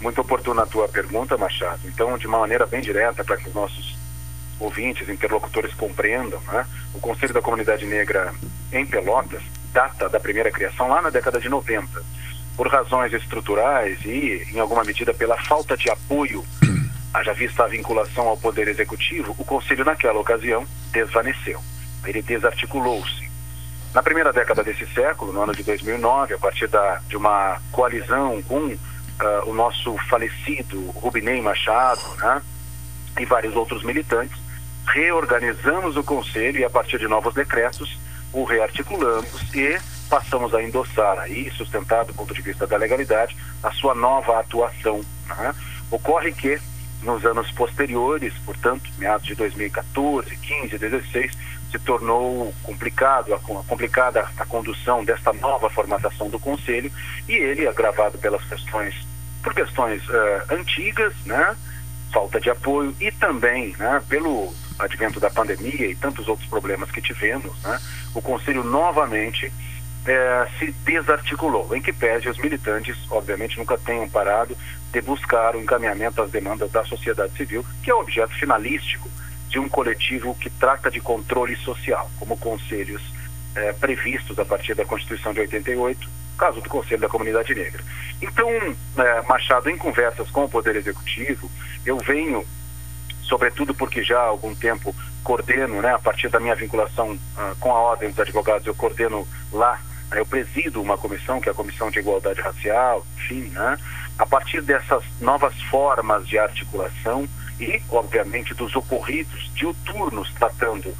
Muito 0.00 0.20
oportuna 0.20 0.62
a 0.62 0.66
tua 0.66 0.88
pergunta, 0.88 1.36
Machado. 1.36 1.80
Então, 1.86 2.16
de 2.16 2.26
uma 2.26 2.38
maneira 2.38 2.66
bem 2.66 2.80
direta, 2.80 3.24
para 3.24 3.36
que 3.36 3.48
os 3.48 3.54
nossos 3.54 3.96
ouvintes, 4.60 5.08
interlocutores 5.08 5.74
compreendam, 5.74 6.40
né? 6.46 6.64
o 6.94 7.00
Conselho 7.00 7.34
da 7.34 7.42
Comunidade 7.42 7.84
Negra 7.84 8.32
em 8.72 8.86
Pelotas 8.86 9.42
data 9.74 10.08
da 10.08 10.20
primeira 10.20 10.52
criação 10.52 10.88
lá 10.88 11.02
na 11.02 11.10
década 11.10 11.40
de 11.40 11.48
90 11.48 12.00
por 12.56 12.68
razões 12.68 13.12
estruturais 13.12 13.98
e, 14.04 14.46
em 14.52 14.60
alguma 14.60 14.84
medida, 14.84 15.12
pela 15.12 15.36
falta 15.42 15.76
de 15.76 15.90
apoio, 15.90 16.44
haja 17.12 17.32
vista 17.32 17.64
a 17.64 17.68
vinculação 17.68 18.28
ao 18.28 18.36
Poder 18.36 18.68
Executivo, 18.68 19.34
o 19.38 19.44
Conselho, 19.44 19.84
naquela 19.84 20.18
ocasião, 20.18 20.66
desvaneceu. 20.92 21.60
Ele 22.04 22.22
desarticulou-se. 22.22 23.24
Na 23.94 24.02
primeira 24.02 24.32
década 24.32 24.64
desse 24.64 24.86
século, 24.86 25.32
no 25.32 25.42
ano 25.42 25.54
de 25.54 25.62
2009, 25.62 26.34
a 26.34 26.38
partir 26.38 26.66
da, 26.66 27.00
de 27.08 27.16
uma 27.16 27.60
coalizão 27.70 28.42
com 28.42 28.56
uh, 28.56 28.78
o 29.46 29.54
nosso 29.54 29.96
falecido 30.08 30.90
Rubinei 30.90 31.40
Machado 31.40 32.02
né, 32.18 32.42
e 33.20 33.24
vários 33.24 33.54
outros 33.54 33.84
militantes, 33.84 34.36
reorganizamos 34.86 35.96
o 35.96 36.02
Conselho 36.02 36.58
e, 36.58 36.64
a 36.64 36.70
partir 36.70 36.98
de 36.98 37.06
novos 37.06 37.34
decretos, 37.34 37.96
o 38.32 38.42
rearticulamos 38.42 39.54
e 39.54 39.78
passamos 40.14 40.54
a 40.54 40.62
endossar 40.62 41.18
aí, 41.18 41.50
sustentado 41.50 42.06
do 42.06 42.14
ponto 42.14 42.32
de 42.32 42.40
vista 42.40 42.68
da 42.68 42.76
legalidade, 42.76 43.36
a 43.60 43.72
sua 43.72 43.96
nova 43.96 44.38
atuação. 44.38 45.00
Né? 45.26 45.52
Ocorre 45.90 46.30
que 46.30 46.56
nos 47.02 47.26
anos 47.26 47.50
posteriores, 47.50 48.32
portanto, 48.46 48.88
meados 48.96 49.26
de 49.26 49.34
2014, 49.34 50.36
15, 50.36 50.78
16, 50.78 51.32
se 51.68 51.78
tornou 51.80 52.54
complicado, 52.62 53.34
a, 53.34 53.40
complicada 53.66 54.28
a 54.38 54.46
condução 54.46 55.04
desta 55.04 55.32
nova 55.32 55.68
formatação 55.68 56.30
do 56.30 56.38
Conselho 56.38 56.92
e 57.28 57.32
ele, 57.32 57.66
agravado 57.66 58.16
pelas 58.16 58.44
questões, 58.44 58.94
por 59.42 59.52
questões 59.52 60.00
uh, 60.08 60.54
antigas, 60.54 61.12
né? 61.26 61.56
falta 62.12 62.40
de 62.40 62.50
apoio 62.50 62.94
e 63.00 63.10
também 63.10 63.74
né, 63.76 64.00
pelo 64.08 64.54
advento 64.78 65.18
da 65.18 65.28
pandemia 65.28 65.90
e 65.90 65.96
tantos 65.96 66.28
outros 66.28 66.48
problemas 66.48 66.88
que 66.92 67.02
tivemos, 67.02 67.60
né, 67.64 67.80
o 68.14 68.22
Conselho 68.22 68.62
novamente 68.62 69.52
é, 70.06 70.46
se 70.58 70.70
desarticulou, 70.84 71.74
em 71.74 71.80
que 71.80 71.92
pese 71.92 72.28
os 72.28 72.38
militantes, 72.38 72.96
obviamente, 73.10 73.58
nunca 73.58 73.78
tenham 73.78 74.08
parado 74.08 74.56
de 74.92 75.00
buscar 75.00 75.56
o 75.56 75.60
encaminhamento 75.60 76.22
às 76.22 76.30
demandas 76.30 76.70
da 76.70 76.84
sociedade 76.84 77.32
civil, 77.36 77.64
que 77.82 77.90
é 77.90 77.94
o 77.94 78.00
objeto 78.00 78.34
finalístico 78.34 79.10
de 79.48 79.58
um 79.58 79.68
coletivo 79.68 80.34
que 80.34 80.50
trata 80.50 80.90
de 80.90 81.00
controle 81.00 81.56
social, 81.56 82.10
como 82.18 82.36
conselhos 82.36 83.02
é, 83.54 83.72
previstos 83.72 84.38
a 84.38 84.44
partir 84.44 84.74
da 84.74 84.84
Constituição 84.84 85.32
de 85.32 85.40
88, 85.40 86.08
caso 86.36 86.60
do 86.60 86.68
Conselho 86.68 87.00
da 87.00 87.08
Comunidade 87.08 87.54
Negra. 87.54 87.82
Então, 88.20 88.48
é, 88.50 89.22
Machado, 89.28 89.70
em 89.70 89.76
conversas 89.76 90.30
com 90.30 90.44
o 90.44 90.48
Poder 90.48 90.76
Executivo, 90.76 91.50
eu 91.86 91.98
venho, 91.98 92.44
sobretudo 93.22 93.74
porque 93.74 94.02
já 94.02 94.18
há 94.18 94.26
algum 94.26 94.54
tempo 94.54 94.94
coordeno, 95.22 95.80
né, 95.80 95.94
a 95.94 95.98
partir 95.98 96.28
da 96.28 96.38
minha 96.38 96.54
vinculação 96.54 97.12
uh, 97.12 97.56
com 97.58 97.72
a 97.72 97.78
Ordem 97.78 98.10
dos 98.10 98.20
Advogados, 98.20 98.66
eu 98.66 98.74
coordeno 98.74 99.26
lá 99.50 99.80
eu 100.18 100.26
presido 100.26 100.80
uma 100.80 100.98
comissão, 100.98 101.40
que 101.40 101.48
é 101.48 101.52
a 101.52 101.54
Comissão 101.54 101.90
de 101.90 101.98
Igualdade 101.98 102.40
Racial, 102.40 103.06
enfim, 103.16 103.48
né? 103.50 103.78
A 104.18 104.26
partir 104.26 104.62
dessas 104.62 105.02
novas 105.20 105.54
formas 105.64 106.26
de 106.26 106.38
articulação 106.38 107.28
e, 107.58 107.80
obviamente, 107.90 108.54
dos 108.54 108.74
ocorridos 108.76 109.50
diuturnos 109.54 110.32
tratando 110.34 110.94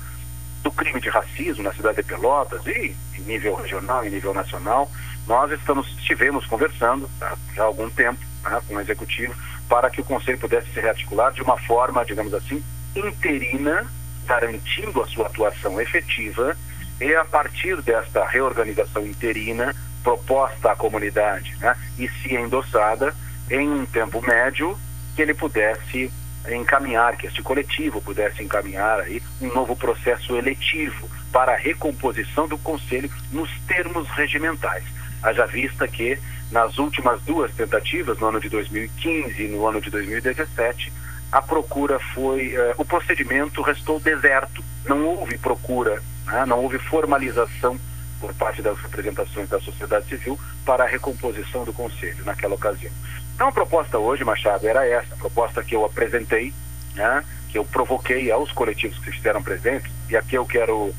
do 0.62 0.72
crime 0.72 1.00
de 1.00 1.08
racismo 1.08 1.62
na 1.62 1.72
cidade 1.74 1.96
de 1.98 2.02
Pelotas 2.04 2.66
e 2.66 2.96
em 3.18 3.20
nível 3.22 3.54
regional 3.54 4.04
e 4.04 4.10
nível 4.10 4.32
nacional, 4.32 4.90
nós 5.26 5.50
estamos, 5.52 5.86
estivemos 5.98 6.46
conversando 6.46 7.08
tá, 7.18 7.36
há 7.58 7.62
algum 7.62 7.88
tempo 7.90 8.18
né, 8.42 8.60
com 8.66 8.74
o 8.74 8.80
Executivo 8.80 9.34
para 9.68 9.90
que 9.90 10.00
o 10.00 10.04
Conselho 10.04 10.38
pudesse 10.38 10.72
se 10.72 10.80
rearticular 10.80 11.32
de 11.32 11.42
uma 11.42 11.56
forma, 11.58 12.04
digamos 12.04 12.32
assim, 12.34 12.62
interina, 12.94 13.86
garantindo 14.26 15.02
a 15.02 15.06
sua 15.06 15.26
atuação 15.26 15.80
efetiva 15.80 16.56
e 17.00 17.14
a 17.14 17.24
partir 17.24 17.80
desta 17.82 18.24
reorganização 18.26 19.06
interina 19.06 19.74
proposta 20.02 20.72
à 20.72 20.76
comunidade 20.76 21.56
né, 21.60 21.76
e 21.98 22.08
se 22.08 22.34
endossada 22.34 23.14
em 23.50 23.68
um 23.68 23.86
tempo 23.86 24.20
médio 24.26 24.78
que 25.14 25.22
ele 25.22 25.34
pudesse 25.34 26.12
encaminhar, 26.48 27.16
que 27.16 27.26
este 27.26 27.42
coletivo 27.42 28.02
pudesse 28.02 28.42
encaminhar 28.42 29.00
aí 29.00 29.22
um 29.40 29.52
novo 29.52 29.74
processo 29.74 30.36
eletivo 30.36 31.08
para 31.32 31.52
a 31.52 31.56
recomposição 31.56 32.46
do 32.46 32.58
Conselho 32.58 33.10
nos 33.32 33.50
termos 33.66 34.08
regimentais. 34.10 34.84
Haja 35.22 35.46
vista 35.46 35.88
que 35.88 36.18
nas 36.50 36.78
últimas 36.78 37.20
duas 37.22 37.52
tentativas, 37.54 38.18
no 38.18 38.28
ano 38.28 38.40
de 38.40 38.48
2015 38.48 39.42
e 39.42 39.48
no 39.48 39.66
ano 39.66 39.80
de 39.80 39.90
2017, 39.90 40.92
a 41.32 41.42
procura 41.42 41.98
foi, 41.98 42.54
eh, 42.54 42.74
o 42.76 42.84
procedimento 42.84 43.62
restou 43.62 43.98
deserto, 43.98 44.62
não 44.86 45.04
houve 45.04 45.36
procura 45.38 46.00
né? 46.26 46.44
Não 46.46 46.60
houve 46.60 46.78
formalização 46.78 47.78
por 48.20 48.32
parte 48.34 48.62
das 48.62 48.78
representações 48.78 49.48
da 49.48 49.60
sociedade 49.60 50.06
civil 50.08 50.38
para 50.64 50.84
a 50.84 50.86
recomposição 50.86 51.64
do 51.64 51.72
Conselho 51.72 52.24
naquela 52.24 52.54
ocasião. 52.54 52.92
Então 53.34 53.48
a 53.48 53.52
proposta 53.52 53.98
hoje, 53.98 54.24
Machado, 54.24 54.66
era 54.66 54.86
essa, 54.86 55.14
a 55.14 55.18
proposta 55.18 55.62
que 55.62 55.74
eu 55.74 55.84
apresentei, 55.84 56.54
né? 56.94 57.24
que 57.50 57.58
eu 57.58 57.64
provoquei 57.64 58.30
aos 58.30 58.50
coletivos 58.52 58.98
que 58.98 59.10
estiveram 59.10 59.42
presentes, 59.42 59.90
e 60.08 60.16
aqui 60.16 60.36
eu 60.36 60.46
quero 60.46 60.94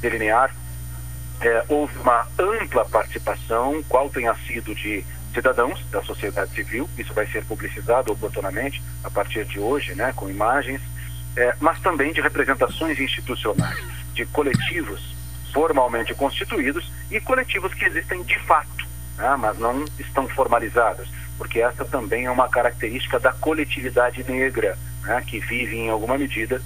delinear, 0.00 0.54
é, 1.40 1.64
houve 1.68 1.96
uma 1.98 2.26
ampla 2.38 2.84
participação, 2.84 3.82
qual 3.88 4.08
tenha 4.08 4.34
sido 4.46 4.74
de 4.74 5.04
cidadãos 5.34 5.84
da 5.90 6.02
sociedade 6.02 6.52
civil, 6.52 6.88
isso 6.96 7.12
vai 7.14 7.26
ser 7.26 7.44
publicizado 7.44 8.12
oportunamente 8.12 8.82
a 9.02 9.10
partir 9.10 9.44
de 9.44 9.58
hoje, 9.58 9.94
né, 9.94 10.12
com 10.14 10.28
imagens, 10.28 10.80
é, 11.36 11.54
mas 11.60 11.80
também 11.80 12.12
de 12.12 12.20
representações 12.20 12.98
institucionais 12.98 14.01
de 14.12 14.26
coletivos 14.26 15.12
formalmente 15.52 16.14
constituídos 16.14 16.90
e 17.10 17.20
coletivos 17.20 17.74
que 17.74 17.84
existem 17.84 18.22
de 18.22 18.38
fato, 18.40 18.86
né, 19.16 19.36
mas 19.38 19.58
não 19.58 19.84
estão 19.98 20.26
formalizados, 20.28 21.08
porque 21.36 21.60
essa 21.60 21.84
também 21.84 22.24
é 22.24 22.30
uma 22.30 22.48
característica 22.48 23.20
da 23.20 23.32
coletividade 23.32 24.24
negra, 24.30 24.78
né, 25.02 25.22
que 25.26 25.38
vive 25.40 25.76
em 25.76 25.90
alguma 25.90 26.16
medida 26.16 26.60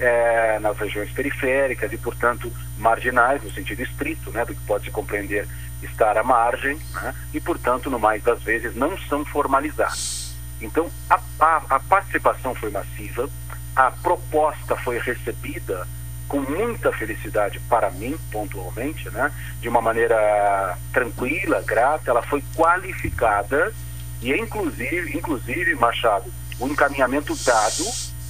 é, 0.00 0.58
nas 0.58 0.76
regiões 0.76 1.10
periféricas 1.12 1.92
e, 1.92 1.98
portanto, 1.98 2.52
marginais, 2.76 3.42
no 3.42 3.50
sentido 3.52 3.82
estrito, 3.82 4.30
né, 4.32 4.44
do 4.44 4.54
que 4.54 4.60
pode 4.62 4.84
se 4.84 4.90
compreender 4.90 5.46
estar 5.82 6.16
à 6.16 6.24
margem, 6.24 6.78
né, 6.94 7.14
e, 7.32 7.40
portanto, 7.40 7.88
no 7.90 7.98
mais 7.98 8.22
das 8.22 8.42
vezes, 8.42 8.74
não 8.74 8.98
são 8.98 9.24
formalizados. 9.24 10.34
Então, 10.60 10.90
a, 11.08 11.20
a, 11.38 11.62
a 11.70 11.80
participação 11.80 12.54
foi 12.54 12.70
massiva, 12.70 13.28
a 13.76 13.90
proposta 13.90 14.76
foi 14.76 14.98
recebida 14.98 15.86
com 16.28 16.40
muita 16.40 16.92
felicidade 16.92 17.60
para 17.68 17.90
mim, 17.90 18.16
pontualmente, 18.30 19.10
né? 19.10 19.30
De 19.60 19.68
uma 19.68 19.80
maneira 19.80 20.76
tranquila, 20.92 21.62
grata, 21.62 22.10
ela 22.10 22.22
foi 22.22 22.42
qualificada 22.56 23.72
e 24.20 24.32
inclusive, 24.32 25.16
inclusive 25.16 25.74
Machado, 25.74 26.32
o 26.58 26.66
encaminhamento 26.66 27.34
dado, 27.44 27.84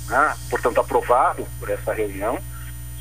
né? 0.08 0.34
portanto 0.50 0.80
aprovado 0.80 1.46
por 1.60 1.70
essa 1.70 1.92
reunião, 1.92 2.38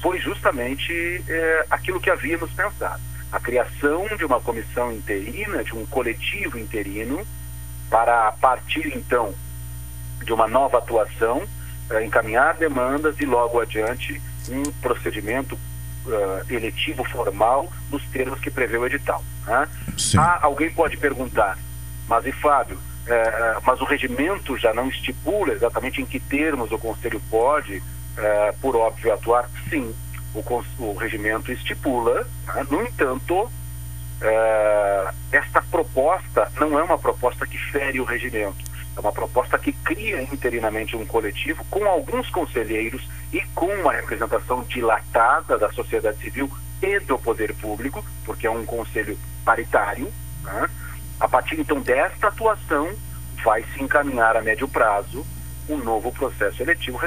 foi 0.02 0.20
justamente 0.20 0.94
é, 1.28 1.66
aquilo 1.70 2.00
que 2.00 2.10
havíamos 2.10 2.52
pensado. 2.52 3.02
A 3.32 3.40
criação 3.40 4.06
de 4.16 4.26
uma 4.26 4.40
comissão 4.40 4.92
interina, 4.92 5.64
de 5.64 5.74
um 5.74 5.86
coletivo 5.86 6.60
interino, 6.60 7.26
para 7.90 8.28
a 8.28 8.32
partir 8.32 8.96
então 8.96 9.34
de 10.24 10.32
uma 10.32 10.48
nova 10.48 10.78
atuação, 10.78 11.42
é, 11.90 12.04
encaminhar 12.04 12.56
demandas 12.58 13.20
e 13.20 13.26
logo 13.26 13.60
adiante 13.60 14.22
um 14.50 14.64
procedimento 14.82 15.56
uh, 15.56 16.54
eletivo 16.54 17.04
formal 17.06 17.72
nos 17.92 18.04
termos 18.06 18.40
que 18.40 18.52
prevê 18.52 18.78
o 18.78 18.86
edital. 18.86 19.24
Né? 19.46 19.68
Ah, 20.18 20.40
alguém 20.42 20.72
pode 20.72 20.98
perguntar, 20.98 21.58
mas 22.08 22.26
e 22.26 22.32
Fábio, 22.32 22.80
é, 23.06 23.58
mas 23.66 23.82
o 23.82 23.84
regimento 23.84 24.58
já 24.58 24.74
não 24.74 24.88
estipula 24.88 25.54
exatamente 25.54 26.02
em 26.02 26.06
que 26.06 26.20
termos 26.20 26.72
o 26.72 26.78
Conselho 26.78 27.22
pode, 27.30 27.84
por 28.62 28.78
óbvio, 28.78 29.14
atuar? 29.14 29.50
Sim, 29.70 29.94
o, 30.34 30.64
o 30.80 30.96
regimento 30.96 31.52
estipula, 31.52 32.26
né? 32.56 32.66
no 32.72 32.82
entanto, 32.82 33.52
esta 35.34 35.62
proposta 35.64 36.50
não 36.58 36.80
é 36.80 36.84
uma 36.84 36.98
proposta 36.98 37.46
que 37.46 37.58
fere 37.58 38.00
o 38.00 38.06
regimento, 38.06 38.64
é 38.96 39.00
uma 39.00 39.12
proposta 39.12 39.58
que 39.58 39.72
cria 39.72 40.22
interinamente 40.22 40.96
um 40.96 41.06
coletivo 41.06 41.64
com 41.70 41.86
alguns 41.86 42.30
conselheiros 42.30 43.08
e 43.32 43.42
com 43.56 43.66
uma 43.66 43.94
representação 43.94 44.64
dilatada 44.64 45.58
da 45.58 45.72
sociedade 45.72 46.20
civil 46.20 46.50
e 46.82 47.00
do 47.00 47.18
poder 47.18 47.56
público, 47.56 48.06
porque 48.26 48.46
é 48.46 48.52
um 48.52 48.66
conselho 48.66 49.18
paritário. 49.44 50.12
Né? 50.44 50.70
A 51.20 51.28
partir 51.28 51.60
então 51.60 51.82
desta 51.82 52.28
atuação, 52.28 52.94
vai 53.44 53.64
se 53.74 53.84
encaminhar 53.84 54.38
a 54.38 54.42
médio 54.42 54.68
prazo 54.68 55.26
um 55.68 55.78
novo 55.78 56.12
processo 56.12 56.62
eletivo, 56.62 57.00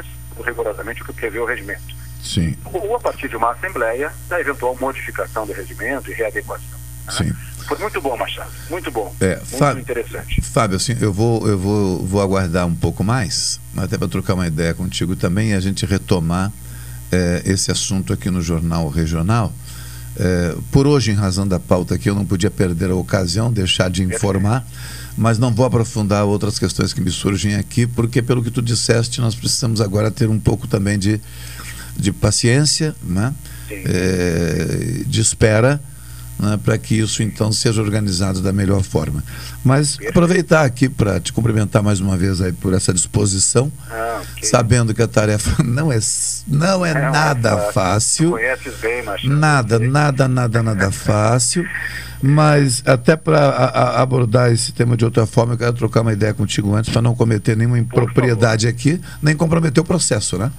rigorosamente 0.45 1.03
o 1.03 1.05
que 1.05 1.13
prevê 1.13 1.39
o 1.39 1.45
regimento. 1.45 1.95
Sim. 2.23 2.57
Ou 2.65 2.97
a 2.97 3.01
partir 3.01 3.29
de 3.29 3.37
uma 3.37 3.53
assembleia, 3.53 4.13
da 4.29 4.41
eventual 4.41 4.77
modificação 4.81 5.47
do 5.47 5.53
regimento 5.53 6.11
e 6.11 6.15
readequação. 6.15 6.79
Né? 7.07 7.13
Sim. 7.13 7.33
Foi 7.67 7.79
muito 7.79 8.01
bom, 8.01 8.17
Machado. 8.17 8.51
Muito 8.71 8.91
bom. 8.91 9.15
É, 9.21 9.37
muito 9.37 9.47
Fábio, 9.47 9.81
interessante. 9.81 10.41
Fábio, 10.41 10.77
assim, 10.77 10.97
eu 11.01 11.13
vou, 11.13 11.47
eu 11.49 11.59
vou, 11.59 12.07
vou 12.07 12.23
aguardar 12.23 12.67
um 12.67 12.75
pouco 12.75 13.03
mais, 13.03 13.61
até 13.77 13.99
para 13.99 14.09
trocar 14.09 14.35
uma 14.35 14.47
ideia 14.47 14.73
contigo 14.73 15.17
também 15.17 15.51
e 15.51 15.55
a 15.55 15.61
gente 15.61 15.85
retomar 15.85 16.53
é, 17.11 17.43
esse 17.45 17.71
assunto 17.71 18.13
aqui 18.13 18.31
no 18.31 18.41
Jornal 18.41 18.89
Regional. 18.89 19.53
É, 20.19 20.57
por 20.71 20.87
hoje, 20.87 21.11
em 21.11 21.15
razão 21.15 21.47
da 21.47 21.59
pauta 21.59 21.97
aqui, 21.97 22.09
eu 22.09 22.15
não 22.15 22.25
podia 22.25 22.51
perder 22.51 22.91
a 22.91 22.95
ocasião, 22.95 23.53
deixar 23.53 23.91
de 23.91 24.03
informar, 24.03 24.65
mas 25.17 25.39
não 25.39 25.53
vou 25.53 25.67
aprofundar 25.67 26.25
outras 26.25 26.59
questões 26.59 26.93
que 26.93 27.01
me 27.01 27.11
surgem 27.11 27.57
aqui, 27.57 27.87
porque, 27.87 28.23
pelo 28.23 28.43
que 28.43 28.51
tu 28.51 28.63
disseste, 28.63 29.21
nós 29.21 29.35
precisamos 29.35 29.81
agora 29.81 30.11
ter 30.11 30.29
um 30.29 30.39
pouco 30.39 30.67
também 30.67 30.99
de, 30.99 31.21
de 31.97 32.13
paciência, 32.13 32.95
né? 33.03 33.35
É, 33.69 35.03
de 35.07 35.21
espera 35.21 35.81
né, 36.39 36.59
para 36.63 36.77
que 36.77 36.99
isso 36.99 37.23
então 37.23 37.51
seja 37.51 37.81
organizado 37.81 38.41
da 38.41 38.53
melhor 38.53 38.83
forma. 38.83 39.23
Mas 39.65 39.99
aproveitar 40.09 40.65
aqui 40.65 40.89
para 40.89 41.19
te 41.19 41.33
cumprimentar 41.33 41.83
mais 41.83 42.01
uma 42.01 42.17
vez 42.17 42.41
aí 42.41 42.53
por 42.53 42.75
essa 42.75 42.93
disposição, 42.93 43.71
ah, 43.91 44.23
okay. 44.33 44.49
sabendo 44.49 44.95
que 44.95 45.03
a 45.03 45.09
tarefa 45.09 45.63
não 45.65 45.93
é, 45.93 45.99
não 46.47 46.85
é, 46.85 46.91
é 46.91 46.95
nada 46.95 47.73
fácil. 47.73 48.31
Conheces 48.33 48.75
bem, 48.81 49.05
Nada, 49.25 49.79
nada, 49.79 50.29
nada, 50.29 50.63
nada 50.63 50.91
fácil. 50.91 51.67
Mas 52.23 52.83
até 52.87 53.15
para 53.15 53.49
abordar 54.01 54.51
esse 54.51 54.73
tema 54.73 54.97
de 54.97 55.05
outra 55.05 55.27
forma, 55.27 55.55
eu 55.55 55.59
quero 55.59 55.73
trocar 55.75 56.01
uma 56.01 56.13
ideia 56.13 56.33
contigo 56.33 56.75
antes 56.75 56.91
para 56.91 57.03
não 57.03 57.15
cometer 57.15 57.57
nenhuma 57.57 57.79
impropriedade 57.79 58.67
aqui, 58.67 59.01
nem 59.23 59.37
comprometer 59.37 59.83
o 59.83 59.87
processo, 59.87 60.39
né? 60.39 60.51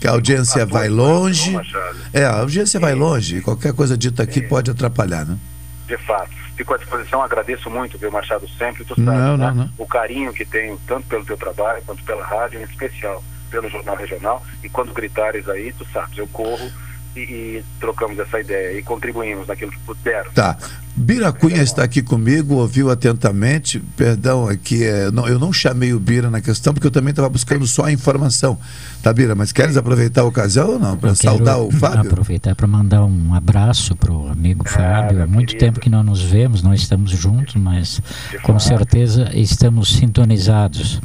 Que 0.00 0.06
a 0.06 0.10
audiência 0.10 0.62
a 0.62 0.66
vai 0.66 0.88
longe. 0.88 1.56
É, 2.12 2.24
a 2.24 2.40
audiência 2.40 2.78
vai 2.78 2.94
longe. 2.94 3.40
Qualquer 3.40 3.72
coisa 3.72 3.96
dita 3.96 4.22
aqui 4.22 4.40
é. 4.40 4.42
pode 4.42 4.70
atrapalhar, 4.70 5.24
né? 5.24 5.38
De 5.86 5.96
fato. 5.98 6.30
Fico 6.56 6.72
à 6.72 6.78
disposição, 6.78 7.22
agradeço 7.22 7.68
muito, 7.70 7.98
viu, 7.98 8.10
Machado, 8.10 8.48
sempre. 8.48 8.84
Tu 8.84 8.94
sabe, 8.94 9.02
não, 9.02 9.36
né? 9.36 9.46
não, 9.46 9.54
não. 9.54 9.70
O 9.76 9.86
carinho 9.86 10.32
que 10.32 10.44
tenho, 10.44 10.80
tanto 10.86 11.06
pelo 11.06 11.24
teu 11.24 11.36
trabalho 11.36 11.82
quanto 11.84 12.02
pela 12.02 12.24
rádio, 12.24 12.60
em 12.60 12.64
especial 12.64 13.22
pelo 13.50 13.68
Jornal 13.68 13.96
Regional. 13.96 14.42
E 14.64 14.68
quando 14.68 14.92
gritares 14.92 15.48
aí, 15.48 15.72
tu 15.72 15.86
sabes, 15.92 16.16
eu 16.16 16.26
corro 16.28 16.70
e, 17.16 17.20
e, 17.20 17.64
trocamos 17.80 18.18
essa 18.18 18.40
ideia 18.40 18.78
e 18.78 18.82
contribuímos 18.82 19.46
naquilo 19.46 19.70
que 19.70 19.78
puder. 19.80 20.28
Tá. 20.30 20.56
Bira 20.98 21.30
Cunha 21.30 21.62
está 21.62 21.84
aqui 21.84 22.00
comigo, 22.00 22.54
ouviu 22.54 22.90
atentamente. 22.90 23.78
Perdão, 23.96 24.48
aqui 24.48 24.82
é, 24.82 25.10
não, 25.10 25.28
eu 25.28 25.38
não 25.38 25.52
chamei 25.52 25.92
o 25.92 26.00
Bira 26.00 26.30
na 26.30 26.40
questão 26.40 26.72
porque 26.72 26.86
eu 26.86 26.90
também 26.90 27.10
estava 27.10 27.28
buscando 27.28 27.66
só 27.66 27.84
a 27.84 27.92
informação. 27.92 28.58
Tá, 29.02 29.12
Bira? 29.12 29.34
Mas 29.34 29.52
queres 29.52 29.76
aproveitar 29.76 30.22
a 30.22 30.24
ocasião 30.24 30.70
ou 30.70 30.78
não? 30.78 30.96
Para 30.96 31.14
saudar 31.14 31.58
o 31.58 31.70
Fábio? 31.70 32.00
Aproveitar 32.00 32.54
para 32.54 32.66
mandar 32.66 33.04
um 33.04 33.34
abraço 33.34 33.94
para 33.94 34.10
o 34.10 34.28
amigo 34.28 34.64
ah, 34.66 34.70
Fábio. 34.70 35.22
Há 35.22 35.26
muito 35.26 35.48
querido. 35.48 35.66
tempo 35.66 35.80
que 35.80 35.90
não 35.90 36.02
nos 36.02 36.22
vemos, 36.22 36.62
não 36.62 36.72
estamos 36.72 37.10
juntos, 37.10 37.56
mas 37.56 38.00
com 38.42 38.58
certeza 38.58 39.30
estamos 39.34 39.96
sintonizados 39.96 41.00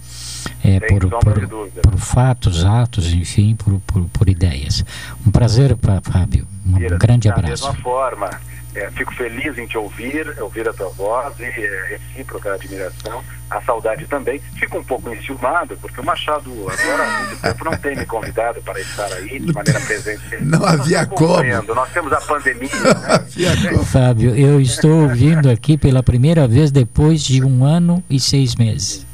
é, 0.63 0.79
por, 0.79 1.09
por, 1.09 1.47
por, 1.81 1.97
fatos, 1.97 2.63
atos, 2.63 3.13
enfim, 3.13 3.55
por, 3.55 3.79
por, 3.81 4.03
por 4.09 4.29
ideias. 4.29 4.83
Um 5.25 5.31
prazer, 5.31 5.77
Fábio. 6.03 6.47
Um 6.65 6.77
Mira, 6.77 6.97
grande 6.97 7.29
abraço. 7.29 7.63
Da 7.63 7.69
mesma 7.69 7.83
forma, 7.83 8.29
é, 8.73 8.89
fico 8.91 9.13
feliz 9.15 9.57
em 9.57 9.67
te 9.67 9.77
ouvir, 9.77 10.33
ouvir 10.39 10.67
a 10.67 10.73
tua 10.73 10.89
voz 10.89 11.37
e 11.39 11.43
é, 11.43 11.97
recíproca 11.97 12.53
admiração, 12.53 13.21
a 13.49 13.61
saudade 13.61 14.05
também. 14.05 14.39
Fico 14.55 14.77
um 14.77 14.83
pouco 14.83 15.13
enciumado, 15.13 15.77
porque 15.81 15.99
o 15.99 16.05
Machado 16.05 16.49
agora 16.51 17.03
há 17.03 17.19
muito 17.25 17.41
tempo 17.41 17.65
não 17.65 17.77
tem 17.77 17.97
me 17.97 18.05
convidado 18.05 18.61
para 18.61 18.79
estar 18.79 19.11
aí 19.11 19.39
de 19.39 19.53
maneira 19.53 19.79
presente. 19.81 20.21
Não 20.41 20.65
havia 20.65 21.05
como. 21.05 21.43
Nós 21.75 21.91
temos 21.91 22.13
a 22.13 22.21
pandemia. 22.21 22.69
Né? 22.69 23.83
Fábio, 23.85 24.35
eu 24.35 24.61
estou 24.61 25.03
ouvindo 25.03 25.49
aqui 25.49 25.77
pela 25.77 26.01
primeira 26.01 26.47
vez 26.47 26.71
depois 26.71 27.21
de 27.23 27.43
um 27.43 27.65
ano 27.65 28.03
e 28.09 28.19
seis 28.19 28.55
meses 28.55 29.10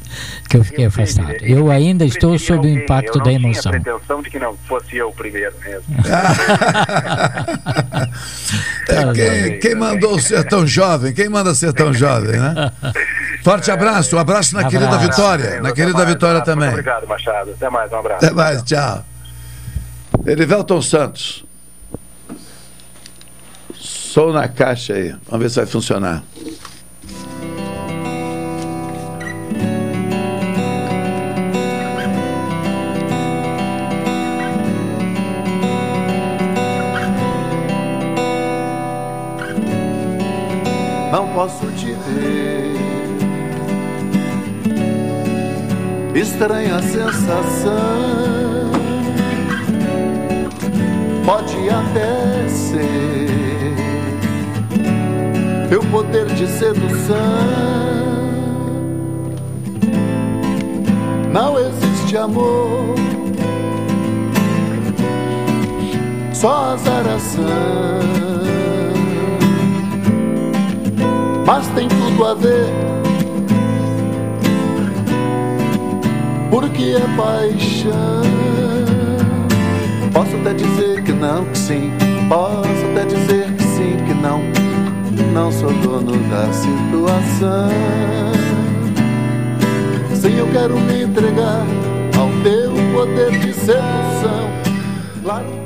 que 0.50 0.58
eu 0.58 0.64
fiquei 0.64 0.86
afastado. 0.86 1.36
Eu 1.42 1.70
ainda 1.72 2.06
estou 2.06 2.38
sob 2.40 2.68
o 2.68 2.70
impacto 2.70 3.20
da 3.20 3.32
emoção. 3.32 3.74
Eu 3.74 3.82
tinha 3.82 3.94
a 3.94 4.00
pretensão 4.00 4.22
de 4.22 4.30
que 4.30 4.40
não 4.40 4.56
fosse 4.68 4.98
eu 4.98 5.10
o 5.10 5.14
primeiro 5.14 5.54
mesmo. 5.64 5.84
é, 8.90 9.14
quem, 9.14 9.60
quem 9.60 9.76
mandou 9.76 10.20
ser 10.20 10.44
tão 10.46 10.66
jovem? 10.66 11.14
Quem 11.14 11.30
manda 11.30 11.54
ser 11.54 11.74
tão 11.74 11.94
jovem, 11.94 12.40
né? 12.40 12.72
Forte 13.44 13.72
abraço, 13.72 14.16
um 14.16 14.20
abraço 14.20 14.54
na 14.54 14.62
abraço. 14.62 14.78
querida 14.78 14.98
Vitória. 14.98 15.62
Na 15.62 15.72
querida 15.72 15.98
mais, 15.98 16.10
Vitória 16.10 16.42
também. 16.42 16.72
Muito 16.72 16.80
obrigado, 16.80 17.08
Machado. 17.08 17.52
Até 17.52 17.70
mais, 17.70 17.92
um 17.92 17.98
abraço. 17.98 18.26
Até 18.26 18.36
mais, 18.36 18.64
tchau. 18.64 19.06
Erivelton 20.26 20.82
Santos. 20.82 21.46
Sou 23.74 24.34
na 24.34 24.48
caixa 24.48 24.94
aí. 24.94 25.16
Vamos 25.28 25.44
ver 25.44 25.50
se 25.50 25.56
vai 25.58 25.66
funcionar. 25.66 26.24
Não 41.12 41.28
posso 41.34 41.66
te 41.74 41.94
ver. 41.94 42.78
Estranha 46.16 46.82
sensação, 46.82 47.72
pode 51.24 51.70
até 51.70 52.48
ser 52.50 53.28
meu 55.70 55.82
poder 55.92 56.26
de 56.28 56.48
sedução. 56.48 57.18
Não 61.32 61.60
existe 61.60 62.18
amor, 62.18 62.96
só 66.34 66.74
azaração. 66.74 68.57
Mas 71.48 71.66
tem 71.70 71.88
tudo 71.88 72.26
a 72.26 72.34
ver. 72.34 72.68
Porque 76.52 76.98
é 76.98 77.16
paixão. 77.16 78.22
Posso 80.12 80.36
até 80.36 80.54
dizer 80.54 81.04
que 81.04 81.14
não, 81.14 81.46
que 81.46 81.58
sim. 81.58 81.94
Posso 82.28 82.86
até 82.92 83.06
dizer 83.06 83.54
que 83.54 83.64
sim, 83.64 83.96
que 84.06 84.14
não. 84.14 84.42
Não 85.34 85.50
sou 85.50 85.72
dono 85.72 86.18
da 86.30 86.52
situação. 86.52 87.70
Sim, 90.14 90.38
eu 90.38 90.48
quero 90.52 90.78
me 90.78 91.04
entregar 91.04 91.66
ao 92.20 92.30
teu 92.44 92.74
poder 92.94 93.40
de 93.40 93.54
sedução. 93.54 94.67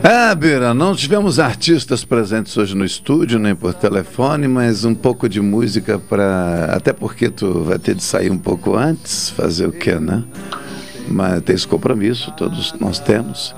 Ah, 0.04 0.34
Bira, 0.34 0.74
não 0.74 0.96
tivemos 0.96 1.40
artistas 1.40 2.04
presentes 2.04 2.58
hoje 2.58 2.76
no 2.76 2.84
estúdio, 2.84 3.38
nem 3.38 3.54
por 3.54 3.76
telefone, 3.76 4.48
mas 4.48 4.84
um 4.86 4.96
pouco 4.96 5.30
de 5.30 5.40
música 5.40 6.00
para. 6.00 6.66
Até 6.76 6.92
porque 6.92 7.30
tu 7.30 7.64
vai 7.64 7.78
ter 7.78 7.94
de 7.94 8.04
sair 8.04 8.32
um 8.32 8.40
pouco 8.40 8.76
antes, 8.76 9.30
fazer 9.30 9.68
o 9.68 9.72
quê, 9.72 10.00
né? 10.00 10.24
Mas 11.08 11.44
tem 11.44 11.56
esse 11.56 11.68
compromisso, 11.68 12.32
todos 12.32 12.74
nós 12.80 12.98
temos. 12.98 13.54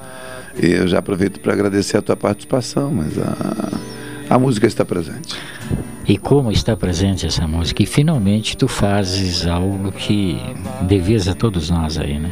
E 0.61 0.71
eu 0.71 0.88
já 0.89 0.99
aproveito 0.99 1.39
para 1.39 1.53
agradecer 1.53 1.97
a 1.97 2.01
tua 2.01 2.17
participação, 2.17 2.91
mas 2.91 3.17
a, 3.17 4.35
a 4.35 4.38
música 4.38 4.67
está 4.67 4.84
presente. 4.84 5.35
E 6.05 6.17
como 6.17 6.51
está 6.51 6.75
presente 6.75 7.25
essa 7.25 7.47
música? 7.47 7.81
E 7.81 7.85
finalmente 7.85 8.57
tu 8.57 8.67
fazes 8.67 9.47
algo 9.47 9.89
que 9.93 10.38
devias 10.81 11.30
a 11.30 11.34
todos 11.34 11.69
nós 11.69 11.97
aí, 11.97 12.19
né? 12.19 12.31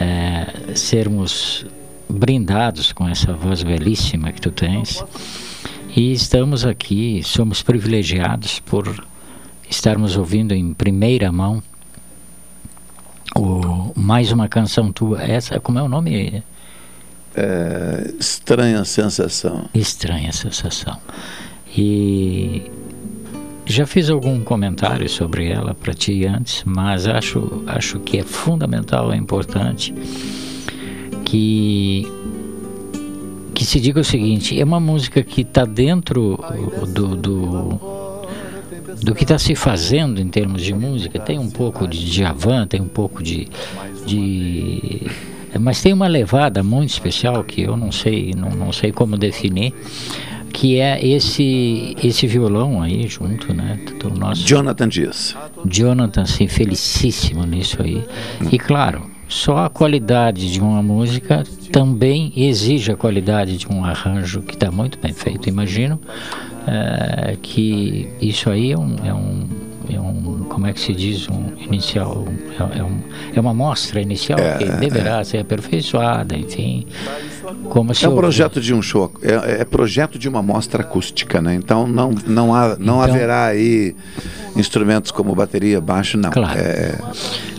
É, 0.00 0.74
sermos 0.74 1.66
brindados 2.08 2.92
com 2.92 3.08
essa 3.08 3.32
voz 3.32 3.62
belíssima 3.62 4.32
que 4.32 4.40
tu 4.40 4.50
tens. 4.50 5.04
E 5.96 6.12
estamos 6.12 6.64
aqui, 6.66 7.22
somos 7.24 7.62
privilegiados 7.62 8.60
por 8.60 9.06
estarmos 9.68 10.16
ouvindo 10.16 10.52
em 10.52 10.74
primeira 10.74 11.30
mão 11.30 11.62
o, 13.36 13.92
mais 13.94 14.32
uma 14.32 14.48
canção 14.48 14.92
tua. 14.92 15.22
Essa, 15.22 15.60
como 15.60 15.78
é 15.78 15.82
o 15.82 15.88
nome? 15.88 16.42
É, 17.36 18.14
estranha 18.18 18.84
sensação. 18.84 19.68
Estranha 19.74 20.32
sensação. 20.32 20.98
E 21.76 22.70
já 23.66 23.86
fiz 23.86 24.10
algum 24.10 24.40
comentário 24.42 25.08
sobre 25.08 25.50
ela 25.50 25.74
para 25.74 25.94
ti 25.94 26.26
antes, 26.26 26.62
mas 26.64 27.06
acho, 27.06 27.64
acho 27.66 27.98
que 28.00 28.18
é 28.18 28.22
fundamental, 28.22 29.12
é 29.12 29.16
importante 29.16 29.94
que 31.34 32.06
que 33.54 33.64
se 33.64 33.80
diga 33.80 34.00
o 34.00 34.04
seguinte: 34.04 34.58
é 34.58 34.64
uma 34.64 34.78
música 34.78 35.22
que 35.22 35.40
está 35.40 35.64
dentro 35.64 36.38
do, 36.88 37.16
do, 37.16 37.80
do 39.02 39.14
que 39.14 39.24
está 39.24 39.38
se 39.38 39.54
fazendo 39.56 40.20
em 40.20 40.28
termos 40.28 40.62
de 40.62 40.72
música. 40.72 41.18
Tem 41.18 41.38
um 41.38 41.50
pouco 41.50 41.88
de 41.88 42.04
Djavan, 42.08 42.66
tem 42.68 42.80
um 42.80 42.88
pouco 42.88 43.22
de, 43.22 43.48
de 44.06 45.02
mas 45.60 45.82
tem 45.82 45.92
uma 45.92 46.06
levada 46.06 46.62
muito 46.62 46.90
especial 46.90 47.42
que 47.42 47.62
eu 47.62 47.76
não 47.76 47.90
sei, 47.90 48.32
não, 48.36 48.50
não 48.50 48.72
sei 48.72 48.92
como 48.92 49.16
definir, 49.16 49.72
que 50.52 50.78
é 50.78 51.04
esse 51.04 51.96
esse 52.02 52.28
violão 52.28 52.80
aí 52.80 53.08
junto, 53.08 53.52
né? 53.52 53.80
Do 54.00 54.10
nosso 54.10 54.46
Jonathan 54.46 54.88
Dias. 54.88 55.36
Jonathan, 55.64 56.26
sim, 56.26 56.46
felicíssimo 56.46 57.44
nisso 57.44 57.82
aí. 57.82 58.04
E 58.52 58.58
claro, 58.58 59.13
só 59.34 59.64
a 59.64 59.68
qualidade 59.68 60.52
de 60.52 60.60
uma 60.60 60.80
música 60.80 61.42
também 61.72 62.32
exige 62.36 62.92
a 62.92 62.96
qualidade 62.96 63.56
de 63.56 63.66
um 63.66 63.84
arranjo 63.84 64.40
que 64.42 64.54
está 64.54 64.70
muito 64.70 64.96
bem 64.96 65.12
feito. 65.12 65.48
Imagino 65.48 66.00
é, 66.68 67.36
que 67.42 68.08
isso 68.20 68.48
aí 68.48 68.70
é 68.70 68.78
um, 68.78 68.96
é 69.04 69.12
um, 69.12 69.48
é 69.90 70.00
um, 70.00 70.44
como 70.48 70.68
é 70.68 70.72
que 70.72 70.78
se 70.78 70.94
diz, 70.94 71.28
um 71.28 71.52
inicial, 71.58 72.24
é, 72.52 72.78
é, 72.78 72.84
um, 72.84 73.00
é 73.34 73.40
uma 73.40 73.50
amostra 73.50 74.00
inicial 74.00 74.38
é, 74.38 74.56
que 74.56 74.64
deverá 74.66 75.18
é. 75.18 75.24
ser 75.24 75.38
aperfeiçoada, 75.38 76.36
enfim. 76.36 76.86
Como 77.68 77.90
é 77.90 78.08
um 78.08 78.14
projeto 78.14 78.60
de 78.60 78.72
um 78.72 78.80
show, 78.80 79.12
é, 79.20 79.62
é, 79.62 79.64
projeto 79.64 80.16
de 80.16 80.28
uma 80.28 80.42
mostra 80.42 80.82
acústica, 80.82 81.42
né? 81.42 81.56
Então 81.56 81.88
não, 81.88 82.14
não, 82.24 82.54
há, 82.54 82.76
não 82.78 83.02
então, 83.02 83.02
haverá 83.02 83.46
aí 83.46 83.96
instrumentos 84.54 85.10
como 85.10 85.34
bateria, 85.34 85.80
baixo, 85.80 86.16
não. 86.16 86.30
Claro. 86.30 86.60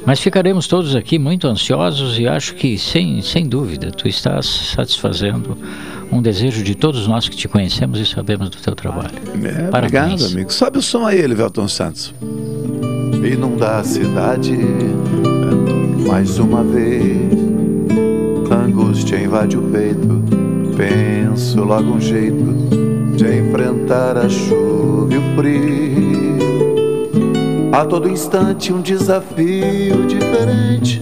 Mas 0.05 0.19
ficaremos 0.19 0.67
todos 0.67 0.95
aqui 0.95 1.17
muito 1.17 1.47
ansiosos 1.47 2.19
e 2.19 2.27
acho 2.27 2.53
que, 2.53 2.77
sem, 2.77 3.21
sem 3.21 3.47
dúvida, 3.47 3.91
tu 3.91 4.07
estás 4.07 4.45
satisfazendo 4.75 5.57
um 6.11 6.21
desejo 6.21 6.63
de 6.63 6.75
todos 6.75 7.07
nós 7.07 7.27
que 7.27 7.35
te 7.35 7.47
conhecemos 7.47 7.99
e 7.99 8.05
sabemos 8.05 8.49
do 8.49 8.57
teu 8.57 8.75
trabalho. 8.75 9.15
É, 9.43 9.67
obrigado, 9.75 10.25
amigo. 10.25 10.53
Sobe 10.53 10.77
o 10.77 10.81
som 10.81 11.05
aí, 11.05 11.19
Elivelton 11.19 11.67
Santos. 11.67 12.13
Inunda 13.31 13.79
a 13.79 13.83
cidade 13.83 14.55
mais 16.07 16.37
uma 16.37 16.63
vez. 16.63 17.33
Angústia 18.51 19.17
invade 19.17 19.57
o 19.57 19.61
peito. 19.63 20.23
Penso 20.77 21.63
logo 21.63 21.93
um 21.93 22.01
jeito 22.01 22.45
de 23.15 23.39
enfrentar 23.39 24.17
a 24.17 24.29
chuva 24.29 25.13
e 25.13 25.17
o 25.17 25.35
frio. 25.35 26.24
A 27.75 27.83
todo 27.83 28.07
instante 28.07 28.71
um 28.71 28.79
desafio 28.79 30.07
diferente. 30.07 31.01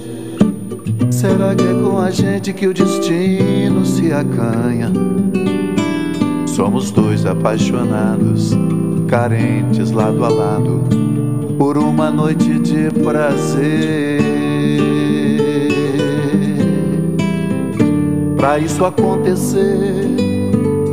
Será 1.12 1.54
que 1.54 1.64
é 1.64 1.72
com 1.72 2.00
a 2.00 2.10
gente 2.10 2.52
que 2.52 2.66
o 2.66 2.74
destino 2.74 3.86
se 3.86 4.12
acanha? 4.12 4.92
Somos 6.48 6.90
dois 6.90 7.28
apaixonados, 7.28 8.54
carentes 9.08 9.92
lado 9.92 10.26
a 10.26 10.30
lado, 10.30 10.84
por 11.60 11.78
uma 11.78 12.10
noite 12.10 12.58
de 12.58 12.90
prazer. 13.04 14.20
Para 18.36 18.58
isso 18.58 18.84
acontecer, 18.84 20.08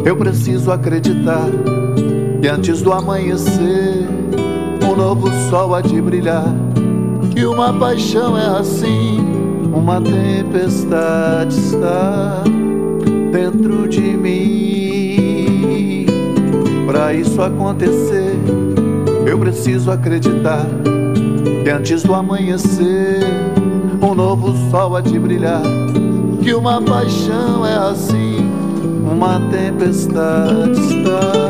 eu 0.04 0.14
preciso 0.14 0.72
acreditar 0.72 1.48
que 2.38 2.48
antes 2.48 2.82
do 2.82 2.92
amanhecer 2.92 4.06
um 4.90 4.96
novo 4.96 5.30
sol 5.48 5.74
há 5.74 5.80
de 5.80 6.00
brilhar. 6.00 6.52
Que 7.32 7.46
uma 7.46 7.72
paixão 7.72 8.36
é 8.36 8.58
assim, 8.58 9.20
uma 9.72 10.00
tempestade 10.00 11.56
está 11.56 12.42
dentro 13.30 13.88
de 13.88 14.00
mim. 14.00 16.06
Para 16.86 17.14
isso 17.14 17.40
acontecer, 17.40 18.36
eu 19.24 19.38
preciso 19.38 19.92
acreditar 19.92 20.66
que 21.62 21.70
antes 21.70 22.02
do 22.02 22.12
amanhecer, 22.12 23.20
um 24.02 24.12
novo 24.12 24.52
sol 24.72 24.96
há 24.96 25.00
de 25.00 25.16
brilhar. 25.20 25.62
Que 26.42 26.52
uma 26.52 26.82
paixão 26.82 27.64
é 27.64 27.76
assim, 27.76 28.38
uma 29.08 29.40
tempestade 29.50 30.80
está 30.80 31.49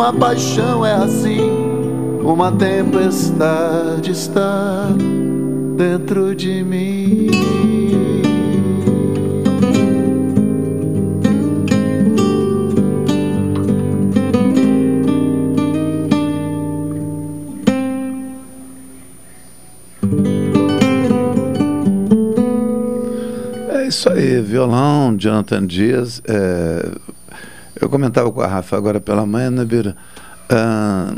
uma 0.00 0.14
paixão 0.14 0.84
é 0.84 0.94
assim, 0.94 1.42
uma 2.24 2.50
tempestade 2.50 4.12
está 4.12 4.88
dentro 5.76 6.34
de 6.34 6.64
mim. 6.64 7.28
É 23.68 23.86
isso 23.86 24.08
aí, 24.08 24.40
violão, 24.40 25.14
Jonathan 25.14 25.66
Dias. 25.66 26.22
É, 26.26 27.09
comentava 27.90 28.30
com 28.32 28.40
a 28.40 28.46
Rafa 28.46 28.76
agora 28.76 29.00
pela 29.00 29.26
manhã, 29.26 29.50
né, 29.50 29.64
Bira? 29.64 29.96
Ah, 30.48 31.14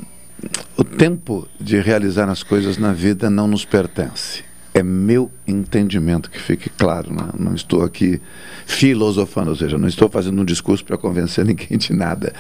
o 0.77 0.83
tempo 0.83 1.47
de 1.61 1.81
realizar 1.81 2.29
as 2.29 2.43
coisas 2.43 2.79
na 2.79 2.93
vida 2.93 3.31
não 3.31 3.47
nos 3.47 3.65
pertence. 3.65 4.43
É 4.75 4.83
meu 4.83 5.31
entendimento, 5.47 6.31
que 6.31 6.41
fique 6.41 6.71
claro. 6.71 7.13
Né? 7.13 7.29
Não 7.39 7.55
estou 7.55 7.85
aqui 7.85 8.21
filosofando, 8.67 9.51
ou 9.51 9.57
seja, 9.57 9.77
não 9.77 9.87
estou 9.87 10.09
fazendo 10.09 10.41
um 10.41 10.45
discurso 10.45 10.85
para 10.85 10.97
convencer 10.97 11.45
ninguém 11.47 11.77
de 11.79 11.93
nada. 11.93 12.33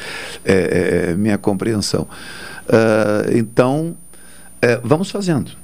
É, 0.44 0.52
é, 0.54 1.10
é 1.10 1.14
minha 1.14 1.38
compreensão. 1.38 2.08
Ah, 2.68 3.30
então, 3.32 3.96
é, 4.60 4.80
vamos 4.82 5.10
fazendo 5.10 5.61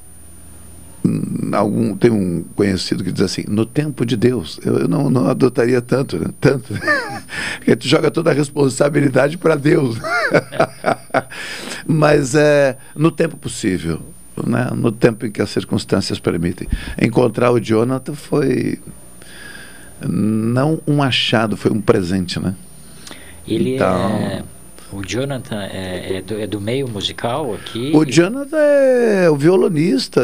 algum 1.52 1.96
tem 1.96 2.10
um 2.10 2.44
conhecido 2.54 3.04
que 3.04 3.12
diz 3.12 3.22
assim 3.22 3.44
no 3.48 3.64
tempo 3.64 4.04
de 4.04 4.16
Deus 4.16 4.60
eu, 4.64 4.78
eu 4.78 4.88
não, 4.88 5.10
não 5.10 5.28
adotaria 5.28 5.80
tanto 5.80 6.18
né? 6.18 6.28
tanto 6.40 6.74
que 7.64 7.76
tu 7.76 7.86
joga 7.86 8.10
toda 8.10 8.30
a 8.30 8.34
responsabilidade 8.34 9.38
para 9.38 9.54
Deus 9.54 9.96
mas 11.86 12.34
é 12.34 12.76
no 12.94 13.10
tempo 13.10 13.36
possível 13.36 14.00
né? 14.46 14.70
no 14.74 14.92
tempo 14.92 15.26
em 15.26 15.30
que 15.30 15.42
as 15.42 15.50
circunstâncias 15.50 16.18
permitem 16.18 16.68
encontrar 17.00 17.50
o 17.50 17.60
Jonathan 17.60 18.14
foi 18.14 18.78
não 20.06 20.80
um 20.86 21.02
achado 21.02 21.56
foi 21.56 21.70
um 21.70 21.80
presente 21.80 22.38
né 22.40 22.54
ele 23.46 23.76
então, 23.76 24.10
é 24.16 24.42
o 24.90 25.02
Jonathan 25.02 25.62
é, 25.64 26.16
é, 26.16 26.22
do, 26.22 26.40
é, 26.40 26.46
do, 26.46 26.60
meio 26.60 26.88
musical 26.88 27.54
aqui? 27.54 27.92
O 27.94 28.04
Jonathan 28.04 28.56
é 28.56 29.28
o 29.30 29.36
violonista 29.36 30.22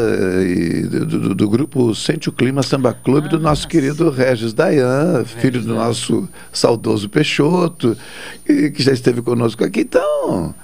do, 0.89 1.05
do, 1.05 1.35
do 1.35 1.49
grupo 1.49 1.93
Sente 1.93 2.29
o 2.29 2.31
Clima 2.31 2.63
Samba 2.63 2.91
Clube 2.91 3.27
ah, 3.27 3.31
do 3.31 3.39
nosso 3.39 3.67
querido 3.67 4.09
Regis 4.09 4.53
Dayan, 4.53 5.23
filho 5.23 5.61
do 5.61 5.75
nosso 5.75 6.27
saudoso 6.51 7.07
Peixoto, 7.07 7.95
que, 8.43 8.71
que 8.71 8.81
já 8.81 8.91
esteve 8.91 9.21
conosco 9.21 9.63
aqui. 9.63 9.81
Então, 9.81 10.55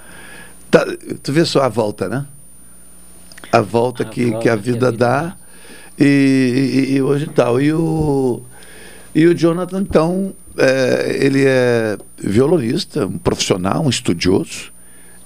tá, 0.68 0.84
tu 1.22 1.32
vê 1.32 1.44
só 1.44 1.62
a 1.62 1.68
volta, 1.68 2.08
né? 2.08 2.26
A 3.52 3.60
volta, 3.60 4.02
a 4.02 4.06
que, 4.06 4.24
volta 4.24 4.42
que 4.42 4.48
a 4.48 4.56
vida, 4.56 4.78
que 4.78 4.88
a 4.88 4.90
vida 4.90 4.92
dá. 4.92 5.36
E, 5.98 6.88
e, 6.88 6.94
e 6.94 7.02
hoje 7.02 7.26
tal. 7.28 7.60
E 7.60 7.72
o, 7.72 8.42
e 9.14 9.26
o 9.26 9.34
Jonathan, 9.34 9.80
então, 9.80 10.34
é, 10.56 11.16
ele 11.20 11.44
é 11.44 11.96
violonista, 12.18 13.06
um 13.06 13.18
profissional, 13.18 13.84
um 13.84 13.90
estudioso 13.90 14.72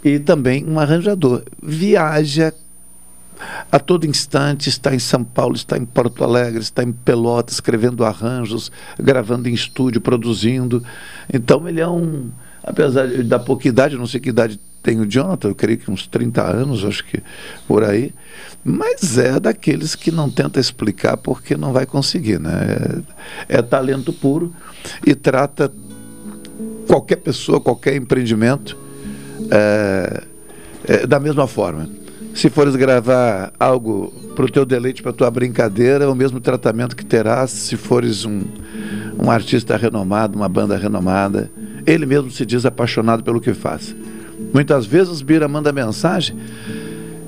e 0.04 0.18
também 0.18 0.64
um 0.64 0.78
arranjador. 0.78 1.42
Viaja 1.62 2.52
a 3.70 3.78
todo 3.78 4.06
instante, 4.06 4.68
está 4.68 4.94
em 4.94 4.98
São 4.98 5.22
Paulo, 5.22 5.56
está 5.56 5.76
em 5.76 5.84
Porto 5.84 6.24
Alegre, 6.24 6.60
está 6.60 6.82
em 6.82 6.92
Pelotas, 6.92 7.56
escrevendo 7.56 8.04
arranjos, 8.04 8.72
gravando 8.98 9.48
em 9.48 9.54
estúdio, 9.54 10.00
produzindo. 10.00 10.82
Então 11.32 11.68
ele 11.68 11.80
é 11.80 11.88
um, 11.88 12.30
apesar 12.62 13.06
da 13.24 13.38
pouca 13.38 13.68
idade, 13.68 13.96
não 13.96 14.06
sei 14.06 14.20
que 14.20 14.30
idade 14.30 14.58
tem 14.86 15.00
o 15.00 15.04
Jonathan, 15.04 15.48
eu 15.48 15.54
creio 15.56 15.78
que 15.78 15.90
uns 15.90 16.06
30 16.06 16.40
anos, 16.40 16.84
acho 16.84 17.04
que 17.04 17.20
por 17.66 17.82
aí, 17.82 18.14
mas 18.64 19.18
é 19.18 19.40
daqueles 19.40 19.96
que 19.96 20.12
não 20.12 20.30
tenta 20.30 20.60
explicar 20.60 21.16
porque 21.16 21.56
não 21.56 21.72
vai 21.72 21.84
conseguir, 21.84 22.38
né? 22.38 23.04
É, 23.48 23.58
é 23.58 23.62
talento 23.62 24.12
puro 24.12 24.54
e 25.04 25.12
trata 25.12 25.72
qualquer 26.86 27.16
pessoa, 27.16 27.60
qualquer 27.60 27.96
empreendimento 27.96 28.78
é, 29.50 30.22
é, 30.84 31.04
da 31.04 31.18
mesma 31.18 31.48
forma. 31.48 31.90
Se 32.32 32.48
fores 32.48 32.76
gravar 32.76 33.52
algo 33.58 34.12
para 34.36 34.44
o 34.44 34.48
teu 34.48 34.64
deleite, 34.64 35.02
para 35.02 35.10
a 35.10 35.14
tua 35.14 35.30
brincadeira, 35.32 36.04
é 36.04 36.08
o 36.08 36.14
mesmo 36.14 36.38
tratamento 36.38 36.94
que 36.94 37.04
terás 37.04 37.50
se 37.50 37.76
fores 37.76 38.24
um, 38.24 38.44
um 39.20 39.32
artista 39.32 39.76
renomado, 39.76 40.36
uma 40.36 40.48
banda 40.48 40.76
renomada. 40.76 41.50
Ele 41.84 42.06
mesmo 42.06 42.30
se 42.30 42.46
diz 42.46 42.64
apaixonado 42.64 43.24
pelo 43.24 43.40
que 43.40 43.52
faz. 43.52 43.92
Muitas 44.52 44.86
vezes 44.86 45.22
Bira 45.22 45.48
manda 45.48 45.72
mensagem 45.72 46.36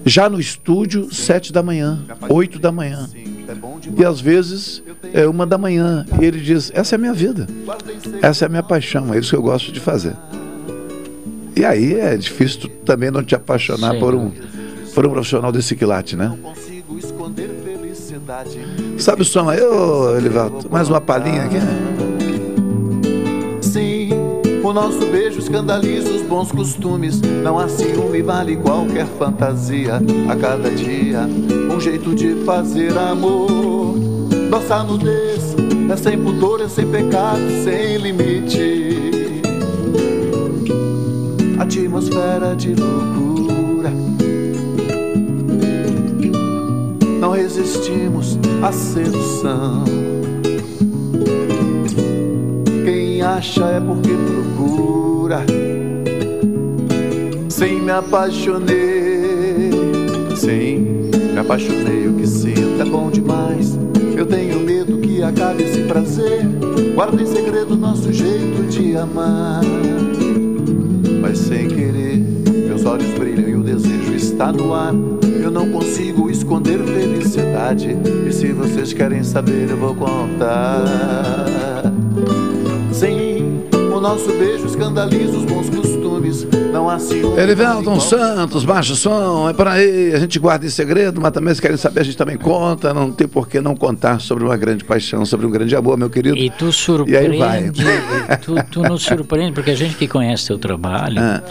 já 0.05 0.29
no 0.29 0.41
estúdio, 0.41 1.13
sete 1.13 1.53
da 1.53 1.63
manhã, 1.63 2.03
oito 2.29 2.59
da 2.59 2.73
manhã. 2.73 3.09
E 3.97 4.05
às 4.05 4.21
vezes 4.21 4.83
é 5.13 5.27
uma 5.27 5.47
da 5.47 5.59
manhã. 5.59 6.07
E 6.21 6.25
ele 6.25 6.41
diz: 6.41 6.71
Essa 6.75 6.95
é 6.95 6.97
a 6.97 6.99
minha 6.99 7.13
vida. 7.13 7.47
Essa 8.23 8.45
é 8.45 8.47
a 8.47 8.49
minha 8.49 8.63
paixão. 8.63 9.13
É 9.13 9.19
isso 9.19 9.31
que 9.31 9.37
eu 9.37 9.43
gosto 9.43 9.73
de 9.73 9.81
fazer. 9.81 10.15
E 11.57 11.65
aí 11.65 11.95
é 11.95 12.17
difícil 12.17 12.61
tu 12.61 12.69
também 12.69 13.11
não 13.11 13.23
te 13.23 13.35
apaixonar 13.35 13.95
Sim. 13.95 13.99
por 13.99 14.15
um, 14.15 14.31
por 14.95 15.07
um 15.07 15.11
profissional 15.11 15.51
desse 15.51 15.75
quilate, 15.75 16.15
né? 16.15 16.33
Sabe 18.99 19.23
o 19.23 19.25
som 19.25 19.49
aí, 19.49 19.61
ô 19.61 20.17
Elivaldo? 20.17 20.69
Mais 20.71 20.89
uma 20.89 21.01
palhinha 21.01 21.45
aqui, 21.45 21.57
né? 21.57 21.98
O 24.69 24.73
nosso 24.75 25.07
beijo 25.07 25.39
escandaliza 25.39 26.11
os 26.11 26.21
bons 26.21 26.53
costumes. 26.53 27.23
Não 27.23 27.59
há 27.59 27.67
ciúme, 27.69 28.21
vale 28.21 28.55
qualquer 28.55 29.07
fantasia. 29.07 29.95
A 30.29 30.37
cada 30.37 30.71
dia, 30.71 31.21
um 31.75 31.81
jeito 31.81 32.15
de 32.15 32.45
fazer 32.45 32.93
amor. 32.99 33.97
Nossa 34.51 34.83
nudez 34.85 35.57
é 35.91 35.97
sem 35.97 36.19
pudor, 36.19 36.61
é 36.61 36.69
sem 36.69 36.87
pecado, 36.87 37.41
sem 37.65 37.97
limite 37.97 39.41
atmosfera 41.59 42.55
de 42.55 42.75
loucura. 42.75 43.91
Não 47.19 47.31
resistimos 47.31 48.39
à 48.63 48.71
sedução. 48.71 49.85
Quem 52.85 53.23
acha 53.23 53.65
é 53.65 53.81
porque 53.81 54.11
procura. 54.11 54.48
Sim, 57.49 57.81
me 57.81 57.91
apaixonei. 57.91 59.71
Sim, 60.37 61.11
me 61.33 61.39
apaixonei. 61.39 62.09
O 62.09 62.15
que 62.15 62.27
sinto 62.27 62.81
é 62.81 62.85
bom 62.85 63.11
demais. 63.11 63.79
Eu 64.17 64.27
tenho 64.27 64.61
medo 64.61 64.99
que 64.99 65.23
acabe 65.23 65.65
esse 65.65 65.83
prazer. 65.83 66.47
Guarda 66.95 67.23
em 67.23 67.27
segredo 67.27 67.77
nosso 67.77 68.13
jeito 68.13 68.67
de 68.69 68.97
amar 68.97 69.63
mas 71.29 71.39
sem 71.39 71.69
querer. 71.69 72.17
Meus 72.67 72.85
olhos 72.85 73.11
brilham 73.19 73.49
e 73.49 73.55
o 73.55 73.63
desejo 73.63 74.15
está 74.15 74.51
no 74.51 74.73
ar. 74.73 74.95
Eu 75.23 75.51
não 75.51 75.71
consigo 75.71 76.31
esconder 76.31 76.79
felicidade. 76.79 77.97
E 78.27 78.33
se 78.33 78.53
vocês 78.53 78.93
querem 78.93 79.23
saber, 79.23 79.69
eu 79.69 79.77
vou 79.77 79.95
contar. 79.95 81.68
Sim, 83.99 84.01
o 84.01 84.01
nosso 84.01 84.33
beijo 84.33 84.67
escandaliza 84.67 85.37
os 85.37 85.45
bons 85.45 85.69
costumes. 85.69 86.47
Não 86.73 86.89
há 86.89 86.99
ciúme. 86.99 87.37
Elivelton 87.37 87.99
Santos, 87.99 88.65
baixo 88.65 88.95
som, 88.95 89.49
é 89.49 89.53
por 89.53 89.67
aí. 89.67 90.15
A 90.15 90.19
gente 90.21 90.39
guarda 90.39 90.65
em 90.65 90.69
segredo, 90.69 91.21
mas 91.21 91.33
também 91.33 91.53
se 91.53 91.61
querem 91.61 91.77
saber, 91.77 92.01
a 92.01 92.05
gente 92.05 92.17
também 92.17 92.37
conta. 92.37 92.95
Não 92.95 93.11
tem 93.11 93.27
por 93.27 93.49
que 93.49 93.61
não 93.61 93.75
contar 93.75 94.21
sobre 94.21 94.45
uma 94.45 94.57
grande 94.57 94.85
paixão, 94.85 95.25
sobre 95.27 95.47
um 95.47 95.51
grande 95.51 95.75
amor, 95.75 95.99
meu 95.99 96.09
querido. 96.09 96.37
E 96.37 96.49
tu 96.49 96.73
surpreende. 96.73 97.37
E 97.37 97.39
aí 97.39 97.39
vai. 97.39 98.39
Tu, 98.39 98.55
tu 98.71 98.83
nos 98.83 99.03
surpreende, 99.03 99.53
porque 99.53 99.73
a 99.73 99.77
gente 99.77 99.97
que 99.97 100.07
conhece 100.07 100.47
teu 100.47 100.59
trabalho 100.59 101.21
ah. 101.21 101.43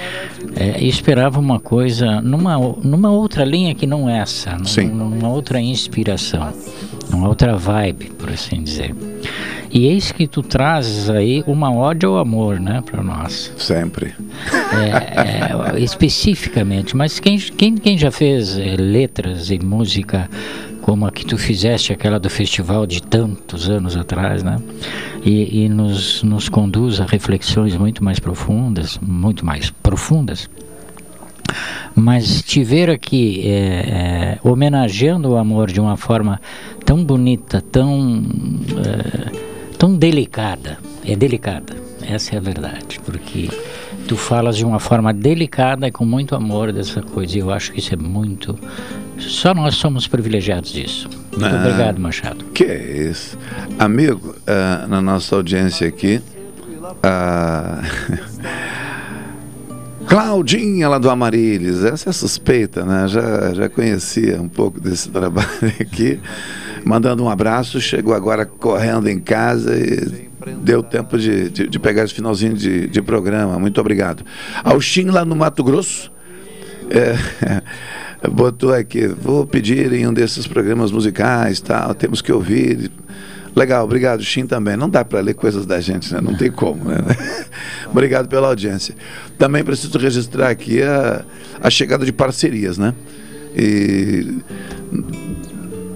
é, 0.56 0.84
esperava 0.84 1.40
uma 1.40 1.60
coisa 1.60 2.22
numa, 2.22 2.58
numa 2.82 3.12
outra 3.12 3.44
linha 3.44 3.76
que 3.76 3.86
não 3.86 4.10
essa, 4.10 4.58
num, 4.58 5.10
numa 5.10 5.30
outra 5.30 5.60
inspiração, 5.60 6.54
numa 7.10 7.28
outra 7.28 7.58
vibe, 7.58 8.12
por 8.18 8.30
assim 8.30 8.64
dizer. 8.64 8.96
E 9.72 9.86
eis 9.88 10.12
que 10.12 10.28
tu 10.28 10.42
trazes 10.42 11.10
aí 11.10 11.44
uma 11.46 11.74
ode 11.74 12.06
ao 12.06 12.18
amor, 12.18 12.60
né, 12.60 12.82
para 12.86 13.04
nós. 13.04 13.52
Sempre. 13.58 14.14
É, 14.54 15.78
é, 15.78 15.80
especificamente, 15.80 16.96
mas 16.96 17.20
quem, 17.20 17.38
quem, 17.38 17.76
quem 17.76 17.98
já 17.98 18.12
fez 18.12 18.58
é, 18.58 18.76
letras 18.76 19.50
e 19.50 19.60
música 19.60 20.30
como 20.88 21.06
a 21.06 21.12
que 21.12 21.26
tu 21.26 21.38
fizeste, 21.38 21.92
aquela 21.92 22.18
do 22.18 22.30
festival 22.30 22.88
de 22.88 23.02
tantos 23.02 23.70
anos 23.70 23.98
atrás, 23.98 24.42
né? 24.42 24.58
E, 25.22 25.66
e 25.66 25.68
nos, 25.70 26.24
nos 26.24 26.48
conduz 26.48 27.02
a 27.02 27.06
reflexões 27.06 27.76
muito 27.76 28.02
mais 28.02 28.22
profundas, 28.22 28.98
muito 29.02 29.46
mais 29.46 29.70
profundas. 29.70 30.50
Mas 31.94 32.42
te 32.42 32.64
ver 32.64 32.90
aqui 32.90 33.42
é, 33.46 33.50
é, 33.50 34.40
homenageando 34.42 35.32
o 35.32 35.36
amor 35.36 35.70
de 35.70 35.82
uma 35.82 35.98
forma 35.98 36.40
tão 36.86 37.04
bonita, 37.04 37.62
tão 37.62 38.24
tão 39.78 39.96
delicada. 39.96 40.78
É 41.06 41.16
delicada, 41.16 41.76
essa 42.02 42.36
é 42.36 42.38
a 42.38 42.42
verdade, 42.42 43.00
porque 43.06 43.50
tu 44.08 44.18
falas 44.18 44.58
de 44.58 44.66
uma 44.66 44.80
forma 44.80 45.14
delicada 45.14 45.88
e 45.88 45.92
com 45.92 46.06
muito 46.06 46.36
amor 46.36 46.74
dessa 46.74 47.02
coisa. 47.02 47.38
E 47.38 47.40
eu 47.40 47.52
acho 47.52 47.72
que 47.72 47.80
isso 47.80 47.94
é 47.94 47.98
muito. 47.98 48.58
Só 49.20 49.54
nós 49.54 49.76
somos 49.76 50.08
privilegiados 50.08 50.72
disso. 50.72 51.10
Muito 51.32 51.56
ah, 51.56 51.60
obrigado, 51.60 52.00
Machado. 52.00 52.46
Que 52.54 52.66
é 52.66 53.10
isso. 53.10 53.38
Amigo, 53.80 54.36
uh, 54.42 54.88
na 54.88 55.02
nossa 55.02 55.36
audiência 55.36 55.88
aqui, 55.88 56.22
uh, 56.82 57.82
Claudinha 60.08 60.88
lá 60.88 60.98
do 60.98 61.10
Amarilis, 61.10 61.84
essa 61.84 62.10
é 62.10 62.14
suspeita, 62.14 62.86
né? 62.86 63.08
Já, 63.08 63.54
já 63.54 63.70
conhecia 63.70 64.42
um 64.42 64.48
pouco 64.48 64.80
desse 64.80 65.10
trabalho 65.12 65.48
aqui 65.80 66.20
mandando 66.88 67.24
um 67.24 67.30
abraço, 67.30 67.82
chegou 67.82 68.14
agora 68.14 68.46
correndo 68.46 69.08
em 69.10 69.20
casa 69.20 69.78
e 69.78 70.30
deu 70.64 70.82
tempo 70.82 71.18
de, 71.18 71.50
de, 71.50 71.68
de 71.68 71.80
pegar 71.80 72.06
esse 72.06 72.14
finalzinho 72.14 72.54
de, 72.54 72.88
de 72.88 73.02
programa. 73.02 73.60
Muito 73.60 73.80
obrigado. 73.82 74.24
Alxim 74.64 75.06
lá 75.06 75.26
no 75.26 75.36
Mato 75.36 75.64
Grosso. 75.64 76.12
É, 76.90 77.16
botou 78.32 78.74
aqui, 78.74 79.08
vou 79.08 79.46
pedir 79.46 79.92
em 79.92 80.08
um 80.08 80.14
desses 80.14 80.48
programas 80.48 80.92
musicais, 80.92 81.60
tal, 81.60 81.94
temos 81.94 82.22
que 82.22 82.32
ouvir. 82.32 82.90
Legal, 83.54 83.84
obrigado, 83.84 84.24
Xim 84.24 84.46
também. 84.46 84.78
Não 84.78 84.88
dá 84.88 85.04
para 85.04 85.20
ler 85.20 85.34
coisas 85.34 85.66
da 85.66 85.82
gente, 85.82 86.14
né? 86.14 86.22
Não 86.22 86.36
tem 86.36 86.52
como, 86.52 86.86
né? 86.86 86.98
obrigado 87.90 88.30
pela 88.30 88.48
audiência. 88.48 88.96
Também 89.38 89.64
preciso 89.64 89.98
registrar 89.98 90.50
aqui 90.50 90.82
a, 90.82 91.26
a 91.60 91.70
chegada 91.70 92.06
de 92.06 92.14
parcerias, 92.14 92.78
né? 92.78 92.94
E 93.56 94.38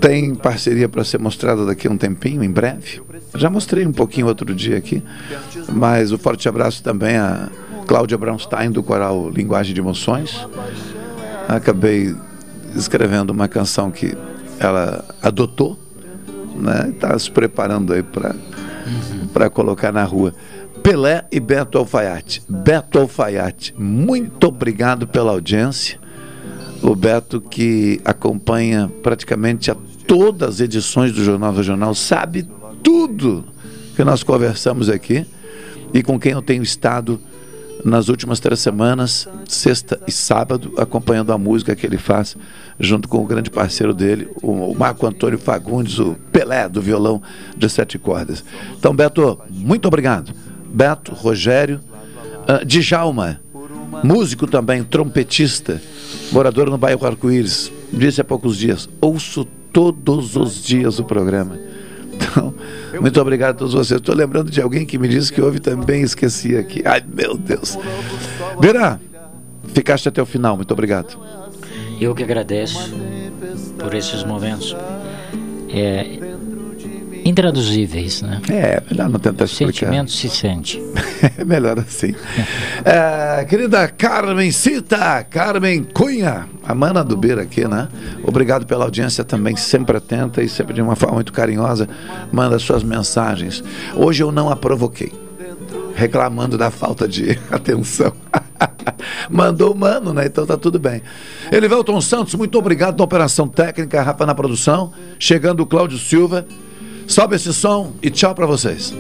tem 0.02 0.34
parceria 0.34 0.90
para 0.90 1.03
ser 1.03 1.19
mostrada 1.19 1.64
daqui 1.64 1.88
a 1.88 1.91
um 1.91 1.98
tempinho, 1.98 2.44
em 2.44 2.49
breve. 2.49 3.02
Já 3.36 3.49
mostrei 3.49 3.86
um 3.86 3.91
pouquinho 3.94 4.26
outro 4.26 4.53
dia 4.53 4.78
aqui, 4.78 5.03
mas 5.72 6.11
o 6.11 6.15
um 6.15 6.18
forte 6.18 6.49
abraço 6.49 6.82
também 6.82 7.15
a 7.18 7.49
Cláudia 7.88 8.18
Braunstein, 8.18 8.72
do 8.72 8.82
coral 8.82 9.30
Linguagem 9.30 9.76
de 9.76 9.80
Emoções. 9.80 10.48
Acabei 11.48 12.15
escrevendo 12.76 13.30
uma 13.30 13.48
canção 13.48 13.91
que 13.91 14.18
ela 14.60 15.06
adotou, 15.22 15.78
né? 16.56 16.90
Está 16.90 17.18
se 17.18 17.30
preparando 17.30 17.94
aí 17.94 18.02
para 18.02 18.36
para 19.32 19.49
colocar 19.49 19.91
na 19.91 20.03
rua. 20.03 20.34
Pelé 20.84 21.26
e 21.32 21.40
Beto 21.40 21.78
Alfaiate. 21.78 22.41
Beto 22.49 22.99
Alfaiate, 22.99 23.73
muito 23.78 24.48
obrigado 24.48 25.07
pela 25.07 25.32
audiência. 25.32 25.99
O 26.82 26.95
Beto 26.95 27.40
que 27.40 28.02
acompanha 28.03 28.91
praticamente 29.03 29.69
a 29.69 29.76
todas 30.12 30.56
as 30.56 30.60
edições 30.60 31.14
do 31.14 31.24
Jornal 31.24 31.54
Regional, 31.54 31.96
sabe 31.96 32.46
tudo 32.84 33.46
que 33.96 34.04
nós 34.04 34.24
conversamos 34.24 34.90
aqui 34.90 35.26
e 35.94 36.04
com 36.04 36.20
quem 36.20 36.34
eu 36.34 36.42
tenho 36.42 36.62
estado 36.62 37.18
nas 37.86 38.10
últimas 38.10 38.42
três 38.42 38.60
semanas, 38.60 39.26
sexta 39.48 40.02
e 40.06 40.12
sábado, 40.12 40.74
acompanhando 40.78 41.32
a 41.32 41.38
música 41.38 41.74
que 41.78 41.86
ele 41.86 41.98
faz 41.98 42.36
junto 42.78 43.08
com 43.08 43.20
o 43.20 43.26
grande 43.26 43.50
parceiro 43.50 43.94
dele, 43.94 44.28
o 44.44 44.76
Marco 44.76 45.08
Antônio 45.08 45.40
Fagundes, 45.40 45.98
o 45.98 46.14
Pelé 46.30 46.68
do 46.68 46.82
violão 46.82 47.22
de 47.56 47.70
sete 47.70 47.98
cordas. 47.98 48.44
Então, 48.78 48.94
Beto, 48.94 49.40
muito 49.50 49.88
obrigado. 49.88 50.34
Beto, 50.66 51.14
Rogério, 51.14 51.80
uh, 52.50 52.66
Djalma, 52.66 53.40
músico 54.04 54.46
também, 54.46 54.84
trompetista, 54.84 55.82
morador 56.34 56.70
no 56.70 56.78
bairro 56.78 57.08
Arco-Íris, 57.08 57.72
disse 57.94 58.20
há 58.20 58.26
poucos 58.26 58.58
dias: 58.58 58.90
ouço 59.00 59.48
todos 59.72 60.35
os 60.35 60.64
dias 60.64 60.99
o 60.99 61.03
programa. 61.03 61.57
Então, 62.14 62.53
muito 62.99 63.19
obrigado 63.19 63.56
a 63.56 63.57
todos 63.60 63.73
vocês. 63.73 63.99
Estou 63.99 64.15
lembrando 64.15 64.52
de 64.52 64.61
alguém 64.61 64.85
que 64.85 64.98
me 64.98 65.07
disse 65.07 65.31
que 65.31 65.41
houve 65.41 65.60
também, 65.60 66.02
esqueci 66.03 66.56
aqui. 66.56 66.81
Ai, 66.85 67.03
meu 67.07 67.38
Deus. 67.38 67.77
Vera, 68.60 68.99
ficaste 69.73 70.07
até 70.07 70.22
o 70.22 70.26
final. 70.26 70.56
Muito 70.56 70.72
obrigado. 70.72 71.18
Eu 71.99 72.14
que 72.14 72.23
agradeço 72.23 72.93
por 73.80 73.93
esses 73.93 74.23
momentos. 74.23 74.76
É, 75.69 76.19
intraduzíveis, 77.32 78.22
né? 78.22 78.41
É, 78.49 78.82
melhor 78.90 79.10
não 79.10 79.20
tentar 79.20 79.45
explicar. 79.45 79.74
Sentimento 79.74 80.12
se 80.12 80.30
sente. 80.30 80.82
é 81.38 81.44
melhor 81.45 81.80
assim. 81.80 82.14
É, 82.86 83.44
querida 83.45 83.88
Carmen 83.88 84.52
Cita, 84.52 85.24
Carmen 85.30 85.84
Cunha, 85.84 86.48
a 86.64 86.76
mana 86.76 87.03
do 87.03 87.18
Beira 87.18 87.41
aqui, 87.41 87.68
né? 87.68 87.88
Obrigado 88.24 88.66
pela 88.66 88.86
audiência 88.86 89.24
também, 89.24 89.56
sempre 89.56 89.98
atenta 89.98 90.44
e 90.44 90.49
sempre 90.49 90.74
de 90.74 90.82
uma 90.82 90.95
forma 90.95 91.16
muito 91.16 91.34
carinhosa, 91.34 91.88
manda 92.32 92.60
suas 92.60 92.84
mensagens. 92.84 93.64
Hoje 93.95 94.22
eu 94.22 94.32
não 94.32 94.49
a 94.49 94.56
provoquei, 94.56 95.12
reclamando 95.95 96.58
da 96.58 96.70
falta 96.70 97.08
de 97.08 97.40
atenção. 97.49 98.14
Mandou 99.30 99.74
o 99.74 99.78
mano, 99.78 100.14
né? 100.14 100.26
Então 100.26 100.45
tá 100.45 100.58
tudo 100.58 100.80
bem. 100.80 101.02
Elivelton 101.52 101.99
Santos, 102.02 102.36
muito 102.36 102.58
obrigado 102.58 102.98
na 102.98 103.03
operação 103.03 103.48
técnica, 103.48 104.02
Rafa 104.02 104.26
na 104.26 104.36
produção. 104.36 104.91
Chegando 105.20 105.62
o 105.62 105.66
Cláudio 105.66 105.98
Silva. 105.98 106.45
Sobe 107.07 107.36
esse 107.36 107.53
som 107.53 107.94
e 108.02 108.10
tchau 108.10 108.34
para 108.34 108.45
vocês. 108.45 108.94